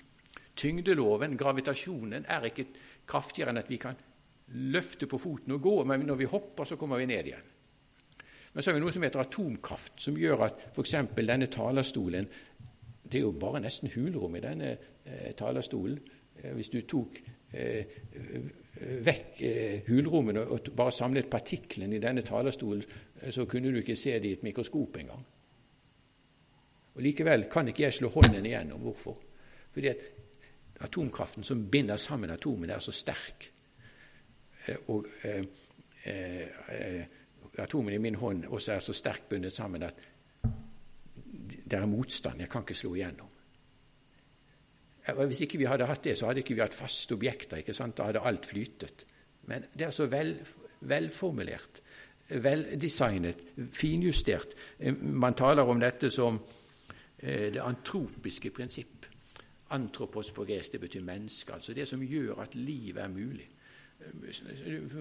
Tyngdeloven, 0.56 1.38
gravitasjonen, 1.38 2.26
er 2.26 2.48
ikke 2.48 2.68
kraftigere 3.06 3.52
enn 3.52 3.60
at 3.60 3.70
vi 3.72 3.80
kan 3.82 4.00
løfte 4.48 5.08
på 5.10 5.20
foten 5.20 5.56
og 5.56 5.62
gå, 5.62 5.76
men 5.84 6.06
når 6.08 6.20
vi 6.22 6.30
hopper, 6.30 6.66
så 6.66 6.78
kommer 6.80 7.02
vi 7.02 7.10
ned 7.10 7.28
igjen. 7.32 7.53
Men 8.54 8.64
så 8.64 8.70
har 8.70 8.78
vi 8.78 8.84
noe 8.84 8.94
som 8.94 9.04
heter 9.04 9.24
atomkraft, 9.24 9.94
som 10.02 10.18
gjør 10.18 10.46
at 10.48 10.66
f.eks. 10.74 10.96
denne 11.18 11.50
talerstolen 11.50 12.28
Det 13.04 13.20
er 13.20 13.26
jo 13.26 13.34
bare 13.38 13.62
nesten 13.62 13.92
hulrom 13.94 14.36
i 14.36 14.42
denne 14.42 14.70
eh, 15.06 15.34
talerstolen. 15.38 16.00
Eh, 16.40 16.54
hvis 16.56 16.70
du 16.74 16.80
tok 16.90 17.20
eh, 17.54 17.86
vekk 19.06 19.42
eh, 19.46 19.82
hulrommene 19.88 20.46
og 20.48 20.72
bare 20.76 20.92
samlet 20.92 21.30
partiklene 21.30 21.98
i 21.98 22.02
denne 22.02 22.24
talerstolen, 22.26 22.82
eh, 23.22 23.30
så 23.30 23.46
kunne 23.46 23.70
du 23.70 23.82
ikke 23.82 23.96
se 24.00 24.16
det 24.18 24.30
i 24.30 24.38
et 24.40 24.44
mikroskop 24.48 24.98
engang. 24.98 25.26
Og 26.96 27.02
Likevel 27.02 27.48
kan 27.52 27.68
ikke 27.68 27.84
jeg 27.84 27.94
slå 28.00 28.10
hånden 28.14 28.46
igjennom. 28.46 28.82
Hvorfor? 28.82 29.18
Fordi 29.74 29.88
at 29.88 29.98
atomkraften 30.80 31.44
som 31.44 31.70
binder 31.70 31.98
sammen 31.98 32.30
atomene, 32.30 32.74
er 32.74 32.80
så 32.80 32.92
sterk. 32.92 33.52
Eh, 34.68 34.78
og 34.88 35.06
eh, 35.24 37.04
atomene 37.60 37.96
i 37.96 38.02
min 38.02 38.16
hånd 38.16 38.48
også 38.50 38.74
er 38.74 38.82
så 38.82 38.96
sterkt 38.98 39.30
bundet 39.30 39.54
sammen 39.54 39.84
at 39.86 40.10
det 41.64 41.80
er 41.80 41.86
motstand. 41.90 42.42
Jeg 42.42 42.50
kan 42.50 42.62
ikke 42.62 42.78
slå 42.78 42.94
igjennom. 42.96 43.30
Hvis 45.28 45.42
ikke 45.44 45.60
vi 45.60 45.68
hadde 45.68 45.86
hatt 45.86 46.04
det, 46.04 46.16
så 46.18 46.30
hadde 46.30 46.44
ikke 46.44 46.56
vi 46.56 46.64
hatt 46.64 46.76
faste 46.76 47.16
objekter. 47.16 47.60
ikke 47.60 47.74
sant? 47.76 47.98
Da 47.98 48.08
hadde 48.08 48.24
alt 48.24 48.46
flytet. 48.46 49.06
Men 49.52 49.66
det 49.74 49.88
er 49.88 49.92
så 49.92 50.08
vel, 50.08 50.38
velformulert, 50.80 51.82
veldesignet, 52.30 53.42
finjustert. 53.72 54.56
Man 55.02 55.36
taler 55.36 55.68
om 55.68 55.80
dette 55.80 56.12
som 56.12 56.40
eh, 57.20 57.52
det 57.54 57.62
antropiske 57.62 58.52
prinsipp. 58.56 59.06
Antropos 59.76 60.32
på 60.32 60.46
gresk, 60.46 60.72
det 60.72 60.82
betyr 60.86 61.04
menneske. 61.04 61.54
Altså 61.54 61.74
det 61.74 61.88
som 61.88 62.02
gjør 62.02 62.40
at 62.46 62.56
liv 62.56 62.98
er 62.98 63.08
mulig. 63.08 63.50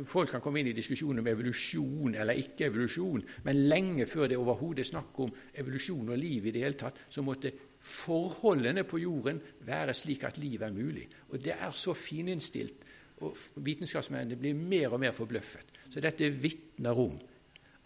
Folk 0.06 0.30
kan 0.30 0.42
komme 0.44 0.60
inn 0.60 0.70
i 0.70 0.76
diskusjonen 0.76 1.22
om 1.22 1.28
evolusjon 1.32 2.14
eller 2.14 2.38
ikke 2.38 2.68
evolusjon, 2.68 3.24
men 3.46 3.62
lenge 3.68 4.06
før 4.06 4.30
det 4.30 4.38
overhodet 4.38 4.84
er 4.84 4.90
snakk 4.92 5.20
om 5.24 5.32
evolusjon 5.58 6.12
og 6.14 6.20
liv 6.20 6.46
i 6.46 6.54
det 6.54 6.62
hele 6.62 6.78
tatt, 6.78 7.00
så 7.10 7.24
måtte 7.26 7.52
forholdene 7.82 8.84
på 8.86 9.00
jorden 9.02 9.40
være 9.66 9.94
slik 9.96 10.26
at 10.28 10.38
liv 10.38 10.62
er 10.62 10.74
mulig. 10.74 11.08
Og 11.30 11.42
det 11.42 11.56
er 11.58 11.74
så 11.74 11.94
fininnstilt, 11.98 12.86
og 13.22 13.38
vitenskapsmennene 13.64 14.38
blir 14.38 14.58
mer 14.58 14.94
og 14.94 15.02
mer 15.02 15.14
forbløffet. 15.16 15.74
Så 15.90 16.00
dette 16.02 16.30
vitner 16.30 16.98
om 16.98 17.18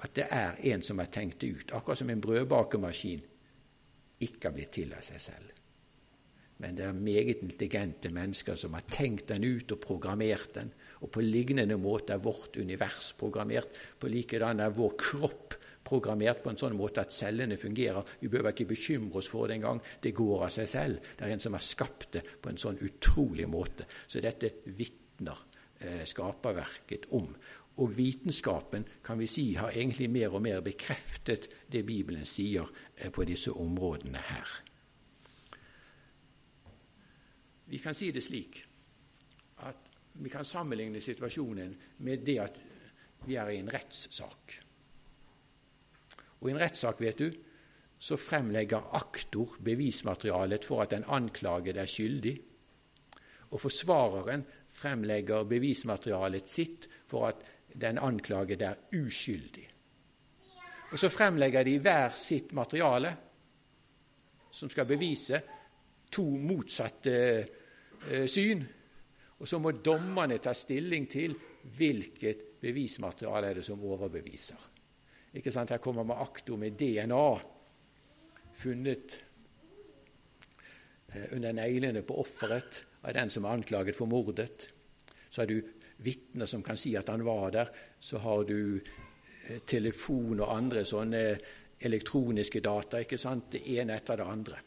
at 0.04 0.12
det 0.16 0.26
er 0.30 0.60
en 0.72 0.84
som 0.84 1.00
har 1.00 1.08
tenkt 1.12 1.40
det 1.40 1.52
ut, 1.54 1.72
akkurat 1.72 1.98
som 1.98 2.10
en 2.12 2.20
brødbakemaskin 2.20 3.24
ikke 4.20 4.48
har 4.48 4.54
blitt 4.56 4.74
til 4.76 4.92
av 4.96 5.04
seg 5.04 5.20
selv. 5.20 5.52
Men 6.58 6.76
det 6.78 6.86
er 6.86 6.96
meget 6.96 7.42
intelligente 7.44 8.08
mennesker 8.12 8.56
som 8.56 8.74
har 8.76 8.84
tenkt 8.88 9.28
den 9.28 9.44
ut 9.44 9.72
og 9.74 9.80
programmert 9.82 10.54
den. 10.54 10.70
Og 11.04 11.10
på 11.12 11.20
lignende 11.20 11.76
måte 11.76 12.14
er 12.14 12.22
vårt 12.24 12.56
univers 12.56 13.12
programmert. 13.18 13.76
På 14.00 14.08
likedan 14.08 14.62
er 14.64 14.72
vår 14.72 14.94
kropp 15.00 15.58
programmert 15.86 16.40
på 16.42 16.50
en 16.50 16.58
sånn 16.58 16.76
måte 16.78 17.04
at 17.04 17.14
cellene 17.14 17.58
fungerer. 17.60 18.16
Vi 18.20 18.30
behøver 18.32 18.54
ikke 18.54 18.70
bekymre 18.72 19.20
oss 19.20 19.28
for 19.30 19.46
det 19.46 19.58
engang. 19.58 19.82
Det 20.02 20.14
går 20.16 20.46
av 20.48 20.54
seg 20.54 20.70
selv. 20.70 21.12
Det 21.16 21.26
er 21.26 21.34
en 21.34 21.44
som 21.44 21.58
har 21.58 21.66
skapt 21.66 22.08
det 22.16 22.24
på 22.42 22.50
en 22.50 22.60
sånn 22.60 22.80
utrolig 22.88 23.46
måte. 23.50 23.86
Så 24.08 24.24
dette 24.24 24.56
vitner 24.64 25.44
eh, 25.78 26.02
skaperverket 26.08 27.10
om. 27.18 27.28
Og 27.76 27.92
vitenskapen 27.92 28.86
kan 29.04 29.20
vi 29.20 29.28
si 29.28 29.50
har 29.60 29.74
egentlig 29.76 30.08
mer 30.10 30.34
og 30.38 30.42
mer 30.46 30.64
bekreftet 30.64 31.50
det 31.68 31.84
Bibelen 31.86 32.24
sier 32.24 32.64
eh, 32.96 33.12
på 33.12 33.28
disse 33.28 33.52
områdene 33.52 34.24
her. 34.32 34.56
Vi 37.66 37.78
kan 37.82 37.94
si 37.94 38.12
det 38.14 38.22
slik 38.24 38.60
at 39.66 39.90
vi 40.22 40.30
kan 40.30 40.44
sammenligne 40.44 41.00
situasjonen 41.00 41.74
med 41.98 42.24
det 42.24 42.38
at 42.40 42.58
vi 43.26 43.36
er 43.36 43.50
i 43.50 43.58
en 43.60 43.72
rettssak. 43.72 44.54
Og 46.40 46.48
I 46.48 46.52
en 46.54 46.60
rettssak 46.60 47.00
vet 47.00 47.18
du, 47.18 47.30
så 47.98 48.16
fremlegger 48.20 48.92
aktor 48.96 49.56
bevismaterialet 49.64 50.64
for 50.64 50.84
at 50.84 50.92
den 50.92 51.06
anklagede 51.08 51.80
er 51.80 51.90
skyldig, 51.90 52.34
og 53.50 53.60
forsvareren 53.60 54.44
fremlegger 54.76 55.46
bevismaterialet 55.48 56.48
sitt 56.48 56.88
for 57.08 57.30
at 57.30 57.44
den 57.72 57.98
anklagede 57.98 58.64
er 58.64 59.00
uskyldig. 59.00 59.68
Og 60.92 60.98
Så 60.98 61.08
fremlegger 61.08 61.64
de 61.64 61.78
hver 61.78 62.08
sitt 62.08 62.52
materiale, 62.52 63.16
som 64.50 64.70
skal 64.70 64.86
bevise 64.86 65.40
to 66.12 66.24
motsatte 66.24 67.16
eh, 68.10 68.26
syn. 68.30 68.64
Og 69.36 69.48
så 69.48 69.60
må 69.60 69.74
dommerne 69.84 70.38
ta 70.40 70.54
stilling 70.56 71.08
til 71.12 71.36
hvilket 71.76 72.60
bevismateriale 72.62 73.50
er 73.50 73.60
det 73.60 73.66
som 73.66 73.82
overbeviser. 73.84 74.72
Ikke 75.36 75.52
sant? 75.52 75.74
Her 75.74 75.82
kommer 75.82 76.06
man 76.08 76.22
akto 76.24 76.56
med 76.56 76.78
DNA 76.80 77.26
funnet 78.56 79.18
eh, 81.12 81.26
under 81.36 81.52
neglene 81.52 82.02
på 82.06 82.20
offeret 82.22 82.84
av 83.02 83.12
den 83.16 83.32
som 83.32 83.44
er 83.44 83.58
anklaget 83.58 83.98
for 83.98 84.08
mordet. 84.10 84.70
Så 85.28 85.42
har 85.42 85.50
du 85.50 85.60
vitner 86.06 86.48
som 86.48 86.62
kan 86.64 86.78
si 86.80 86.94
at 86.96 87.10
han 87.12 87.24
var 87.26 87.52
der. 87.52 87.72
Så 88.00 88.22
har 88.24 88.46
du 88.48 88.80
eh, 88.80 89.60
telefon 89.68 90.40
og 90.40 90.54
andre 90.54 90.86
sånne 90.88 91.22
elektroniske 91.76 92.62
data. 92.64 93.02
ikke 93.04 93.20
sant? 93.20 93.52
Det 93.52 93.66
ene 93.76 93.98
etter 94.00 94.16
det 94.16 94.30
andre. 94.32 94.62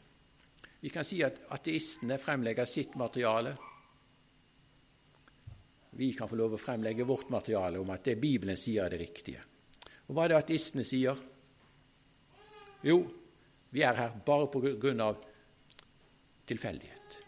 Vi 0.80 0.90
kan 0.90 1.04
si 1.04 1.20
at 1.24 1.42
ateistene 1.52 2.18
fremlegger 2.22 2.66
sitt 2.66 2.96
materiale. 2.96 3.56
Vi 6.00 6.14
kan 6.16 6.30
få 6.30 6.38
lov 6.40 6.56
å 6.56 6.62
fremlegge 6.62 7.08
vårt 7.08 7.32
materiale 7.34 7.82
om 7.82 7.90
at 7.92 8.06
det 8.08 8.16
Bibelen 8.22 8.58
sier, 8.58 8.86
er 8.86 8.94
det 8.94 9.02
riktige. 9.02 9.42
Og 10.08 10.16
hva 10.16 10.26
er 10.26 10.34
det 10.34 10.40
ateistene 10.40 10.86
sier? 10.88 11.20
Jo, 12.88 13.02
vi 13.70 13.84
er 13.84 13.98
her 13.98 14.16
bare 14.26 14.48
på 14.50 14.62
grunn 14.80 15.04
av 15.04 15.20
tilfeldighet. 16.48 17.20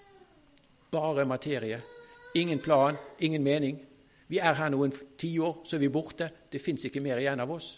Bare 0.92 1.28
materie. 1.28 1.82
Ingen 2.36 2.60
plan, 2.60 2.96
ingen 3.20 3.44
mening. 3.44 3.78
Vi 4.32 4.40
er 4.40 4.56
her 4.56 4.72
noen 4.72 4.94
tiår, 4.96 5.66
så 5.68 5.76
er 5.76 5.84
vi 5.84 5.92
borte. 5.92 6.30
Det 6.50 6.64
fins 6.64 6.86
ikke 6.88 7.04
mer 7.04 7.20
igjen 7.20 7.44
av 7.44 7.52
oss. 7.52 7.74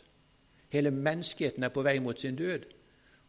Hele 0.74 0.94
menneskeheten 0.94 1.66
er 1.66 1.74
på 1.74 1.82
vei 1.86 1.98
mot 2.02 2.20
sin 2.20 2.38
død. 2.38 2.68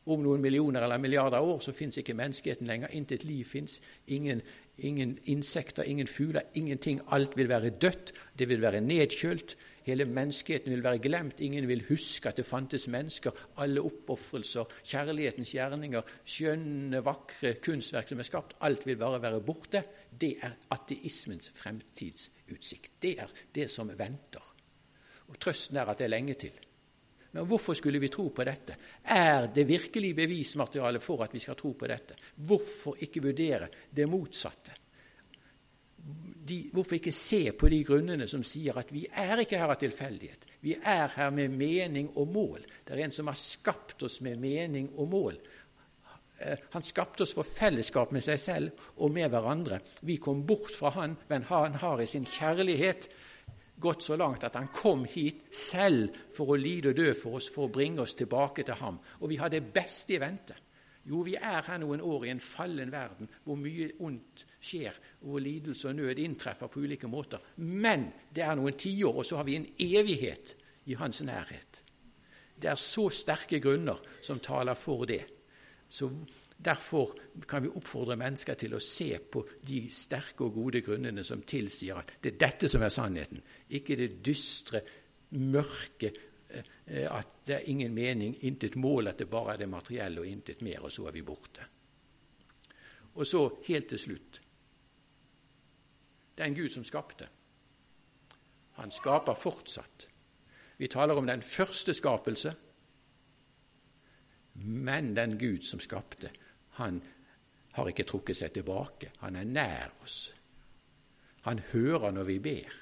Om 0.07 0.20
noen 0.20 0.42
millioner 0.44 0.84
eller 0.84 1.00
milliarder 1.00 1.40
år 1.40 1.62
så 1.64 1.72
fins 1.72 1.96
ikke 1.96 2.16
menneskeheten 2.16 2.68
lenger. 2.68 2.92
Intet 2.92 3.22
liv 3.24 3.44
fins. 3.48 3.78
Ingen, 4.12 4.42
ingen, 4.76 5.14
insekter, 5.24 5.82
ingen 5.88 6.11
fugler, 6.11 6.44
ingenting. 6.55 7.00
Alt 7.09 7.36
vil 7.36 7.48
være 7.48 7.70
dødt. 7.70 8.12
Det 8.38 8.48
vil 8.48 8.61
være 8.61 8.82
nedkjølt. 8.84 9.57
Hele 9.84 10.05
menneskeheten 10.05 10.72
vil 10.72 10.84
være 10.84 10.98
glemt. 10.98 11.40
Ingen 11.40 11.68
vil 11.68 11.86
huske 11.88 12.28
at 12.28 12.36
det 12.36 12.46
fantes 12.46 12.84
mennesker. 12.88 13.32
Alle 13.57 13.80
oppofrelser, 13.84 14.68
kjærlighetens 14.84 15.55
gjerninger, 15.57 16.12
skjønne, 16.24 17.00
vakre 17.05 17.55
kunstverk 17.64 18.09
som 18.09 18.20
er 18.20 18.28
skapt, 18.28 18.57
alt 18.61 18.86
vil 18.86 19.00
bare 19.00 19.22
være 19.22 19.40
borte. 19.40 19.84
Det 20.20 20.34
er 20.42 20.57
ateismens 20.76 21.48
fremtidsutsikt. 21.57 23.00
Det 23.02 23.16
er 23.20 23.34
det 23.55 23.70
som 23.70 23.92
venter. 23.98 24.52
Og 25.28 25.40
Trøsten 25.40 25.80
er 25.80 25.88
at 25.88 25.98
det 25.98 26.09
er 26.11 26.16
lenge 26.16 26.36
til. 26.44 26.64
Men 27.35 27.49
hvorfor 27.51 27.74
skulle 27.74 27.99
vi 27.99 28.12
tro 28.14 28.28
på 28.30 28.45
dette? 28.47 28.76
Er 29.11 29.49
det 29.55 29.66
virkelig 29.66 30.12
bevismateriale 30.14 31.01
for 31.03 31.24
at 31.24 31.35
vi 31.35 31.43
skal 31.43 31.59
tro 31.59 31.72
på 31.74 31.89
dette? 31.91 32.14
Hvorfor 32.47 33.01
ikke 33.03 33.24
vurdere 33.24 33.68
det 33.91 34.07
motsatte? 34.07 34.76
De, 36.45 36.59
hvorfor 36.72 36.99
ikke 36.99 37.14
se 37.16 37.49
på 37.57 37.70
de 37.72 37.80
grunnene 37.87 38.28
som 38.28 38.43
sier 38.45 38.76
at 38.78 38.93
vi 38.93 39.07
er 39.09 39.43
ikke 39.43 39.59
her 39.59 39.72
av 39.72 39.80
tilfeldighet? 39.80 40.47
Vi 40.62 40.76
er 40.78 41.11
her 41.16 41.35
med 41.35 41.57
mening 41.57 42.12
og 42.14 42.30
mål. 42.30 42.64
Det 42.85 42.95
er 42.95 43.07
en 43.07 43.16
som 43.16 43.32
har 43.32 43.41
skapt 43.41 44.05
oss 44.07 44.20
med 44.22 44.39
mening 44.39 44.93
og 44.95 45.11
mål. 45.11 45.41
Eh, 46.39 46.59
han 46.70 46.87
skapte 46.87 47.26
oss 47.26 47.35
for 47.35 47.49
fellesskap 47.49 48.14
med 48.14 48.22
seg 48.24 48.41
selv 48.41 48.89
og 49.03 49.11
med 49.14 49.32
hverandre. 49.32 49.80
Vi 50.07 50.20
kom 50.22 50.47
bort 50.47 50.74
fra 50.76 50.93
han, 51.01 51.16
men 51.30 51.47
han 51.51 51.80
har 51.82 52.03
i 52.03 52.11
sin 52.11 52.28
kjærlighet 52.28 53.09
gått 53.85 54.07
så 54.07 54.16
langt 54.16 54.45
at 54.49 54.57
han 54.59 54.70
kom 54.74 55.05
hit 55.09 55.47
selv 55.55 56.16
for 56.35 56.55
å 56.55 56.61
lide 56.61 56.93
og 56.93 56.99
dø 56.99 57.11
for 57.16 57.39
oss, 57.39 57.51
for 57.53 57.68
å 57.68 57.74
bringe 57.74 58.03
oss 58.05 58.16
tilbake 58.18 58.64
til 58.64 58.78
ham. 58.80 59.01
Og 59.20 59.30
vi 59.30 59.39
har 59.41 59.53
det 59.53 59.62
beste 59.74 60.16
i 60.16 60.22
vente. 60.22 60.57
Jo, 61.05 61.20
vi 61.20 61.35
er 61.37 61.61
her 61.66 61.80
noen 61.82 62.01
år 62.01 62.24
i 62.24 62.32
en 62.32 62.41
fallen 62.41 62.93
verden 62.93 63.28
hvor 63.45 63.59
mye 63.61 63.91
ondt 64.07 64.47
skjer, 64.64 64.97
hvor 65.20 65.43
lidelse 65.45 65.91
og 65.91 65.99
nød 65.99 66.20
inntreffer 66.22 66.70
på 66.72 66.85
ulike 66.87 67.11
måter. 67.12 67.43
Men 67.61 68.09
det 68.32 68.47
er 68.47 68.57
noen 68.57 68.78
tiår, 68.80 69.20
og 69.20 69.28
så 69.28 69.41
har 69.41 69.49
vi 69.49 69.59
en 69.59 69.68
evighet 69.85 70.55
i 70.89 70.97
hans 70.97 71.20
nærhet. 71.26 71.82
Det 72.57 72.70
er 72.70 72.80
så 72.80 73.11
sterke 73.12 73.61
grunner 73.61 74.01
som 74.24 74.41
taler 74.41 74.78
for 74.78 75.05
det. 75.09 75.20
Så 75.93 76.09
Derfor 76.57 77.14
kan 77.48 77.62
vi 77.62 77.68
oppfordre 77.68 78.16
mennesker 78.16 78.55
til 78.55 78.76
å 78.76 78.82
se 78.82 79.11
på 79.18 79.42
de 79.66 79.80
sterke 79.92 80.46
og 80.46 80.55
gode 80.55 80.80
grunnene 80.86 81.24
som 81.26 81.42
tilsier 81.42 81.98
at 81.98 82.14
det 82.22 82.34
er 82.34 82.38
dette 82.46 82.70
som 82.70 82.84
er 82.86 82.94
sannheten, 82.94 83.42
ikke 83.68 83.96
det 83.98 84.11
dystre, 84.24 84.80
mørke, 85.34 86.12
eh, 86.48 87.09
at 87.11 87.40
det 87.46 87.57
er 87.57 87.70
ingen 87.72 87.94
mening, 87.94 88.36
intet 88.46 88.76
mål, 88.76 89.11
at 89.11 89.18
det 89.18 89.28
bare 89.30 89.55
er 89.55 89.64
det 89.64 89.68
materielle 89.68 90.22
og 90.22 90.30
intet 90.30 90.62
mer, 90.62 90.86
og 90.86 90.92
så 90.92 91.09
er 91.09 91.16
vi 91.16 91.24
borte. 91.26 91.66
Og 93.14 93.26
så 93.26 93.44
helt 93.68 93.88
til 93.88 93.98
slutt 93.98 94.40
Det 96.34 96.42
er 96.42 96.48
en 96.48 96.55
Gud 96.55 96.68
som 96.68 96.84
skapte. 96.84 97.28
Han 98.74 98.90
skaper 98.90 99.34
fortsatt. 99.38 100.09
Vi 100.78 100.88
taler 100.90 101.14
om 101.14 101.26
den 101.26 101.42
første 101.42 101.94
skapelse, 101.94 102.55
men 104.55 105.16
den 105.16 105.38
Gud 105.38 105.62
som 105.62 105.80
skapte, 105.80 106.30
han 106.80 107.00
har 107.74 107.90
ikke 107.90 108.06
trukket 108.06 108.38
seg 108.38 108.54
tilbake. 108.54 109.12
Han 109.22 109.36
er 109.38 109.46
nær 109.48 109.94
oss. 110.02 110.18
Han 111.44 111.60
hører 111.72 112.14
når 112.14 112.28
vi 112.30 112.38
ber. 112.42 112.76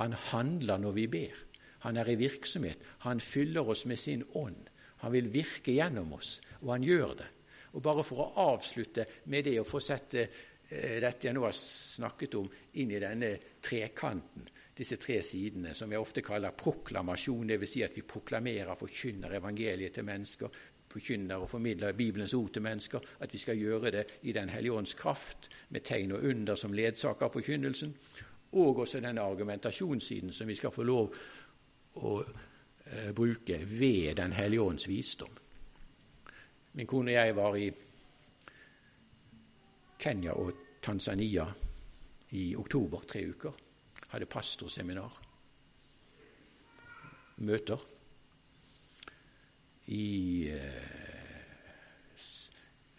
Han 0.00 0.14
handler 0.30 0.80
når 0.80 0.94
vi 0.96 1.06
ber. 1.10 1.42
Han 1.82 1.98
er 1.98 2.08
i 2.08 2.18
virksomhet. 2.20 2.82
Han 3.06 3.20
fyller 3.20 3.68
oss 3.68 3.84
med 3.90 3.98
sin 3.98 4.24
ånd. 4.38 4.68
Han 5.02 5.12
vil 5.12 5.32
virke 5.34 5.74
gjennom 5.74 6.12
oss, 6.14 6.36
og 6.62 6.76
han 6.76 6.86
gjør 6.86 7.14
det. 7.18 7.28
Og 7.72 7.82
Bare 7.82 8.04
for 8.06 8.22
å 8.22 8.48
avslutte 8.52 9.06
med 9.32 9.48
det 9.48 9.56
å 9.58 9.66
få 9.66 9.80
sette 9.82 10.22
eh, 10.22 10.98
dette 11.02 11.26
jeg 11.26 11.34
nå 11.34 11.42
har 11.42 11.56
snakket 11.56 12.36
om, 12.38 12.46
inn 12.78 12.92
i 12.94 13.00
denne 13.02 13.32
trekanten, 13.60 14.46
disse 14.76 14.96
tre 15.00 15.18
sidene, 15.26 15.74
som 15.74 15.90
jeg 15.92 16.00
ofte 16.00 16.22
kaller 16.24 16.54
proklamasjon, 16.56 17.50
dvs. 17.50 17.72
Si 17.72 17.82
at 17.84 17.96
vi 17.96 18.06
proklamerer, 18.08 18.78
forkynner 18.78 19.34
evangeliet 19.40 19.98
til 19.98 20.06
mennesker, 20.06 20.62
forkynner 20.92 21.42
og 21.42 21.50
formidler 21.50 21.92
Bibelens 21.96 22.34
ord 22.34 22.50
til 22.52 22.62
mennesker, 22.62 23.00
at 23.20 23.32
vi 23.32 23.38
skal 23.38 23.58
gjøre 23.58 23.90
det 23.90 24.04
i 24.22 24.32
Den 24.32 24.48
hellige 24.48 24.72
ånds 24.72 24.94
kraft, 24.94 25.48
med 25.68 25.80
tegn 25.80 26.12
og 26.12 26.22
under 26.22 26.54
som 26.54 26.72
ledsaker 26.72 27.26
av 27.26 27.32
forkynnelsen, 27.32 27.94
og 28.52 28.78
også 28.84 29.00
denne 29.00 29.20
argumentasjonssiden 29.20 30.32
som 30.32 30.48
vi 30.48 30.54
skal 30.54 30.72
få 30.72 30.82
lov 30.82 31.14
å 31.96 32.18
eh, 32.22 33.12
bruke 33.16 33.58
ved 33.64 34.16
Den 34.16 34.32
hellige 34.32 34.62
ånds 34.62 34.88
visdom. 34.88 35.32
Min 36.72 36.86
kone 36.86 37.12
og 37.12 37.16
jeg 37.16 37.36
var 37.36 37.56
i 37.56 37.70
Kenya 39.98 40.32
og 40.32 40.52
Tanzania 40.82 41.44
i 42.30 42.54
oktober 42.56 43.04
tre 43.08 43.26
uker. 43.28 43.52
Hadde 44.12 44.26
pastorseminar. 44.26 45.18
Møter 47.36 47.84
i 49.92 50.48
eh, 50.52 50.90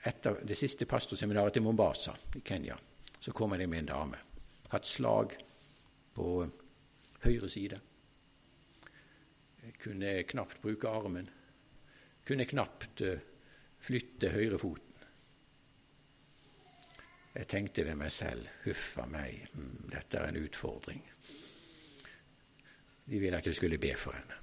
Etter 0.04 0.41
det 0.44 0.58
siste 0.60 0.86
pastorseminaret 0.86 1.56
til 1.56 1.64
Mombasa 1.64 2.12
i 2.36 2.41
Kenya 2.44 2.76
så 3.24 3.32
kommer 3.32 3.58
de 3.58 3.68
med 3.72 3.80
en 3.80 3.86
dame. 3.88 4.18
Hatt 4.68 4.88
slag 4.88 5.32
på 6.14 6.26
høyre 7.24 7.50
side. 7.50 7.78
Kunne 9.80 10.12
knapt 10.28 10.60
bruke 10.62 10.91
armen. 10.91 11.30
Kunne 12.28 12.44
knapt 12.46 13.04
uh, 13.08 13.16
flytte 13.80 14.34
høyrefoten. 14.34 14.91
Jeg 17.34 17.48
tenkte 17.48 17.88
ved 17.88 17.96
meg 17.98 18.12
selv 18.12 18.52
huffa 18.66 19.08
meg, 19.08 19.48
mm, 19.56 19.88
dette 19.96 20.20
er 20.20 20.28
en 20.28 20.41
utfordring. 20.44 21.00
De 23.08 23.24
ville 23.24 23.39
at 23.39 23.48
jeg 23.48 23.56
skulle 23.56 23.80
be 23.80 23.96
for 23.98 24.20
henne. 24.20 24.36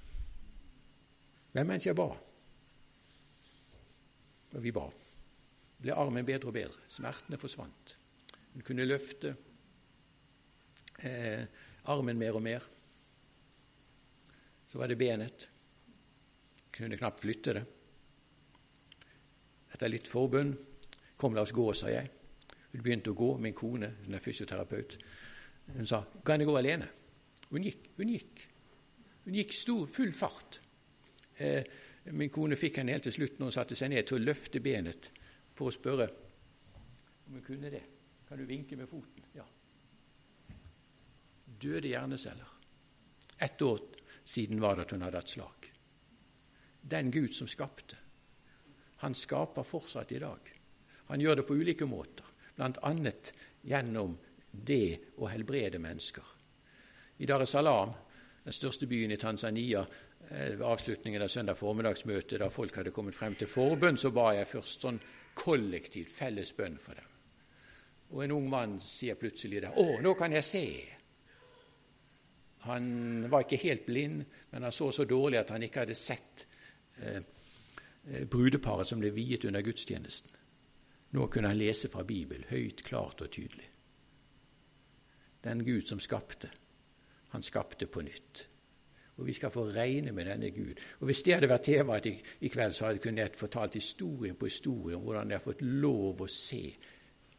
Men 1.53 1.68
mens 1.68 1.86
jeg 1.86 2.01
ba, 2.01 2.09
og 4.55 4.62
vi 4.64 4.72
ba, 4.74 4.84
ble 5.80 5.96
armen 5.96 6.26
bedre 6.26 6.51
og 6.51 6.57
bedre. 6.57 6.86
Smertene 6.90 7.38
forsvant. 7.40 7.96
Hun 8.55 8.66
kunne 8.66 8.86
løfte 8.88 9.32
eh, 11.07 11.44
armen 11.90 12.18
mer 12.18 12.36
og 12.36 12.44
mer. 12.44 12.66
Så 14.70 14.78
var 14.78 14.90
det 14.90 14.98
benet. 14.98 15.48
Kunne 16.74 16.98
knapt 16.98 17.22
flytte 17.22 17.55
det. 17.57 17.64
Etter 19.70 19.90
litt 19.90 20.11
forbønn 20.11 20.53
kom 21.20 21.34
la 21.36 21.44
oss 21.44 21.55
gå, 21.55 21.66
sa 21.76 21.90
jeg. 21.92 22.11
Hun 22.70 22.82
begynte 22.82 23.12
å 23.12 23.18
gå, 23.18 23.32
min 23.42 23.57
kone, 23.57 23.90
hun 24.05 24.14
er 24.14 24.22
fysioterapeut. 24.22 24.96
Hun 25.74 25.86
sa 25.86 26.05
'Kan 26.24 26.40
jeg 26.40 26.48
gå 26.48 26.57
alene?' 26.59 26.88
Hun 27.51 27.62
gikk. 27.62 27.90
Hun 27.96 28.09
gikk. 28.09 28.48
Hun 29.24 29.34
gikk 29.34 29.53
stor, 29.53 29.86
full 29.86 30.12
fart. 30.12 30.61
Eh, 31.38 31.64
min 32.05 32.32
kone 32.32 32.57
fikk 32.57 32.80
henne 32.80 32.94
helt 32.96 33.05
til 33.09 33.14
slutt 33.14 33.38
når 33.38 33.51
hun 33.51 33.55
satte 33.55 33.76
seg 33.78 33.92
ned 33.92 34.07
til 34.09 34.18
å 34.18 34.24
løfte 34.24 34.62
benet 34.64 35.11
for 35.57 35.68
å 35.68 35.74
spørre 35.74 36.09
om 37.26 37.36
hun 37.36 37.44
kunne 37.46 37.70
det. 37.70 37.82
Kan 38.28 38.38
du 38.38 38.46
vinke 38.46 38.76
med 38.78 38.88
foten? 38.88 39.26
Ja. 39.34 39.44
Døde 41.61 41.90
hjerneceller. 41.90 42.57
Ett 43.38 43.62
år 43.62 43.80
siden 44.24 44.61
var 44.61 44.76
det 44.76 44.86
at 44.86 44.94
hun 44.94 45.05
hadde 45.05 45.20
hatt 45.20 45.34
slag. 45.34 45.68
Den 46.80 47.11
Gud 47.11 47.34
som 47.34 47.48
skapte, 47.51 47.96
han 49.05 49.14
skaper 49.14 49.66
fortsatt 49.66 50.12
i 50.12 50.20
dag. 50.22 50.51
Han 51.11 51.20
gjør 51.20 51.40
det 51.40 51.46
på 51.48 51.57
ulike 51.59 51.86
måter 51.88 52.26
bl.a. 52.57 53.12
gjennom 53.62 54.16
det 54.51 55.16
å 55.18 55.28
helbrede 55.30 55.80
mennesker. 55.80 56.24
I 57.20 57.26
Dar 57.28 57.44
es 57.44 57.53
Salaam, 57.55 57.92
den 58.44 58.57
største 58.57 58.88
byen 58.88 59.12
i 59.12 59.20
Tanzania, 59.20 59.84
avslutningen 60.62 61.22
av 61.22 61.28
søndag 61.28 61.58
formiddagsmøte, 61.58 62.38
da 62.38 62.48
folk 62.52 62.76
hadde 62.76 62.92
kommet 62.94 63.14
frem 63.14 63.34
til 63.34 63.48
forbønn, 63.50 63.98
så 63.98 64.12
ba 64.14 64.30
jeg 64.36 64.46
først 64.46 64.86
sånn 64.86 65.00
kollektivt 65.34 66.12
felles 66.12 66.52
bønn 66.54 66.78
for 66.78 66.94
dem. 66.94 67.06
Og 68.10 68.24
en 68.24 68.34
ung 68.34 68.48
mann 68.50 68.78
sier 68.80 69.14
plutselig 69.14 69.62
der 69.62 69.72
'Å, 69.72 70.00
nå 70.02 70.14
kan 70.14 70.32
jeg 70.32 70.44
se'. 70.44 70.88
Han 72.60 73.30
var 73.30 73.40
ikke 73.40 73.56
helt 73.56 73.86
blind, 73.86 74.24
men 74.50 74.62
han 74.62 74.72
så 74.72 74.90
så 74.92 75.04
dårlig 75.04 75.38
at 75.38 75.50
han 75.50 75.62
ikke 75.62 75.80
hadde 75.80 75.94
sett 75.94 76.46
eh, 77.02 77.22
eh 78.04 78.24
brudeparet 78.26 78.86
som 78.86 79.00
ble 79.00 79.10
viet 79.10 79.44
under 79.44 79.62
gudstjenesten. 79.62 80.30
Nå 81.10 81.26
kunne 81.26 81.48
han 81.48 81.58
lese 81.58 81.88
fra 81.88 82.02
Bibelen 82.02 82.44
høyt, 82.50 82.84
klart 82.84 83.20
og 83.20 83.30
tydelig. 83.30 83.68
Den 85.44 85.64
Gud 85.64 85.88
som 85.88 86.00
skapte, 86.00 86.50
han 87.28 87.42
skapte 87.42 87.86
på 87.86 88.00
nytt. 88.00 88.49
Og 89.20 89.26
vi 89.28 89.36
skal 89.36 89.52
få 89.52 89.66
regne 89.74 90.14
med 90.16 90.26
denne 90.30 90.50
Gud. 90.56 90.80
Og 91.00 91.10
Hvis 91.10 91.22
det 91.22 91.36
hadde 91.36 91.50
vært 91.52 91.68
temaet 91.68 92.08
i, 92.08 92.14
i 92.40 92.48
kveld, 92.48 92.72
så 92.72 92.86
hadde 92.86 92.98
jeg 92.98 93.06
kunnet 93.10 93.36
fortalt 93.36 93.76
historien 93.76 94.38
på 94.40 94.48
historien 94.48 94.96
om 94.96 95.04
hvordan 95.04 95.30
jeg 95.30 95.38
har 95.38 95.44
fått 95.44 95.66
lov 95.66 96.24
å 96.24 96.30
se 96.32 96.64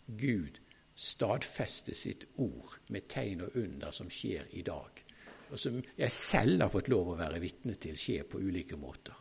Gud 0.05 0.61
stadfeste 1.01 1.95
sitt 1.95 2.27
ord 2.43 2.77
med 2.93 3.07
tegn 3.09 3.45
og 3.47 3.57
under 3.61 3.93
som 3.95 4.09
skjer 4.11 4.51
i 4.59 4.63
dag, 4.65 5.03
og 5.49 5.59
som 5.59 5.79
jeg 5.81 6.13
selv 6.13 6.65
har 6.65 6.71
fått 6.71 6.91
lov 6.91 7.13
å 7.13 7.19
være 7.19 7.41
vitne 7.41 7.75
til 7.81 7.97
skjer 7.97 8.27
på 8.29 8.41
ulike 8.41 8.77
måter. 8.79 9.17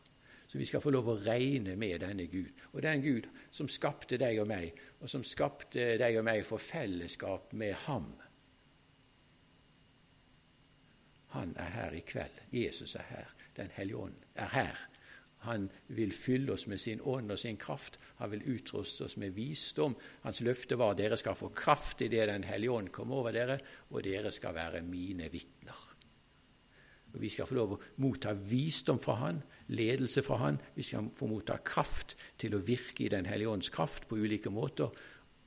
Så 0.50 0.58
vi 0.58 0.66
skal 0.66 0.82
få 0.82 0.90
lov 0.90 1.08
å 1.12 1.18
regne 1.22 1.76
med 1.78 2.00
denne 2.02 2.24
Gud. 2.26 2.50
Og 2.74 2.82
den 2.82 3.02
Gud 3.04 3.28
som 3.54 3.68
skapte 3.70 4.18
deg 4.18 4.40
og 4.42 4.48
meg, 4.50 4.74
og 4.98 5.06
som 5.10 5.22
skapte 5.22 5.92
deg 5.98 6.18
og 6.18 6.24
meg 6.26 6.42
for 6.46 6.58
fellesskap 6.58 7.52
med 7.54 7.76
Ham. 7.84 8.08
Han 11.34 11.54
er 11.58 11.70
her 11.76 11.94
i 11.94 12.02
kveld. 12.06 12.40
Jesus 12.52 12.94
er 12.98 13.06
her. 13.08 13.36
Den 13.56 13.70
hellige 13.74 13.96
ånd 13.96 14.16
er 14.34 14.50
her. 14.54 14.86
Han 15.46 15.70
vil 15.96 16.12
fylle 16.12 16.52
oss 16.52 16.66
med 16.68 16.80
sin 16.80 17.00
ånd 17.00 17.32
og 17.32 17.38
sin 17.40 17.56
kraft. 17.56 17.96
Han 18.18 18.32
vil 18.34 18.42
utruste 18.56 19.06
oss 19.06 19.16
med 19.16 19.32
visdom. 19.36 19.94
Hans 20.26 20.42
løfte 20.44 20.76
var 20.76 20.92
at 20.92 21.00
dere 21.00 21.16
skal 21.16 21.38
få 21.38 21.48
kraft 21.56 22.02
idet 22.04 22.28
Den 22.28 22.44
hellige 22.44 22.72
ånd 22.72 22.90
kommer 22.92 23.22
over 23.22 23.32
dere, 23.32 23.58
og 23.90 24.04
dere 24.04 24.32
skal 24.32 24.54
være 24.54 24.82
mine 24.82 25.30
vitner. 25.32 25.78
Vi 27.12 27.30
skal 27.30 27.48
få 27.48 27.56
lov 27.56 27.72
å 27.74 27.80
motta 28.04 28.34
visdom 28.34 29.00
fra 29.02 29.16
Han, 29.22 29.40
ledelse 29.74 30.22
fra 30.22 30.36
Han. 30.44 30.60
Vi 30.74 30.84
skal 30.86 31.08
få 31.16 31.26
motta 31.30 31.56
kraft 31.64 32.16
til 32.38 32.54
å 32.54 32.62
virke 32.62 33.06
i 33.06 33.08
Den 33.08 33.26
hellige 33.26 33.54
ånds 33.54 33.70
kraft 33.70 34.06
på 34.08 34.20
ulike 34.20 34.50
måter. 34.50 34.90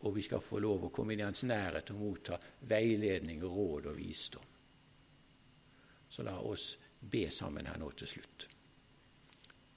Og 0.03 0.15
vi 0.15 0.25
skal 0.25 0.41
få 0.43 0.59
lov 0.59 0.87
å 0.87 0.91
komme 0.91 1.13
inn 1.13 1.21
i 1.21 1.27
Hans 1.27 1.45
nærhet 1.47 1.93
og 1.93 2.01
motta 2.01 2.39
veiledning, 2.67 3.45
råd 3.45 3.91
og 3.93 3.95
visdom. 4.01 4.52
Så 6.13 6.21
la 6.23 6.35
oss 6.45 6.75
be 6.99 7.25
sammen 7.33 7.65
her 7.65 7.79
nå 7.81 7.87
til 7.97 8.11
slutt. 8.11 8.45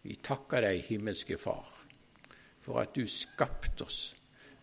Vi 0.04 0.18
takker 0.20 0.66
deg, 0.66 0.82
himmelske 0.90 1.38
Far, 1.40 1.70
for 2.60 2.82
at 2.82 2.92
du 2.92 3.06
skapte 3.08 3.86
oss, 3.86 4.00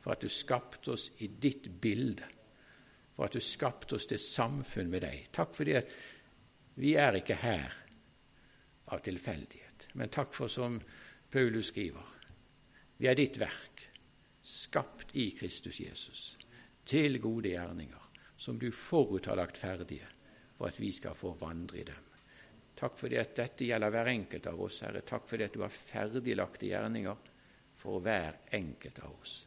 for 0.03 0.13
at 0.13 0.21
du 0.21 0.29
skapte 0.29 0.93
oss 0.93 1.07
i 1.25 1.31
ditt 1.33 1.71
bilde, 1.81 2.29
for 3.15 3.25
at 3.25 3.33
du 3.33 3.41
skapte 3.41 3.97
oss 3.97 4.05
til 4.05 4.21
samfunn 4.21 4.93
med 4.93 5.01
deg. 5.07 5.25
Takk 5.33 5.57
for 5.57 5.65
det 5.65 5.79
at 5.81 5.97
vi 6.77 6.93
er 6.93 7.17
ikke 7.17 7.41
her 7.41 7.73
av 8.93 9.01
tilfeldighet, 9.01 9.89
men 9.97 10.13
takk 10.13 10.37
for 10.37 10.53
som 10.53 10.77
Paulus 11.33 11.73
skriver, 11.73 12.15
vi 13.01 13.09
er 13.09 13.17
ditt 13.17 13.41
verk, 13.41 13.87
skapt 14.45 15.17
i 15.17 15.31
Kristus 15.33 15.81
Jesus, 15.81 16.25
til 16.85 17.17
gode 17.23 17.57
gjerninger, 17.57 18.11
som 18.37 18.61
du 18.61 18.69
forut 18.69 19.25
har 19.25 19.41
lagt 19.41 19.57
ferdige 19.57 20.12
for 20.57 20.69
at 20.69 20.79
vi 20.79 20.91
skal 20.95 21.17
få 21.17 21.33
vandre 21.39 21.79
i 21.79 21.85
dem. 21.87 22.09
Takk 22.75 22.97
for 22.97 23.11
det 23.11 23.21
at 23.21 23.35
dette 23.37 23.67
gjelder 23.67 23.93
hver 23.93 24.09
enkelt 24.11 24.47
av 24.49 24.61
oss, 24.65 24.81
Herre. 24.83 25.03
Takk 25.05 25.27
for 25.29 25.39
det 25.39 25.51
at 25.51 25.55
du 25.55 25.61
har 25.63 25.73
ferdiglagte 25.73 26.67
gjerninger 26.67 27.29
for 27.79 28.03
hver 28.03 28.41
enkelt 28.57 28.99
av 29.05 29.13
oss. 29.21 29.37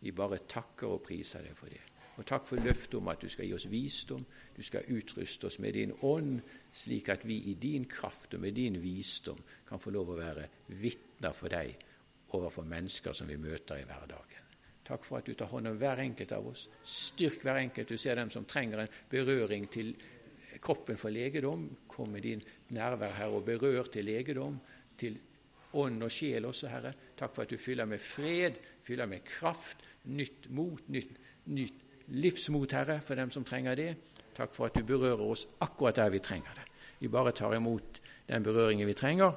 Vi 0.00 0.12
bare 0.14 0.44
takker 0.48 0.94
og 0.94 1.04
priser 1.04 1.44
deg 1.44 1.56
for 1.58 1.72
det. 1.72 1.82
Og 2.16 2.24
takk 2.24 2.46
for 2.48 2.62
løftet 2.62 2.96
om 2.96 3.10
at 3.12 3.20
du 3.20 3.28
skal 3.28 3.44
gi 3.44 3.52
oss 3.52 3.66
visdom, 3.68 4.22
du 4.56 4.62
skal 4.64 4.88
utruste 4.96 5.50
oss 5.50 5.58
med 5.60 5.76
din 5.76 5.92
ånd, 6.08 6.38
slik 6.72 7.10
at 7.12 7.26
vi 7.28 7.42
i 7.50 7.56
din 7.60 7.84
kraft 7.90 8.38
og 8.38 8.40
med 8.40 8.56
din 8.56 8.78
visdom 8.80 9.42
kan 9.68 9.82
få 9.82 9.92
lov 9.92 10.14
å 10.14 10.18
være 10.22 10.48
vitner 10.80 11.36
for 11.36 11.52
deg 11.52 11.74
overfor 12.36 12.64
mennesker 12.68 13.12
som 13.16 13.28
vi 13.28 13.36
møter 13.36 13.82
i 13.82 13.84
hverdagen. 13.88 14.42
Takk 14.86 15.04
for 15.04 15.18
at 15.18 15.26
du 15.26 15.34
tar 15.34 15.50
hånd 15.50 15.68
om 15.68 15.78
hver 15.80 16.00
enkelt 16.00 16.32
av 16.32 16.46
oss. 16.46 16.68
Styrk 16.86 17.42
hver 17.42 17.58
enkelt. 17.58 17.90
Du 17.90 17.98
ser 17.98 18.16
dem 18.16 18.30
som 18.30 18.46
trenger 18.46 18.84
en 18.84 18.98
berøring 19.10 19.66
til 19.72 19.92
kroppen 20.66 20.98
for 21.00 21.14
legedom. 21.14 21.68
Kom 21.88 22.12
med 22.14 22.26
din 22.26 22.42
nærvær, 22.74 23.14
her 23.20 23.34
og 23.34 23.46
berør 23.46 23.90
til 23.92 24.08
legedom, 24.08 24.58
til 24.98 25.18
ånd 25.76 26.02
og 26.02 26.12
sjel 26.12 26.48
også, 26.48 26.70
Herre. 26.72 26.92
Takk 27.16 27.34
for 27.34 27.46
at 27.46 27.52
du 27.52 27.60
fyller 27.60 27.88
med 27.88 28.02
fred, 28.02 28.58
fyller 28.86 29.08
med 29.10 29.24
kraft, 29.26 29.82
nytt 30.12 30.50
mot, 30.54 30.88
nytt, 30.92 31.18
nytt 31.52 31.82
livsmot, 32.14 32.72
Herre, 32.72 33.00
for 33.04 33.18
dem 33.18 33.32
som 33.34 33.44
trenger 33.46 33.78
det. 33.78 33.90
Takk 34.36 34.54
for 34.54 34.68
at 34.68 34.76
du 34.76 34.86
berører 34.86 35.24
oss 35.24 35.46
akkurat 35.64 35.98
der 35.98 36.12
vi 36.14 36.22
trenger 36.24 36.54
det. 36.58 36.66
Vi 36.98 37.12
bare 37.12 37.34
tar 37.36 37.54
imot 37.56 38.00
den 38.28 38.44
berøringen 38.44 38.88
vi 38.88 38.96
trenger, 38.96 39.36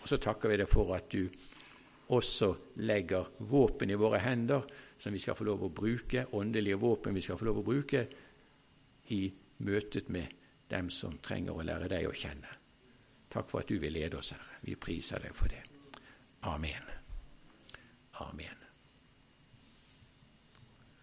og 0.00 0.08
så 0.08 0.18
takker 0.20 0.52
vi 0.52 0.60
deg 0.60 0.68
for 0.68 0.94
at 0.96 1.10
du 1.12 1.28
også 2.14 2.50
legger 2.84 3.30
våpen 3.48 3.90
i 3.90 3.96
våre 3.96 4.20
hender 4.20 4.64
som 5.00 5.12
vi 5.12 5.20
skal 5.20 5.36
få 5.36 5.46
lov 5.48 5.64
å 5.64 5.72
bruke, 5.72 6.26
åndelige 6.36 6.78
våpen 6.80 7.16
vi 7.16 7.22
skal 7.24 7.38
få 7.40 7.48
lov 7.48 7.62
å 7.62 7.66
bruke 7.66 8.04
i 9.12 9.22
møtet 9.64 10.10
med 10.12 10.43
dem 10.70 10.90
som 10.90 11.18
trenger 11.22 11.56
å 11.56 11.64
lære 11.66 11.88
deg 11.92 12.08
å 12.08 12.16
kjenne. 12.16 12.50
Takk 13.30 13.50
for 13.50 13.64
at 13.64 13.70
du 13.70 13.78
vil 13.82 13.96
lede 13.96 14.18
oss, 14.20 14.32
Herre. 14.34 14.60
Vi 14.62 14.76
priser 14.80 15.22
deg 15.22 15.34
for 15.34 15.50
det. 15.50 15.62
Amen. 16.50 16.92
Amen. 18.20 18.63